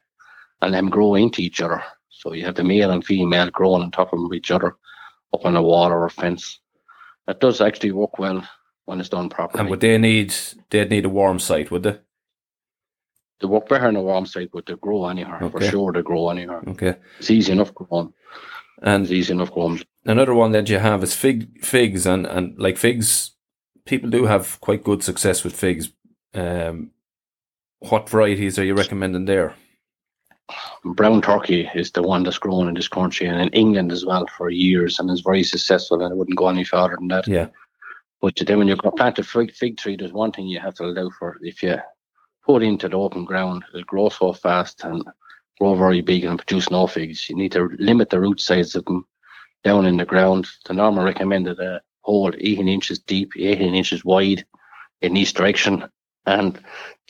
and 0.60 0.74
them 0.74 0.90
grow 0.90 1.14
into 1.14 1.40
each 1.40 1.60
other. 1.60 1.80
So 2.10 2.32
you 2.32 2.44
have 2.46 2.56
the 2.56 2.64
male 2.64 2.90
and 2.90 3.06
female 3.06 3.48
growing 3.50 3.82
on 3.82 3.92
top 3.92 4.12
of 4.12 4.34
each 4.34 4.50
other 4.50 4.74
up 5.32 5.44
on 5.44 5.54
a 5.54 5.62
wall 5.62 5.92
or 5.92 6.04
a 6.06 6.10
fence. 6.10 6.58
That 7.28 7.38
does 7.38 7.60
actually 7.60 7.92
work 7.92 8.18
well 8.18 8.42
when 8.86 8.98
it's 8.98 9.08
done 9.08 9.28
properly. 9.28 9.60
And 9.60 9.70
would 9.70 9.80
they 9.80 9.98
need 9.98 10.34
they'd 10.70 10.90
need 10.90 11.04
a 11.04 11.08
warm 11.08 11.38
site, 11.38 11.70
would 11.70 11.84
they? 11.84 11.98
They 13.40 13.46
work 13.46 13.68
better 13.68 13.88
in 13.88 13.96
a 13.96 14.02
warm 14.02 14.26
site, 14.26 14.50
but 14.52 14.66
they 14.66 14.74
grow 14.74 15.06
anywhere. 15.06 15.38
For 15.50 15.60
sure, 15.60 15.92
they 15.92 16.02
grow 16.02 16.28
anywhere. 16.30 16.62
Okay. 16.68 16.96
It's 17.18 17.30
easy 17.30 17.52
enough 17.52 17.72
growing. 17.74 18.12
And 18.82 19.02
It's 19.04 19.12
easy 19.12 19.32
enough 19.32 19.52
growing. 19.52 19.80
another 20.04 20.34
one 20.34 20.52
that 20.52 20.68
you 20.68 20.78
have 20.78 21.02
is 21.02 21.14
fig 21.14 21.64
figs 21.64 22.06
and, 22.06 22.26
and 22.26 22.58
like 22.58 22.76
figs 22.78 23.34
people 23.84 24.10
do 24.10 24.24
have 24.26 24.60
quite 24.60 24.84
good 24.84 25.02
success 25.02 25.44
with 25.44 25.54
figs. 25.54 25.90
Um 26.34 26.90
what 27.80 28.08
varieties 28.10 28.58
are 28.58 28.64
you 28.64 28.74
recommending 28.74 29.24
there? 29.26 29.54
Brown 30.84 31.20
turkey 31.22 31.68
is 31.74 31.90
the 31.92 32.02
one 32.02 32.22
that's 32.22 32.38
grown 32.38 32.68
in 32.68 32.74
this 32.74 32.88
country 32.88 33.26
and 33.26 33.40
in 33.40 33.48
England 33.50 33.92
as 33.92 34.04
well 34.04 34.26
for 34.36 34.50
years 34.50 34.98
and 34.98 35.10
is 35.10 35.20
very 35.20 35.42
successful 35.44 36.02
and 36.02 36.12
it 36.12 36.16
wouldn't 36.16 36.38
go 36.38 36.48
any 36.48 36.64
further 36.64 36.96
than 36.98 37.08
that. 37.08 37.28
Yeah. 37.28 37.48
But 38.20 38.34
then 38.46 38.58
when 38.58 38.68
you 38.68 38.76
plant 38.76 39.18
a 39.18 39.22
fig, 39.22 39.52
fig 39.52 39.76
tree, 39.76 39.96
there's 39.96 40.12
one 40.12 40.32
thing 40.32 40.46
you 40.48 40.58
have 40.60 40.74
to 40.74 40.84
allow 40.84 41.10
for. 41.18 41.36
If 41.42 41.62
you 41.62 41.76
put 42.48 42.62
into 42.62 42.88
the 42.88 42.96
open 42.96 43.24
ground, 43.26 43.62
it'll 43.68 43.84
grow 43.84 44.08
so 44.08 44.32
fast 44.32 44.82
and 44.82 45.04
grow 45.60 45.74
very 45.74 46.00
big 46.00 46.24
and 46.24 46.38
produce 46.38 46.70
no 46.70 46.86
figs. 46.86 47.28
You 47.28 47.36
need 47.36 47.52
to 47.52 47.68
limit 47.78 48.08
the 48.08 48.20
root 48.20 48.40
size 48.40 48.74
of 48.74 48.86
them 48.86 49.04
down 49.64 49.84
in 49.84 49.98
the 49.98 50.06
ground. 50.06 50.48
The 50.64 50.72
normal 50.72 51.04
recommended 51.04 51.60
uh, 51.60 51.80
hole 52.00 52.32
18 52.36 52.66
inches 52.66 53.00
deep, 53.00 53.32
18 53.36 53.74
inches 53.74 54.02
wide 54.04 54.46
in 55.02 55.16
each 55.16 55.34
direction. 55.34 55.84
And 56.24 56.58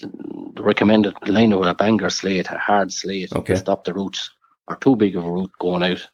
the 0.01 0.63
recommended 0.63 1.15
line 1.29 1.57
with 1.57 1.69
a 1.69 1.75
Bangor 1.75 2.11
slate, 2.11 2.51
a 2.51 2.59
hard 2.59 2.93
slate, 2.93 3.33
Okay. 3.33 3.55
to 3.55 3.61
stop 3.61 3.85
the 3.85 3.95
roots 3.95 4.31
or 4.67 4.77
too 4.77 4.97
big 4.97 5.17
of 5.17 5.25
a 5.25 5.31
root 5.31 5.51
going 5.61 5.85
out. 5.85 6.05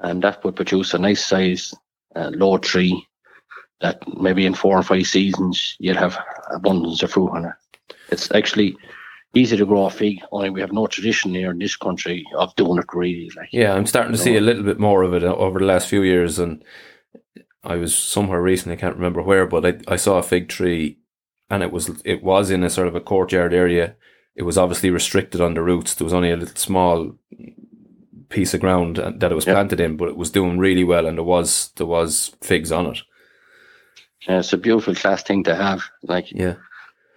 And 0.00 0.20
that 0.22 0.42
would 0.42 0.56
produce 0.56 0.94
a 0.94 0.98
nice 0.98 1.24
size 1.24 1.72
uh, 2.16 2.30
low 2.34 2.58
tree 2.58 3.06
that 3.80 4.02
maybe 4.20 4.46
in 4.46 4.54
four 4.54 4.76
or 4.78 4.82
five 4.82 5.06
seasons 5.06 5.76
you'll 5.78 5.96
have 5.96 6.18
abundance 6.52 7.02
of 7.04 7.12
fruit 7.12 7.30
on 7.30 7.44
it. 7.44 7.52
It's 8.12 8.30
actually 8.32 8.76
easy 9.34 9.56
to 9.56 9.64
grow 9.66 9.86
a 9.86 9.90
fig, 9.90 10.20
only 10.30 10.50
we 10.50 10.60
have 10.60 10.72
no 10.72 10.86
tradition 10.86 11.34
here 11.34 11.50
in 11.50 11.58
this 11.58 11.74
country 11.76 12.24
of 12.36 12.54
doing 12.56 12.78
it 12.78 12.84
really. 12.92 13.30
Like 13.34 13.48
Yeah, 13.50 13.72
I'm 13.72 13.86
starting 13.86 14.12
to 14.12 14.18
see 14.18 14.36
a 14.36 14.40
little 14.42 14.62
bit 14.62 14.78
more 14.78 15.02
of 15.02 15.14
it 15.14 15.24
uh, 15.24 15.34
over 15.34 15.58
the 15.58 15.64
last 15.64 15.88
few 15.88 16.02
years 16.02 16.38
and 16.38 16.62
I 17.64 17.76
was 17.76 17.96
somewhere 17.96 18.42
recently, 18.42 18.76
I 18.76 18.80
can't 18.80 18.96
remember 18.96 19.22
where, 19.22 19.46
but 19.46 19.64
I, 19.64 19.94
I 19.94 19.96
saw 19.96 20.18
a 20.18 20.22
fig 20.22 20.48
tree 20.48 20.98
and 21.48 21.62
it 21.62 21.72
was 21.72 21.90
it 22.04 22.22
was 22.22 22.50
in 22.50 22.62
a 22.64 22.70
sort 22.70 22.88
of 22.88 22.94
a 22.96 23.00
courtyard 23.00 23.54
area. 23.54 23.94
It 24.34 24.42
was 24.42 24.58
obviously 24.58 24.90
restricted 24.90 25.40
on 25.40 25.54
the 25.54 25.62
roots. 25.62 25.94
There 25.94 26.04
was 26.04 26.14
only 26.14 26.30
a 26.30 26.36
little 26.36 26.56
small 26.56 27.12
piece 28.28 28.54
of 28.54 28.60
ground 28.60 28.98
uh, 28.98 29.12
that 29.16 29.30
it 29.32 29.34
was 29.34 29.46
Yeah. 29.46 29.52
planted 29.54 29.80
in, 29.80 29.96
but 29.96 30.08
it 30.08 30.16
was 30.16 30.30
doing 30.30 30.58
really 30.58 30.84
well 30.84 31.06
and 31.06 31.16
there 31.18 31.24
was 31.24 31.70
there 31.76 31.86
was 31.86 32.34
figs 32.42 32.72
on 32.72 32.86
it. 32.86 32.98
Yeah, 34.28 34.38
it's 34.40 34.52
a 34.52 34.58
beautiful 34.58 34.94
class 34.94 35.22
thing 35.22 35.44
to 35.44 35.54
have. 35.54 35.82
Like 36.02 36.30
Yeah. 36.32 36.56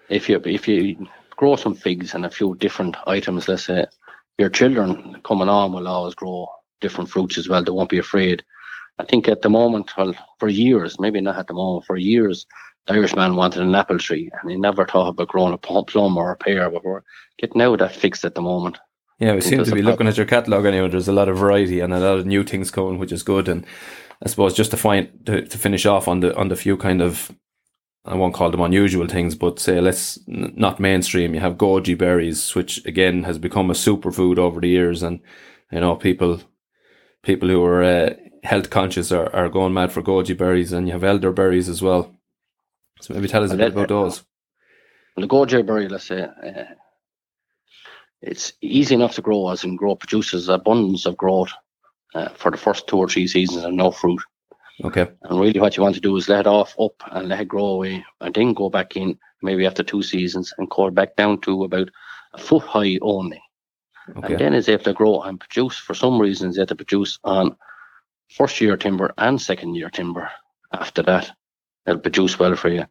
If 0.10 0.30
you 0.30 0.42
if 0.46 0.68
you 0.68 1.08
grow 1.32 1.56
some 1.56 1.76
figs 1.76 2.14
and 2.14 2.26
a 2.26 2.30
few 2.30 2.56
different 2.56 2.96
items, 3.08 3.48
let's 3.48 3.66
say 3.66 3.86
your 4.38 4.50
children 4.50 5.22
coming 5.24 5.50
on 5.50 5.74
will 5.74 5.88
always 5.88 6.16
grow 6.16 6.48
different 6.82 7.10
fruits 7.10 7.38
as 7.38 7.50
well. 7.50 7.64
They 7.64 7.72
won't 7.72 7.90
be 7.90 7.98
afraid. 7.98 8.44
I 9.00 9.06
think 9.06 9.28
at 9.28 9.42
the 9.42 9.50
moment, 9.50 9.92
well, 9.98 10.14
for 10.40 10.48
years, 10.48 11.00
maybe 11.00 11.20
not 11.22 11.38
at 11.38 11.48
the 11.48 11.54
moment, 11.54 11.86
for 11.86 11.98
years, 11.98 12.46
the 12.88 12.94
Irishman 12.94 13.36
wanted 13.36 13.62
an 13.62 13.76
apple 13.76 13.98
tree 13.98 14.30
and 14.42 14.52
he 14.52 14.58
never 14.58 14.86
thought 14.86 15.10
about 15.10 15.28
growing 15.28 15.54
a 15.54 15.58
plum 15.58 16.18
or 16.18 16.32
a 16.32 16.38
pear 16.38 16.70
before. 16.70 17.04
Getting 17.38 17.62
out 17.62 17.74
of 17.74 17.80
that 17.80 17.96
fixed 17.96 18.24
at 18.24 18.36
the 18.36 18.42
moment. 18.42 18.78
Yeah, 19.20 19.34
we 19.34 19.42
seem 19.42 19.64
to 19.64 19.72
be 19.72 19.82
looking 19.82 20.08
at 20.08 20.18
your 20.18 20.26
catalogue 20.26 20.66
anyway. 20.66 20.90
There's 20.90 21.08
a 21.08 21.14
lot 21.14 21.30
of 21.30 21.38
variety 21.38 21.80
and 21.80 21.94
a 21.94 22.00
lot 22.00 22.20
of 22.20 22.26
new 22.26 22.44
things 22.44 22.70
coming, 22.70 23.00
which 23.00 23.14
is 23.14 23.24
good. 23.24 23.48
And 23.48 23.66
I 24.24 24.28
suppose 24.28 24.54
just 24.54 24.72
to 24.72 24.78
find 24.78 25.10
to, 25.26 25.46
to 25.46 25.58
finish 25.58 25.86
off 25.86 26.08
on 26.08 26.20
the 26.20 26.36
on 26.36 26.50
the 26.50 26.56
few 26.56 26.76
kind 26.76 27.02
of 27.02 27.32
I 28.06 28.16
won't 28.16 28.36
call 28.36 28.52
them 28.52 28.62
unusual 28.62 29.08
things, 29.08 29.36
but 29.36 29.60
say 29.60 29.82
let's 29.82 30.20
n- 30.28 30.54
not 30.56 30.80
mainstream. 30.80 31.34
You 31.34 31.40
have 31.40 31.56
goji 31.58 31.98
berries, 31.98 32.54
which 32.54 32.86
again 32.86 33.24
has 33.24 33.40
become 33.40 33.72
a 33.72 33.74
superfood 33.74 34.38
over 34.38 34.60
the 34.62 34.70
years, 34.70 35.02
and 35.02 35.20
you 35.72 35.80
know 35.80 35.96
people 35.96 36.42
people 37.24 37.50
who 37.50 37.64
are 37.64 37.84
uh, 37.84 38.14
health 38.44 38.70
conscious 38.70 39.12
are, 39.12 39.34
are 39.36 39.50
going 39.50 39.74
mad 39.74 39.92
for 39.92 40.04
goji 40.04 40.38
berries, 40.38 40.72
and 40.72 40.88
you 40.88 40.94
have 40.94 41.04
elderberries 41.04 41.68
as 41.68 41.82
well. 41.82 42.16
So 43.02 43.14
maybe 43.14 43.28
tell 43.28 43.44
us 43.44 43.52
a 43.52 43.58
bit 43.58 43.74
about 43.74 43.90
those. 43.90 44.24
The 45.18 45.28
goji 45.28 45.66
berry, 45.66 45.88
let's 45.88 46.08
say, 46.08 46.22
uh, 46.22 46.64
it's 48.22 48.54
easy 48.62 48.96
enough 48.96 49.16
to 49.16 49.22
grow 49.22 49.50
as 49.50 49.64
in 49.64 49.76
grow 49.76 49.96
produces 49.96 50.50
abundance 50.50 51.06
of 51.06 51.18
growth 51.18 51.52
uh, 52.14 52.30
for 52.30 52.52
the 52.52 52.58
first 52.58 52.88
two 52.88 52.98
or 52.98 53.08
three 53.08 53.28
seasons 53.28 53.64
and 53.64 53.78
no 53.78 53.92
fruit. 53.92 54.22
Okay, 54.84 55.08
And 55.24 55.40
really, 55.40 55.60
what 55.60 55.78
you 55.78 55.84
want 55.84 55.96
to 55.96 56.02
do 56.02 56.16
is 56.18 56.28
let 56.28 56.42
it 56.42 56.48
off 56.48 56.76
up 56.80 57.02
and 57.12 57.30
let 57.30 57.40
it 57.40 57.48
grow 57.48 57.66
away, 57.66 58.04
and 58.20 58.34
then 58.34 58.54
go 58.54 58.70
back 58.70 58.98
in 58.98 59.18
maybe 59.42 59.66
after 59.66 59.84
two 59.84 60.04
seasons 60.04 60.54
and 60.58 60.70
cut 60.70 60.94
back 60.94 61.16
down 61.16 61.40
to 61.42 61.64
about 61.64 61.90
a 62.34 62.38
foot 62.38 62.64
high 62.64 62.98
only. 63.02 63.42
okay, 64.18 64.34
And 64.34 64.40
then 64.40 64.54
it's 64.54 64.68
able 64.68 64.84
to 64.86 64.94
grow 64.94 65.22
and 65.22 65.40
produce. 65.40 65.78
For 65.78 65.94
some 65.94 66.20
reasons, 66.20 66.56
they 66.56 66.62
have 66.62 66.70
to 66.70 66.76
produce 66.76 67.20
on 67.24 67.56
first 68.30 68.60
year 68.60 68.76
timber 68.76 69.14
and 69.18 69.42
second 69.42 69.76
year 69.76 69.90
timber. 69.90 70.30
After 70.74 71.02
that, 71.04 71.32
it'll 71.86 72.02
produce 72.02 72.38
well 72.38 72.56
for 72.56 72.70
you. 72.70 72.86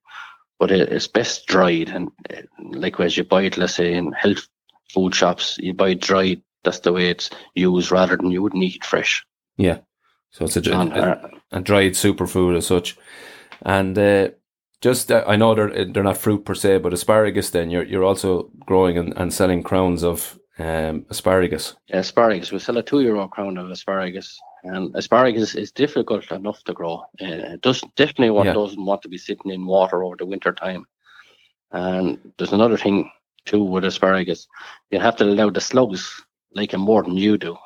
But 0.59 0.70
it's 0.70 1.09
best 1.09 1.47
dried, 1.47 1.90
and 1.90 2.11
uh, 2.33 2.42
likewise, 2.59 3.16
you 3.16 3.25
buy 3.25 3.42
it. 3.42 3.59
Let's 3.59 3.75
say 3.75 3.92
in 3.92 4.12
health 4.12 4.49
food 4.90 5.14
shops, 5.14 5.59
you 5.59 5.75
buy 5.75 5.90
it 5.90 6.01
dried. 6.01 6.40
That's 6.62 6.79
the 6.79 6.92
way 6.92 7.11
it's 7.11 7.29
used, 7.55 7.90
rather 7.90 8.16
than 8.16 8.31
you 8.31 8.40
wouldn't 8.40 8.62
eat 8.62 8.85
fresh. 8.85 9.27
yeah. 9.59 9.79
So 10.35 10.44
it's 10.47 10.57
a, 10.57 10.73
And, 10.81 10.92
a, 10.92 10.97
uh, 10.97 11.29
a 11.53 11.61
dried 11.61 11.92
superfood 11.92 12.57
as 12.57 12.66
such. 12.66 12.97
And 13.62 13.97
uh, 13.97 14.31
just 14.81 15.12
uh, 15.12 15.23
I 15.29 15.37
know 15.37 15.55
they're 15.55 15.85
they're 15.85 16.03
not 16.03 16.18
fruit 16.18 16.44
per 16.44 16.55
se, 16.55 16.79
but 16.79 16.92
asparagus. 16.92 17.51
Then 17.51 17.70
you're 17.70 17.85
you're 17.85 18.05
also 18.05 18.51
growing 18.66 18.99
and, 18.99 19.16
and 19.16 19.33
selling 19.33 19.62
crowns 19.62 20.03
of 20.03 20.38
um, 20.59 21.07
asparagus. 21.09 21.77
asparagus. 21.92 22.51
We 22.51 22.59
sell 22.59 22.79
a 22.79 22.83
two 22.83 23.01
euro 23.01 23.29
crown 23.29 23.59
of 23.59 23.70
asparagus, 23.70 24.37
and 24.64 24.94
asparagus 24.97 25.55
is 25.55 25.70
difficult 25.70 26.29
enough 26.33 26.64
to 26.64 26.73
grow. 26.73 27.05
Uh, 27.23 27.55
it 27.55 27.61
does 27.61 27.81
definitely 27.94 28.31
what 28.31 28.47
Yeah. 28.47 28.55
doesn't 28.55 28.85
want 28.85 29.03
to 29.03 29.09
be 29.09 29.18
sitting 29.18 29.53
in 29.53 29.66
water 29.66 30.03
over 30.03 30.16
the 30.16 30.27
winter 30.27 30.53
time. 30.53 30.85
And 31.70 32.18
there's 32.38 32.53
another 32.53 32.77
thing 32.77 33.09
too 33.47 33.62
with 33.62 33.85
asparagus. 33.85 34.49
You 34.90 34.99
have 34.99 35.16
to 35.16 35.25
allow 35.25 35.51
the 35.51 35.61
slugs 35.61 36.23
like 36.55 36.73
them 36.73 36.81
more 36.81 37.05
than 37.05 37.16
you 37.16 37.38
do. 37.38 37.57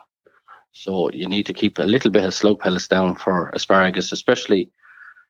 So 0.82 1.10
you 1.10 1.28
need 1.28 1.46
to 1.46 1.54
keep 1.54 1.78
a 1.78 1.82
little 1.82 2.10
bit 2.10 2.24
of 2.24 2.34
slug 2.34 2.60
pellets 2.60 2.88
down 2.88 3.16
for 3.16 3.50
asparagus, 3.50 4.12
especially 4.12 4.70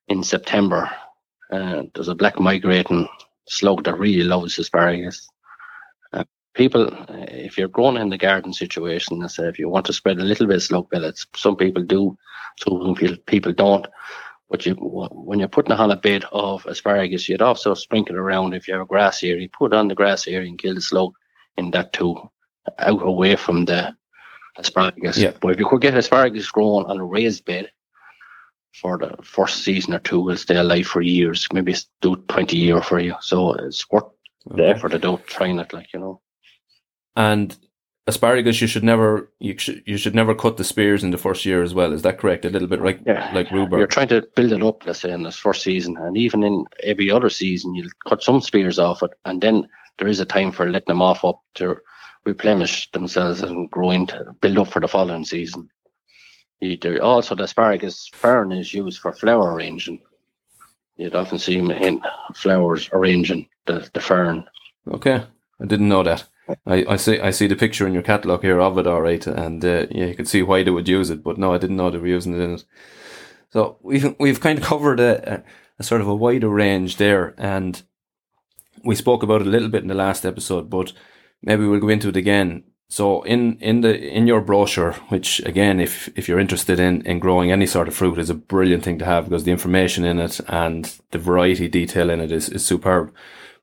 in 0.08 0.22
September. 0.22 0.90
Uh, 1.50 1.84
there's 1.94 2.08
a 2.08 2.14
black 2.14 2.38
migrating 2.38 3.08
slug 3.48 3.84
that 3.84 3.98
really 3.98 4.24
loves 4.24 4.58
asparagus 4.58 5.28
people, 6.58 6.92
uh, 6.92 7.24
if 7.28 7.56
you're 7.56 7.68
growing 7.68 7.96
in 7.96 8.10
the 8.10 8.18
garden 8.18 8.52
situation, 8.52 9.22
I 9.22 9.28
say 9.28 9.48
if 9.48 9.58
you 9.58 9.68
want 9.68 9.86
to 9.86 9.92
spread 9.92 10.18
a 10.18 10.24
little 10.24 10.46
bit 10.46 10.56
of 10.56 10.62
slug 10.62 10.90
pellets, 10.90 11.26
some 11.36 11.56
people 11.56 11.84
do, 11.84 12.18
some 12.58 12.94
people 13.26 13.52
don't. 13.52 13.86
But 14.50 14.66
you, 14.66 14.74
when 14.74 15.38
you're 15.38 15.48
putting 15.48 15.72
on 15.72 15.90
a 15.90 15.96
bed 15.96 16.24
of 16.32 16.66
asparagus, 16.66 17.28
you'd 17.28 17.42
also 17.42 17.74
sprinkle 17.74 18.16
around 18.16 18.54
if 18.54 18.66
you 18.66 18.74
have 18.74 18.82
a 18.82 18.86
grass 18.86 19.22
area. 19.22 19.48
Put 19.48 19.72
on 19.72 19.88
the 19.88 19.94
grass 19.94 20.26
area 20.26 20.48
and 20.48 20.58
kill 20.58 20.74
the 20.74 20.80
slug 20.80 21.12
in 21.56 21.70
that 21.72 21.92
too, 21.92 22.16
out 22.78 23.06
away 23.06 23.36
from 23.36 23.66
the 23.66 23.94
asparagus. 24.58 25.16
Yeah. 25.16 25.32
But 25.40 25.52
if 25.52 25.58
you 25.58 25.66
could 25.68 25.80
get 25.80 25.96
asparagus 25.96 26.50
grown 26.50 26.84
on 26.86 26.98
a 26.98 27.04
raised 27.04 27.44
bed 27.44 27.70
for 28.74 28.98
the 28.98 29.16
first 29.22 29.64
season 29.64 29.94
or 29.94 30.00
two, 30.00 30.28
it'll 30.28 30.36
stay 30.36 30.56
alive 30.56 30.86
for 30.86 31.00
years. 31.00 31.46
Maybe 31.52 31.72
it's 31.72 31.88
do 32.00 32.16
20 32.28 32.56
year 32.56 32.82
for 32.82 33.00
you. 33.00 33.14
So 33.20 33.52
it's 33.54 33.90
worth 33.90 34.04
the 34.46 34.68
effort 34.68 34.90
to 34.90 34.98
do 34.98 35.18
trying 35.26 35.58
it, 35.58 35.72
like, 35.72 35.92
you 35.92 36.00
know. 36.00 36.20
And 37.16 37.56
asparagus, 38.06 38.60
you 38.60 38.66
should 38.66 38.84
never 38.84 39.30
you 39.38 39.58
should 39.58 39.82
you 39.86 39.96
should 39.96 40.14
never 40.14 40.34
cut 40.34 40.56
the 40.56 40.64
spears 40.64 41.02
in 41.04 41.10
the 41.10 41.18
first 41.18 41.44
year 41.44 41.62
as 41.62 41.74
well. 41.74 41.92
Is 41.92 42.02
that 42.02 42.18
correct? 42.18 42.44
A 42.44 42.50
little 42.50 42.68
bit 42.68 42.82
like 42.82 43.00
Yeah. 43.06 43.30
like 43.34 43.50
rhubarb. 43.50 43.78
You're 43.78 43.86
trying 43.86 44.08
to 44.08 44.26
build 44.36 44.52
it 44.52 44.62
up, 44.62 44.86
let's 44.86 45.00
say, 45.00 45.10
in 45.12 45.22
this 45.24 45.36
first 45.36 45.62
season, 45.62 45.96
and 45.98 46.16
even 46.16 46.42
in 46.42 46.64
every 46.82 47.10
other 47.10 47.30
season, 47.30 47.74
you'll 47.74 47.90
cut 48.08 48.22
some 48.22 48.40
spears 48.40 48.78
off 48.78 49.02
it, 49.02 49.10
and 49.24 49.40
then 49.40 49.68
there 49.98 50.08
is 50.08 50.20
a 50.20 50.24
time 50.24 50.52
for 50.52 50.70
letting 50.70 50.86
them 50.86 51.02
off 51.02 51.24
up 51.24 51.40
to 51.54 51.76
replenish 52.28 52.90
themselves 52.92 53.42
and 53.42 53.70
grow 53.70 53.90
into 53.90 54.34
build 54.40 54.58
up 54.58 54.68
for 54.68 54.80
the 54.80 54.88
following 54.88 55.24
season. 55.24 55.68
Also, 57.00 57.34
the 57.34 57.44
asparagus 57.44 58.08
fern 58.12 58.52
is 58.52 58.74
used 58.74 59.00
for 59.00 59.12
flower 59.12 59.54
arranging. 59.54 60.00
You'd 60.96 61.14
often 61.14 61.38
see 61.38 61.58
'em 61.58 61.70
in 61.70 62.02
flowers 62.34 62.90
arranging 62.92 63.48
the, 63.66 63.88
the 63.94 64.00
fern. 64.00 64.44
Okay, 64.88 65.22
I 65.60 65.64
didn't 65.66 65.88
know 65.88 66.02
that. 66.02 66.24
I, 66.66 66.84
I 66.94 66.96
see 66.96 67.20
I 67.20 67.30
see 67.30 67.46
the 67.48 67.56
picture 67.56 67.86
in 67.86 67.94
your 67.94 68.02
catalogue 68.02 68.42
here 68.42 68.60
of 68.60 68.78
it, 68.78 68.86
all 68.86 69.02
right, 69.02 69.26
and 69.26 69.64
uh, 69.64 69.86
yeah, 69.90 70.06
you 70.06 70.14
can 70.14 70.26
see 70.26 70.42
why 70.42 70.62
they 70.62 70.70
would 70.70 70.88
use 70.88 71.10
it. 71.10 71.22
But 71.22 71.38
no, 71.38 71.54
I 71.54 71.58
didn't 71.58 71.76
know 71.76 71.90
they 71.90 71.98
were 71.98 72.16
using 72.16 72.34
it 72.34 72.42
in 72.42 72.54
it. 72.54 72.64
So 73.50 73.78
we've 73.82 74.14
we've 74.18 74.40
kind 74.40 74.58
of 74.58 74.64
covered 74.64 75.00
a, 75.00 75.44
a 75.78 75.82
sort 75.82 76.00
of 76.00 76.08
a 76.08 76.14
wider 76.14 76.48
range 76.48 76.96
there, 76.96 77.34
and 77.38 77.82
we 78.82 78.94
spoke 78.94 79.22
about 79.22 79.42
it 79.42 79.46
a 79.46 79.50
little 79.50 79.68
bit 79.68 79.82
in 79.82 79.88
the 79.88 80.04
last 80.06 80.24
episode, 80.24 80.68
but 80.70 80.92
maybe 81.42 81.66
we'll 81.66 81.80
go 81.80 81.88
into 81.88 82.08
it 82.08 82.16
again. 82.16 82.64
so 82.88 83.22
in, 83.22 83.56
in 83.58 83.82
the, 83.82 83.98
in 83.98 84.26
your 84.26 84.40
brochure, 84.40 84.92
which 85.10 85.40
again, 85.40 85.80
if, 85.80 86.08
if 86.16 86.28
you're 86.28 86.38
interested 86.38 86.80
in, 86.80 87.02
in 87.02 87.18
growing 87.18 87.52
any 87.52 87.66
sort 87.66 87.88
of 87.88 87.94
fruit 87.94 88.18
is 88.18 88.30
a 88.30 88.34
brilliant 88.34 88.82
thing 88.82 88.98
to 88.98 89.04
have 89.04 89.24
because 89.24 89.44
the 89.44 89.52
information 89.52 90.04
in 90.04 90.18
it 90.18 90.40
and 90.48 90.98
the 91.10 91.18
variety 91.18 91.68
detail 91.68 92.10
in 92.10 92.20
it 92.20 92.32
is, 92.32 92.48
is 92.48 92.64
superb. 92.64 93.12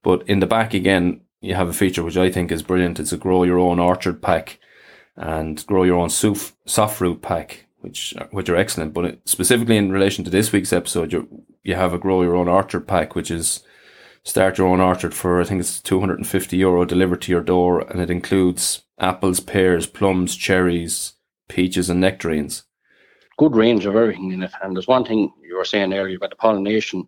But 0.03 0.27
in 0.27 0.39
the 0.39 0.47
back 0.47 0.73
again, 0.73 1.21
you 1.41 1.55
have 1.55 1.69
a 1.69 1.73
feature 1.73 2.03
which 2.03 2.17
I 2.17 2.31
think 2.31 2.51
is 2.51 2.63
brilliant. 2.63 2.99
It's 2.99 3.11
a 3.11 3.17
grow 3.17 3.43
your 3.43 3.59
own 3.59 3.79
orchard 3.79 4.21
pack 4.21 4.59
and 5.15 5.65
grow 5.65 5.83
your 5.83 5.97
own 5.97 6.09
soft 6.09 6.97
fruit 6.97 7.21
pack, 7.21 7.65
which, 7.79 8.13
which 8.31 8.49
are 8.49 8.55
excellent. 8.55 8.93
But 8.93 9.19
specifically 9.25 9.77
in 9.77 9.91
relation 9.91 10.23
to 10.23 10.29
this 10.29 10.51
week's 10.51 10.73
episode, 10.73 11.13
you 11.13 11.45
you 11.65 11.73
have 11.73 11.93
a 11.93 11.97
grow 11.97 12.21
your 12.21 12.35
own 12.35 12.47
orchard 12.47 12.87
pack, 12.87 13.15
which 13.15 13.31
is 13.31 13.63
start 14.25 14.57
your 14.57 14.67
own 14.67 14.81
orchard 14.81 15.13
for, 15.13 15.39
I 15.39 15.45
think 15.45 15.61
it's 15.61 15.79
250 15.81 16.57
euro 16.57 16.83
delivered 16.83 17.21
to 17.21 17.31
your 17.31 17.41
door. 17.41 17.81
And 17.89 18.01
it 18.01 18.09
includes 18.09 18.81
apples, 18.99 19.39
pears, 19.39 19.87
plums, 19.87 20.35
cherries, 20.35 21.13
peaches, 21.47 21.89
and 21.89 22.01
nectarines. 22.01 22.63
Good 23.37 23.55
range 23.55 23.85
of 23.85 23.95
everything 23.95 24.31
in 24.31 24.43
it. 24.43 24.51
And 24.61 24.75
there's 24.75 24.87
one 24.87 25.05
thing 25.05 25.31
you 25.41 25.55
were 25.55 25.65
saying 25.65 25.93
earlier 25.93 26.17
about 26.17 26.31
the 26.31 26.35
pollination. 26.37 27.07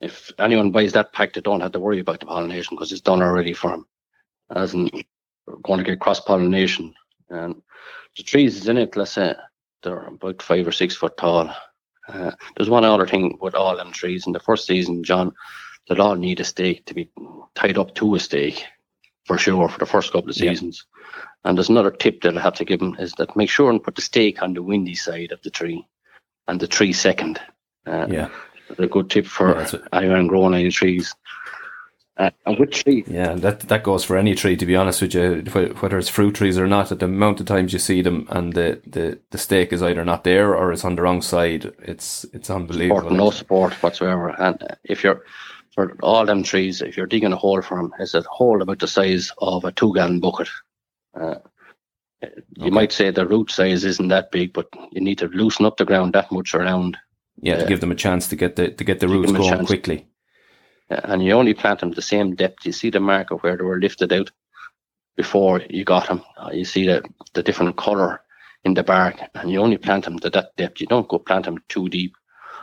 If 0.00 0.30
anyone 0.38 0.70
buys 0.70 0.92
that 0.92 1.12
pack, 1.12 1.32
they 1.32 1.40
don't 1.40 1.60
have 1.60 1.72
to 1.72 1.80
worry 1.80 2.00
about 2.00 2.20
the 2.20 2.26
pollination 2.26 2.76
because 2.76 2.92
it's 2.92 3.00
done 3.00 3.22
already 3.22 3.52
for 3.52 3.70
them. 3.70 3.86
As 4.54 4.74
in, 4.74 4.90
going 5.62 5.78
to 5.78 5.84
get 5.84 6.00
cross 6.00 6.20
pollination. 6.20 6.94
And 7.30 7.60
the 8.16 8.22
trees 8.22 8.68
in 8.68 8.76
it, 8.76 8.96
let's 8.96 9.12
say, 9.12 9.34
they're 9.82 10.06
about 10.06 10.42
five 10.42 10.66
or 10.66 10.72
six 10.72 10.94
foot 10.94 11.16
tall. 11.16 11.50
Uh, 12.08 12.30
there's 12.56 12.70
one 12.70 12.84
other 12.84 13.06
thing 13.06 13.36
with 13.40 13.54
all 13.54 13.76
them 13.76 13.90
trees. 13.90 14.26
In 14.26 14.32
the 14.32 14.40
first 14.40 14.66
season, 14.66 15.02
John, 15.02 15.32
they'll 15.88 16.02
all 16.02 16.16
need 16.16 16.40
a 16.40 16.44
stake 16.44 16.84
to 16.86 16.94
be 16.94 17.10
tied 17.54 17.78
up 17.78 17.94
to 17.96 18.14
a 18.14 18.20
stake 18.20 18.64
for 19.24 19.38
sure 19.38 19.68
for 19.68 19.78
the 19.78 19.86
first 19.86 20.12
couple 20.12 20.30
of 20.30 20.36
seasons. 20.36 20.84
Yeah. 20.86 21.22
And 21.44 21.58
there's 21.58 21.68
another 21.68 21.90
tip 21.90 22.22
that 22.22 22.36
I 22.36 22.40
have 22.40 22.54
to 22.54 22.64
give 22.64 22.80
them 22.80 22.96
is 22.98 23.12
that 23.14 23.36
make 23.36 23.50
sure 23.50 23.70
and 23.70 23.82
put 23.82 23.94
the 23.94 24.02
stake 24.02 24.42
on 24.42 24.54
the 24.54 24.62
windy 24.62 24.94
side 24.94 25.32
of 25.32 25.42
the 25.42 25.50
tree 25.50 25.86
and 26.48 26.60
the 26.60 26.68
tree 26.68 26.92
second. 26.92 27.40
Uh, 27.86 28.06
yeah. 28.08 28.28
A 28.78 28.86
good 28.86 29.10
tip 29.10 29.26
for 29.26 29.60
yeah, 29.60 29.78
anyone 29.92 30.26
growing 30.26 30.54
any 30.54 30.70
trees. 30.70 31.14
Uh, 32.16 32.30
and 32.46 32.58
which 32.58 32.82
tree? 32.82 33.04
Yeah, 33.06 33.34
that 33.34 33.60
that 33.60 33.84
goes 33.84 34.02
for 34.02 34.16
any 34.16 34.34
tree. 34.34 34.56
To 34.56 34.66
be 34.66 34.74
honest 34.74 35.02
with 35.02 35.14
you, 35.14 35.42
whether 35.80 35.98
it's 35.98 36.08
fruit 36.08 36.34
trees 36.34 36.58
or 36.58 36.66
not, 36.66 36.90
at 36.90 36.98
the 36.98 37.04
amount 37.04 37.40
of 37.40 37.46
times 37.46 37.72
you 37.72 37.78
see 37.78 38.02
them, 38.02 38.26
and 38.30 38.54
the, 38.54 38.80
the, 38.86 39.20
the 39.30 39.38
stake 39.38 39.72
is 39.72 39.82
either 39.82 40.04
not 40.04 40.24
there 40.24 40.56
or 40.56 40.72
it's 40.72 40.84
on 40.84 40.96
the 40.96 41.02
wrong 41.02 41.22
side, 41.22 41.72
it's 41.78 42.24
it's 42.32 42.48
unbelievable. 42.50 43.02
Support, 43.02 43.18
no 43.18 43.30
support 43.30 43.72
whatsoever. 43.82 44.30
And 44.30 44.58
if 44.82 45.04
you're 45.04 45.22
for 45.76 45.94
all 46.02 46.24
them 46.24 46.42
trees, 46.42 46.80
if 46.80 46.96
you're 46.96 47.06
digging 47.06 47.32
a 47.32 47.36
hole 47.36 47.60
for 47.60 47.76
them, 47.76 47.92
it's 48.00 48.14
a 48.14 48.22
hole 48.22 48.62
about 48.62 48.78
the 48.78 48.88
size 48.88 49.30
of 49.38 49.64
a 49.64 49.70
two 49.70 49.92
gallon 49.94 50.20
bucket. 50.20 50.48
Uh, 51.14 51.36
you 52.22 52.28
okay. 52.62 52.70
might 52.70 52.92
say 52.92 53.10
the 53.10 53.26
root 53.26 53.50
size 53.50 53.84
isn't 53.84 54.08
that 54.08 54.32
big, 54.32 54.54
but 54.54 54.68
you 54.90 55.02
need 55.02 55.18
to 55.18 55.28
loosen 55.28 55.66
up 55.66 55.76
the 55.76 55.84
ground 55.84 56.14
that 56.14 56.32
much 56.32 56.54
around. 56.54 56.96
Yeah, 57.38 57.56
uh, 57.56 57.60
to 57.60 57.66
give 57.66 57.80
them 57.80 57.92
a 57.92 57.94
chance 57.94 58.26
to 58.28 58.36
get 58.36 58.56
the 58.56 58.70
to 58.70 58.84
get 58.84 59.00
the 59.00 59.08
roots 59.08 59.30
going 59.30 59.66
quickly. 59.66 60.08
And 60.88 61.22
you 61.22 61.32
only 61.32 61.52
plant 61.52 61.80
them 61.80 61.90
the 61.90 62.00
same 62.00 62.34
depth. 62.34 62.64
You 62.64 62.72
see 62.72 62.88
the 62.88 63.00
mark 63.00 63.30
of 63.30 63.42
where 63.42 63.56
they 63.56 63.64
were 63.64 63.78
lifted 63.78 64.12
out 64.14 64.30
before 65.14 65.60
you 65.68 65.84
got 65.84 66.08
them. 66.08 66.22
Uh, 66.38 66.50
you 66.54 66.64
see 66.64 66.86
the 66.86 67.04
the 67.34 67.42
different 67.42 67.76
color 67.76 68.22
in 68.64 68.72
the 68.72 68.82
bark, 68.82 69.16
and 69.34 69.50
you 69.50 69.60
only 69.60 69.76
plant 69.76 70.06
them 70.06 70.18
to 70.20 70.30
that 70.30 70.56
depth. 70.56 70.80
You 70.80 70.86
don't 70.86 71.08
go 71.08 71.18
plant 71.18 71.44
them 71.44 71.58
too 71.68 71.90
deep, 71.90 72.14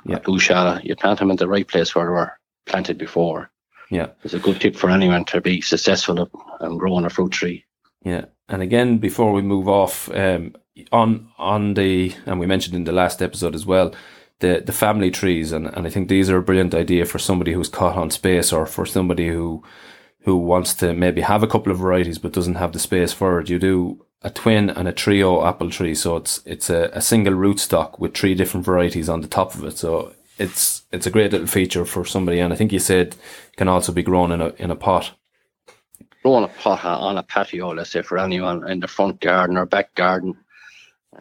yeah. 0.03 0.17
too 0.17 0.39
shallow. 0.39 0.79
You 0.81 0.95
plant 0.95 1.19
them 1.19 1.29
in 1.29 1.37
the 1.37 1.47
right 1.47 1.67
place 1.67 1.93
where 1.93 2.05
they 2.05 2.11
were 2.11 2.31
planted 2.65 2.97
before. 2.97 3.51
Yeah. 3.89 4.07
It's 4.23 4.33
a 4.33 4.39
good 4.39 4.59
tip 4.59 4.75
for 4.75 4.89
anyone 4.89 5.25
to 5.25 5.41
be 5.41 5.61
successful 5.61 6.29
and 6.59 6.79
growing 6.79 7.05
a 7.05 7.09
fruit 7.09 7.31
tree. 7.31 7.65
Yeah. 8.03 8.25
And 8.49 8.61
again, 8.61 8.97
before 8.97 9.31
we 9.31 9.41
move 9.41 9.67
off, 9.67 10.09
um, 10.13 10.55
on 10.91 11.29
on 11.37 11.75
the 11.75 12.13
and 12.25 12.39
we 12.39 12.47
mentioned 12.47 12.75
in 12.75 12.83
the 12.83 12.91
last 12.91 13.21
episode 13.21 13.55
as 13.55 13.65
well, 13.65 13.93
the 14.39 14.63
the 14.65 14.71
family 14.71 15.11
trees 15.11 15.51
and, 15.51 15.67
and 15.67 15.85
I 15.85 15.89
think 15.89 16.09
these 16.09 16.29
are 16.29 16.37
a 16.37 16.43
brilliant 16.43 16.73
idea 16.73 17.05
for 17.05 17.19
somebody 17.19 17.53
who's 17.53 17.69
caught 17.69 17.95
on 17.95 18.09
space 18.09 18.51
or 18.51 18.65
for 18.65 18.85
somebody 18.85 19.29
who 19.29 19.63
who 20.21 20.37
wants 20.37 20.73
to 20.75 20.93
maybe 20.93 21.21
have 21.21 21.43
a 21.43 21.47
couple 21.47 21.71
of 21.71 21.79
varieties 21.79 22.17
but 22.17 22.33
doesn't 22.33 22.55
have 22.55 22.71
the 22.71 22.79
space 22.79 23.13
for 23.13 23.39
it. 23.39 23.49
You 23.49 23.59
do 23.59 24.05
a 24.21 24.29
twin 24.29 24.69
and 24.69 24.87
a 24.87 24.93
trio 24.93 25.45
apple 25.45 25.69
tree, 25.69 25.93
so 25.95 26.15
it's 26.15 26.41
it's 26.45 26.69
a, 26.69 26.89
a 26.93 27.01
single 27.01 27.33
rootstock 27.33 27.99
with 27.99 28.15
three 28.15 28.33
different 28.33 28.65
varieties 28.65 29.09
on 29.09 29.21
the 29.21 29.27
top 29.27 29.53
of 29.53 29.63
it. 29.63 29.77
So 29.77 30.13
it's 30.37 30.83
it's 30.91 31.05
a 31.05 31.11
great 31.11 31.31
little 31.31 31.47
feature 31.47 31.85
for 31.85 32.05
somebody, 32.05 32.39
and 32.39 32.53
I 32.53 32.55
think 32.55 32.71
you 32.71 32.79
said 32.79 33.15
can 33.55 33.67
also 33.67 33.91
be 33.91 34.03
grown 34.03 34.31
in 34.31 34.41
a 34.41 34.53
in 34.57 34.71
a 34.71 34.75
pot. 34.75 35.11
Grown 36.23 36.43
a 36.43 36.47
pot 36.47 36.83
on 36.85 37.17
a 37.17 37.23
patio, 37.23 37.73
let's 37.73 37.91
say 37.91 38.01
for 38.01 38.17
anyone 38.17 38.69
in 38.69 38.79
the 38.79 38.87
front 38.87 39.19
garden 39.19 39.57
or 39.57 39.65
back 39.65 39.93
garden. 39.95 40.35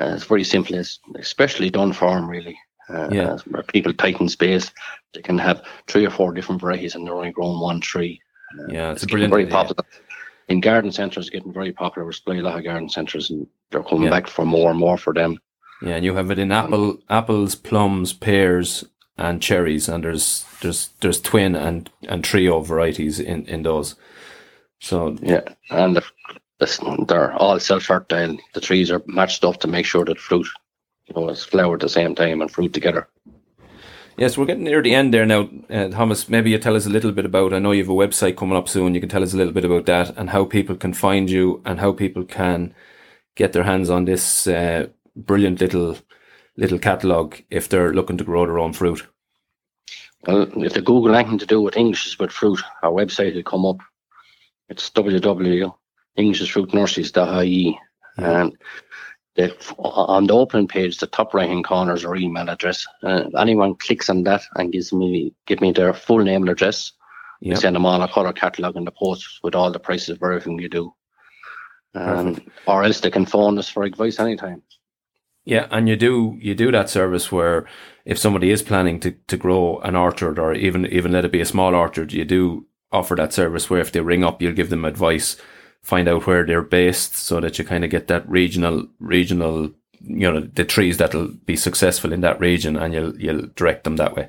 Uh, 0.00 0.12
it's 0.14 0.24
very 0.24 0.44
simple. 0.44 0.76
It's 0.76 1.00
especially 1.16 1.70
done 1.70 1.92
for 1.92 2.14
them, 2.14 2.28
really. 2.28 2.58
Uh, 2.88 3.08
yeah. 3.10 3.38
Where 3.48 3.62
people 3.62 3.92
tighten 3.92 4.28
space, 4.28 4.70
they 5.12 5.22
can 5.22 5.38
have 5.38 5.62
three 5.86 6.06
or 6.06 6.10
four 6.10 6.32
different 6.32 6.60
varieties, 6.60 6.94
and 6.94 7.06
they're 7.06 7.14
only 7.14 7.30
growing 7.30 7.60
one 7.60 7.80
tree. 7.80 8.20
Uh, 8.58 8.66
yeah, 8.68 8.92
it's, 8.92 9.02
it's 9.02 9.10
a 9.10 9.12
brilliant. 9.12 9.32
Very 9.32 9.46
popular. 9.46 9.84
In 10.48 10.60
garden 10.60 10.92
centres, 10.92 11.30
getting 11.30 11.52
very 11.52 11.72
popular. 11.72 12.04
We're 12.04 12.12
supplying 12.12 12.40
a 12.40 12.44
lot 12.44 12.58
of 12.58 12.64
garden 12.64 12.88
centres, 12.88 13.30
and 13.30 13.46
they're 13.70 13.82
coming 13.82 14.04
yeah. 14.04 14.10
back 14.10 14.26
for 14.26 14.44
more 14.44 14.70
and 14.70 14.78
more 14.78 14.98
for 14.98 15.12
them. 15.12 15.38
Yeah, 15.82 15.96
and 15.96 16.04
you 16.04 16.14
have 16.14 16.30
it 16.30 16.38
in 16.38 16.52
apple, 16.52 16.98
apples, 17.08 17.54
plums, 17.54 18.12
pears, 18.12 18.84
and 19.18 19.42
cherries, 19.42 19.88
and 19.88 20.04
there's 20.04 20.46
there's 20.60 20.88
there's 21.00 21.20
twin 21.20 21.54
and 21.54 21.90
and 22.08 22.24
trio 22.24 22.60
varieties 22.60 23.20
in 23.20 23.46
in 23.46 23.62
those. 23.62 23.94
So 24.80 25.16
yeah, 25.22 25.42
and 25.70 25.96
the, 25.96 26.04
the, 26.58 27.04
they're 27.08 27.32
all 27.34 27.58
self 27.60 27.84
fertile. 27.84 28.36
The 28.54 28.60
trees 28.60 28.90
are 28.90 29.02
matched 29.06 29.44
up 29.44 29.60
to 29.60 29.68
make 29.68 29.86
sure 29.86 30.04
that 30.04 30.18
fruit, 30.18 30.46
you 31.06 31.14
know, 31.14 31.28
is 31.28 31.44
flower 31.44 31.74
at 31.74 31.80
the 31.80 31.88
same 31.88 32.14
time 32.14 32.40
and 32.40 32.50
fruit 32.50 32.72
together. 32.72 33.08
Yes, 34.18 34.36
we're 34.36 34.44
getting 34.44 34.64
near 34.64 34.82
the 34.82 34.94
end 34.94 35.14
there 35.14 35.24
now, 35.24 35.48
uh, 35.70 35.88
Thomas. 35.88 36.28
Maybe 36.28 36.50
you 36.50 36.58
tell 36.58 36.76
us 36.76 36.84
a 36.84 36.90
little 36.90 37.12
bit 37.12 37.24
about. 37.24 37.54
I 37.54 37.58
know 37.58 37.72
you 37.72 37.82
have 37.82 37.88
a 37.88 37.92
website 37.92 38.36
coming 38.36 38.58
up 38.58 38.68
soon. 38.68 38.94
You 38.94 39.00
can 39.00 39.08
tell 39.08 39.22
us 39.22 39.32
a 39.32 39.38
little 39.38 39.54
bit 39.54 39.64
about 39.64 39.86
that 39.86 40.16
and 40.18 40.30
how 40.30 40.44
people 40.44 40.76
can 40.76 40.92
find 40.92 41.30
you 41.30 41.62
and 41.64 41.80
how 41.80 41.92
people 41.92 42.24
can 42.24 42.74
get 43.36 43.52
their 43.54 43.62
hands 43.62 43.88
on 43.88 44.04
this 44.04 44.46
uh, 44.46 44.88
brilliant 45.16 45.60
little 45.60 45.96
little 46.56 46.78
catalogue 46.78 47.42
if 47.50 47.68
they're 47.68 47.92
looking 47.92 48.16
to 48.18 48.24
grow 48.24 48.46
their 48.46 48.58
own 48.58 48.72
fruit? 48.72 49.06
Well, 50.26 50.46
if 50.64 50.74
they 50.74 50.80
Google 50.80 51.14
anything 51.14 51.38
to 51.38 51.46
do 51.46 51.60
with 51.60 51.76
English 51.76 52.18
with 52.18 52.30
fruit, 52.30 52.60
our 52.82 52.92
website 52.92 53.34
will 53.34 53.42
come 53.42 53.66
up. 53.66 53.78
It's 54.68 54.88
www.englishfruitnurseries.ie. 54.90 57.80
And 58.18 58.56
the, 59.34 59.56
on 59.78 60.26
the 60.26 60.34
open 60.34 60.68
page, 60.68 60.98
the 60.98 61.06
top 61.06 61.32
right 61.34 61.48
hand 61.48 61.64
corner 61.64 61.94
is 61.94 62.04
our 62.04 62.16
email 62.16 62.48
address. 62.48 62.86
Uh, 63.02 63.24
anyone 63.38 63.74
clicks 63.74 64.10
on 64.10 64.22
that 64.24 64.42
and 64.56 64.72
gives 64.72 64.92
me 64.92 65.32
give 65.46 65.60
me 65.60 65.72
their 65.72 65.94
full 65.94 66.18
name 66.18 66.42
and 66.42 66.50
address. 66.50 66.92
Yep. 67.40 67.58
send 67.58 67.74
them 67.74 67.86
all 67.86 68.00
a 68.00 68.06
colour 68.06 68.32
catalogue 68.32 68.76
in 68.76 68.84
the 68.84 68.92
post 68.92 69.40
with 69.42 69.56
all 69.56 69.72
the 69.72 69.80
prices 69.80 70.10
of 70.10 70.22
everything 70.22 70.60
you 70.60 70.68
do. 70.68 70.94
Um, 71.94 72.40
or 72.66 72.84
else 72.84 73.00
they 73.00 73.10
can 73.10 73.26
phone 73.26 73.58
us 73.58 73.68
for 73.68 73.82
advice 73.82 74.20
anytime. 74.20 74.62
Yeah, 75.44 75.66
and 75.70 75.88
you 75.88 75.96
do 75.96 76.38
you 76.40 76.54
do 76.54 76.70
that 76.70 76.88
service 76.88 77.32
where 77.32 77.66
if 78.04 78.18
somebody 78.18 78.50
is 78.50 78.62
planning 78.62 79.00
to, 79.00 79.12
to 79.26 79.36
grow 79.36 79.78
an 79.80 79.96
orchard 79.96 80.38
or 80.38 80.54
even 80.54 80.86
even 80.86 81.12
let 81.12 81.24
it 81.24 81.32
be 81.32 81.40
a 81.40 81.46
small 81.46 81.74
orchard, 81.74 82.12
you 82.12 82.24
do 82.24 82.66
offer 82.92 83.14
that 83.16 83.32
service 83.32 83.68
where 83.68 83.80
if 83.80 83.92
they 83.92 84.00
ring 84.00 84.22
up, 84.22 84.40
you'll 84.40 84.52
give 84.52 84.70
them 84.70 84.84
advice, 84.84 85.36
find 85.82 86.08
out 86.08 86.26
where 86.26 86.46
they're 86.46 86.62
based, 86.62 87.16
so 87.16 87.40
that 87.40 87.58
you 87.58 87.64
kind 87.64 87.84
of 87.84 87.90
get 87.90 88.06
that 88.06 88.28
regional 88.28 88.86
regional 89.00 89.72
you 90.04 90.30
know 90.30 90.40
the 90.40 90.64
trees 90.64 90.98
that'll 90.98 91.28
be 91.28 91.56
successful 91.56 92.12
in 92.12 92.20
that 92.20 92.40
region, 92.40 92.76
and 92.76 92.94
you'll 92.94 93.16
you'll 93.20 93.48
direct 93.56 93.84
them 93.84 93.96
that 93.96 94.14
way. 94.14 94.28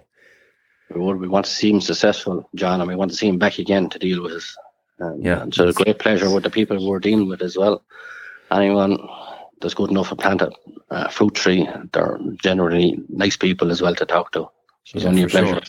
We 0.90 1.00
we 1.14 1.28
want 1.28 1.46
to 1.46 1.52
see 1.52 1.70
him 1.70 1.82
successful, 1.82 2.50
John, 2.56 2.82
and 2.82 2.88
we 2.88 2.96
want 2.96 3.12
to 3.12 3.18
see 3.18 3.28
him 3.28 3.38
back 3.38 3.60
again 3.60 3.90
to 3.90 4.00
deal 4.00 4.24
with 4.24 4.34
us. 4.34 4.56
And, 5.00 5.24
yeah, 5.24 5.42
and 5.42 5.54
so 5.54 5.68
a 5.68 5.74
great 5.74 6.00
pleasure 6.00 6.34
with 6.34 6.44
the 6.44 6.50
people 6.50 6.88
we're 6.88 7.00
dealing 7.00 7.28
with 7.28 7.42
as 7.42 7.58
well. 7.58 7.84
Anyone 8.52 8.98
that's 9.64 9.74
good 9.74 9.90
enough 9.90 10.10
to 10.10 10.16
plant 10.16 10.42
a, 10.42 10.52
a, 10.92 11.10
fruit 11.10 11.34
tree. 11.34 11.68
They're 11.92 12.20
generally 12.36 13.02
nice 13.10 13.38
people 13.38 13.72
as 13.72 13.82
well 13.82 13.96
to 13.96 14.06
talk 14.06 14.32
to. 14.34 14.50
So 14.84 14.96
it's 14.96 15.04
yeah, 15.04 15.10
only 15.10 15.24
a 15.24 15.28
pleasure. 15.28 15.54
Sure. 15.54 15.62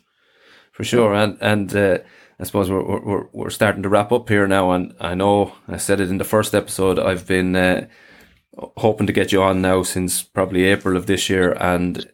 For 0.73 0.85
sure, 0.85 1.15
and 1.15 1.39
and 1.41 1.75
uh, 1.75 1.99
I 2.41 2.45
suppose 2.45 2.69
we're, 2.69 2.83
we're 2.83 3.27
we're 3.33 3.51
starting 3.51 3.85
to 3.85 3.89
wrap 3.89 4.11
up 4.11 4.29
here 4.29 4.49
now, 4.49 4.73
and 4.73 4.93
I 5.01 5.15
know 5.15 5.55
I 5.69 5.77
said 5.77 6.01
it 6.01 6.11
in 6.11 6.19
the 6.19 6.25
first 6.25 6.53
episode. 6.53 6.99
I've 6.99 7.27
been 7.29 7.55
uh, 7.55 7.87
hoping 8.77 9.07
to 9.07 9.13
get 9.13 9.31
you 9.31 9.41
on 9.41 9.63
now 9.63 9.85
since 9.85 10.23
probably 10.23 10.65
April 10.65 10.97
of 10.97 11.07
this 11.07 11.31
year, 11.31 11.53
and 11.61 12.05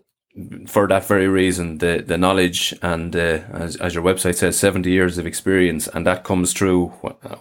for 0.67 0.87
that 0.89 1.07
very 1.07 1.27
reason, 1.27 1.79
the 1.79 2.05
the 2.07 2.19
knowledge 2.19 2.75
and 2.83 3.17
uh, 3.17 3.41
as 3.51 3.77
as 3.77 3.95
your 3.95 4.05
website 4.05 4.37
says, 4.37 4.59
seventy 4.59 4.91
years 4.91 5.17
of 5.17 5.27
experience, 5.27 5.89
and 5.89 6.07
that 6.07 6.25
comes 6.25 6.53
true 6.53 6.89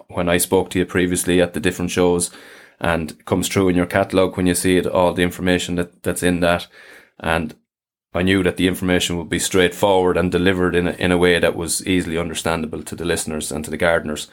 when 0.08 0.30
I 0.30 0.38
spoke 0.38 0.70
to 0.70 0.80
you 0.80 0.86
previously 0.86 1.42
at 1.42 1.54
the 1.54 1.60
different 1.60 1.92
shows 1.92 2.32
and 2.80 3.24
comes 3.26 3.48
through 3.48 3.70
in 3.70 3.76
your 3.76 3.86
catalog 3.86 4.38
when 4.38 4.48
you 4.48 4.56
see 4.56 4.78
it, 4.78 4.88
all 4.88 5.14
the 5.14 5.24
information 5.24 5.76
that, 5.76 6.04
that's 6.04 6.24
in 6.24 6.40
that. 6.40 6.68
And 7.20 7.56
I 8.14 8.24
knew 8.24 8.42
that 8.44 8.58
the 8.58 8.68
information 8.68 9.18
would 9.18 9.30
be 9.30 9.40
straightforward 9.40 10.18
and 10.18 10.32
delivered 10.32 10.76
in 10.76 10.88
a, 10.88 10.92
in 10.92 11.12
a 11.12 11.18
way 11.18 11.38
that 11.40 11.56
was 11.56 11.86
easily 11.86 12.18
understandable 12.18 12.82
to 12.84 12.96
the 12.96 13.06
listeners 13.06 13.52
and 13.52 13.64
to 13.66 13.72
the 13.72 13.78
gardeners. 13.78 14.30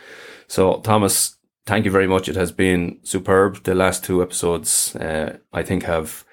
So, 0.46 0.80
Thomas, 0.80 1.36
thank 1.66 1.84
you 1.84 1.90
very 1.90 2.06
much. 2.06 2.28
It 2.28 2.36
has 2.36 2.52
been 2.52 3.00
superb. 3.02 3.64
The 3.64 3.74
last 3.74 4.04
two 4.04 4.22
episodes, 4.22 4.94
uh, 4.96 5.38
I 5.52 5.62
think, 5.62 5.82
have 5.82 6.24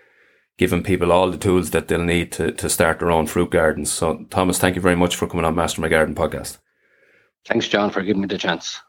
given 0.58 0.84
people 0.84 1.12
all 1.12 1.32
the 1.32 1.38
tools 1.38 1.72
that 1.72 1.88
they'll 1.88 2.04
need 2.04 2.32
to, 2.34 2.52
to 2.52 2.70
start 2.70 3.00
their 3.00 3.12
own 3.12 3.28
fruit 3.28 3.50
gardens. 3.50 3.92
So, 3.92 4.26
Thomas, 4.30 4.60
thank 4.60 4.76
you 4.76 4.82
very 4.82 4.96
much 4.96 5.16
for 5.16 5.28
coming 5.28 5.46
on 5.46 5.56
Master 5.56 5.82
My 5.82 5.90
Garden 5.90 6.16
podcast. 6.16 6.60
Thanks, 7.46 7.68
John, 7.68 7.90
for 7.90 8.02
giving 8.02 8.22
me 8.22 8.28
the 8.28 8.38
chance. 8.38 8.80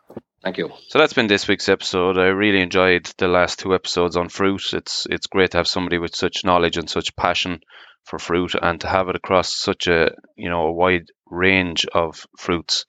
Thank 0.44 0.58
you. 0.58 0.70
So 0.88 0.98
that's 0.98 1.14
been 1.14 1.26
this 1.26 1.48
week's 1.48 1.70
episode. 1.70 2.18
I 2.18 2.26
really 2.26 2.60
enjoyed 2.60 3.06
the 3.16 3.28
last 3.28 3.60
two 3.60 3.74
episodes 3.74 4.14
on 4.14 4.28
fruit. 4.28 4.74
It's 4.74 5.06
it's 5.08 5.26
great 5.26 5.52
to 5.52 5.56
have 5.56 5.66
somebody 5.66 5.96
with 5.96 6.14
such 6.14 6.44
knowledge 6.44 6.76
and 6.76 6.88
such 6.88 7.16
passion 7.16 7.62
for 8.04 8.18
fruit 8.18 8.54
and 8.60 8.78
to 8.82 8.86
have 8.86 9.08
it 9.08 9.16
across 9.16 9.56
such 9.56 9.86
a 9.86 10.10
you 10.36 10.50
know 10.50 10.66
a 10.66 10.72
wide 10.72 11.08
range 11.30 11.86
of 11.94 12.26
fruits 12.36 12.84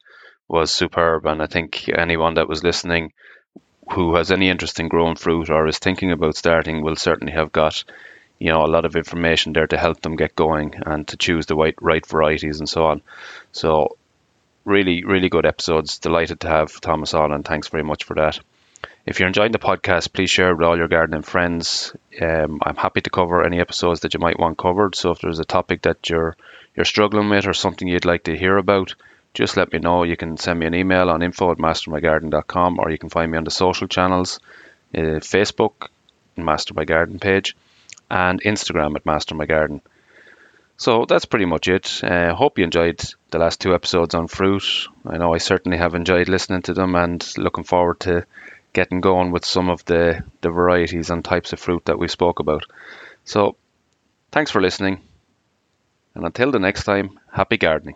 was 0.49 0.69
superb 0.69 1.25
and 1.25 1.41
I 1.41 1.47
think 1.47 1.87
anyone 1.87 2.33
that 2.33 2.49
was 2.49 2.61
listening 2.61 3.13
who 3.93 4.15
has 4.15 4.31
any 4.31 4.49
interest 4.49 4.81
in 4.81 4.89
growing 4.89 5.15
fruit 5.15 5.49
or 5.49 5.65
is 5.65 5.79
thinking 5.79 6.11
about 6.11 6.35
starting 6.35 6.83
will 6.83 6.97
certainly 6.97 7.31
have 7.31 7.53
got 7.53 7.85
you 8.37 8.51
know 8.51 8.65
a 8.65 8.73
lot 8.75 8.83
of 8.83 8.97
information 8.97 9.53
there 9.53 9.67
to 9.67 9.77
help 9.77 10.01
them 10.01 10.17
get 10.17 10.35
going 10.35 10.73
and 10.85 11.07
to 11.07 11.15
choose 11.15 11.45
the 11.45 11.55
right 11.55 11.75
right 11.79 12.05
varieties 12.05 12.59
and 12.59 12.67
so 12.67 12.85
on. 12.85 13.01
So 13.53 13.97
really, 14.65 15.03
really 15.03 15.29
good 15.29 15.45
episodes. 15.45 15.99
Delighted 15.99 16.41
to 16.41 16.47
have 16.47 16.81
Thomas 16.81 17.13
on, 17.13 17.31
and 17.31 17.45
thanks 17.45 17.69
very 17.69 17.83
much 17.83 18.03
for 18.03 18.15
that. 18.15 18.39
If 19.05 19.19
you're 19.19 19.27
enjoying 19.27 19.51
the 19.51 19.59
podcast, 19.59 20.13
please 20.13 20.31
share 20.31 20.49
it 20.49 20.55
with 20.55 20.65
all 20.65 20.77
your 20.77 20.87
gardening 20.87 21.21
friends. 21.21 21.95
Um, 22.19 22.59
I'm 22.63 22.75
happy 22.75 23.01
to 23.01 23.09
cover 23.09 23.43
any 23.43 23.59
episodes 23.59 23.99
that 23.99 24.15
you 24.15 24.19
might 24.19 24.39
want 24.39 24.57
covered. 24.57 24.95
So 24.95 25.11
if 25.11 25.19
there's 25.19 25.39
a 25.39 25.45
topic 25.45 25.83
that 25.83 26.09
you're 26.09 26.35
you're 26.75 26.85
struggling 26.85 27.29
with 27.29 27.47
or 27.47 27.53
something 27.53 27.87
you'd 27.87 28.03
like 28.03 28.23
to 28.23 28.35
hear 28.35 28.57
about, 28.57 28.95
just 29.33 29.57
let 29.57 29.71
me 29.71 29.79
know. 29.79 30.03
You 30.03 30.17
can 30.17 30.37
send 30.37 30.59
me 30.59 30.65
an 30.65 30.73
email 30.73 31.09
on 31.09 31.21
info 31.21 31.51
at 31.51 31.57
mastermygarden.com 31.57 32.79
or 32.79 32.89
you 32.89 32.97
can 32.97 33.09
find 33.09 33.31
me 33.31 33.37
on 33.37 33.43
the 33.43 33.51
social 33.51 33.87
channels, 33.87 34.39
uh, 34.93 35.21
Facebook, 35.21 35.87
Master 36.35 36.73
My 36.73 36.85
Garden 36.85 37.19
page, 37.19 37.55
and 38.09 38.41
Instagram 38.41 38.95
at 38.95 39.05
Master 39.05 39.35
My 39.35 39.45
Garden. 39.45 39.81
So 40.77 41.05
that's 41.05 41.25
pretty 41.25 41.45
much 41.45 41.67
it. 41.67 42.03
Uh, 42.03 42.35
hope 42.35 42.57
you 42.57 42.63
enjoyed 42.63 43.01
the 43.31 43.39
last 43.39 43.61
two 43.61 43.73
episodes 43.73 44.13
on 44.13 44.27
fruit. 44.27 44.87
I 45.05 45.17
know 45.17 45.33
I 45.33 45.37
certainly 45.37 45.77
have 45.77 45.95
enjoyed 45.95 46.27
listening 46.27 46.63
to 46.63 46.73
them 46.73 46.95
and 46.95 47.25
looking 47.37 47.63
forward 47.63 48.01
to 48.01 48.25
getting 48.73 48.99
going 48.99 49.31
with 49.31 49.45
some 49.45 49.69
of 49.69 49.85
the, 49.85 50.23
the 50.41 50.49
varieties 50.49 51.09
and 51.09 51.23
types 51.23 51.53
of 51.53 51.59
fruit 51.59 51.85
that 51.85 51.97
we 51.97 52.09
spoke 52.09 52.39
about. 52.39 52.65
So 53.23 53.55
thanks 54.31 54.51
for 54.51 54.61
listening. 54.61 55.01
And 56.13 56.25
until 56.25 56.51
the 56.51 56.59
next 56.59 56.83
time, 56.83 57.19
happy 57.31 57.57
gardening. 57.57 57.95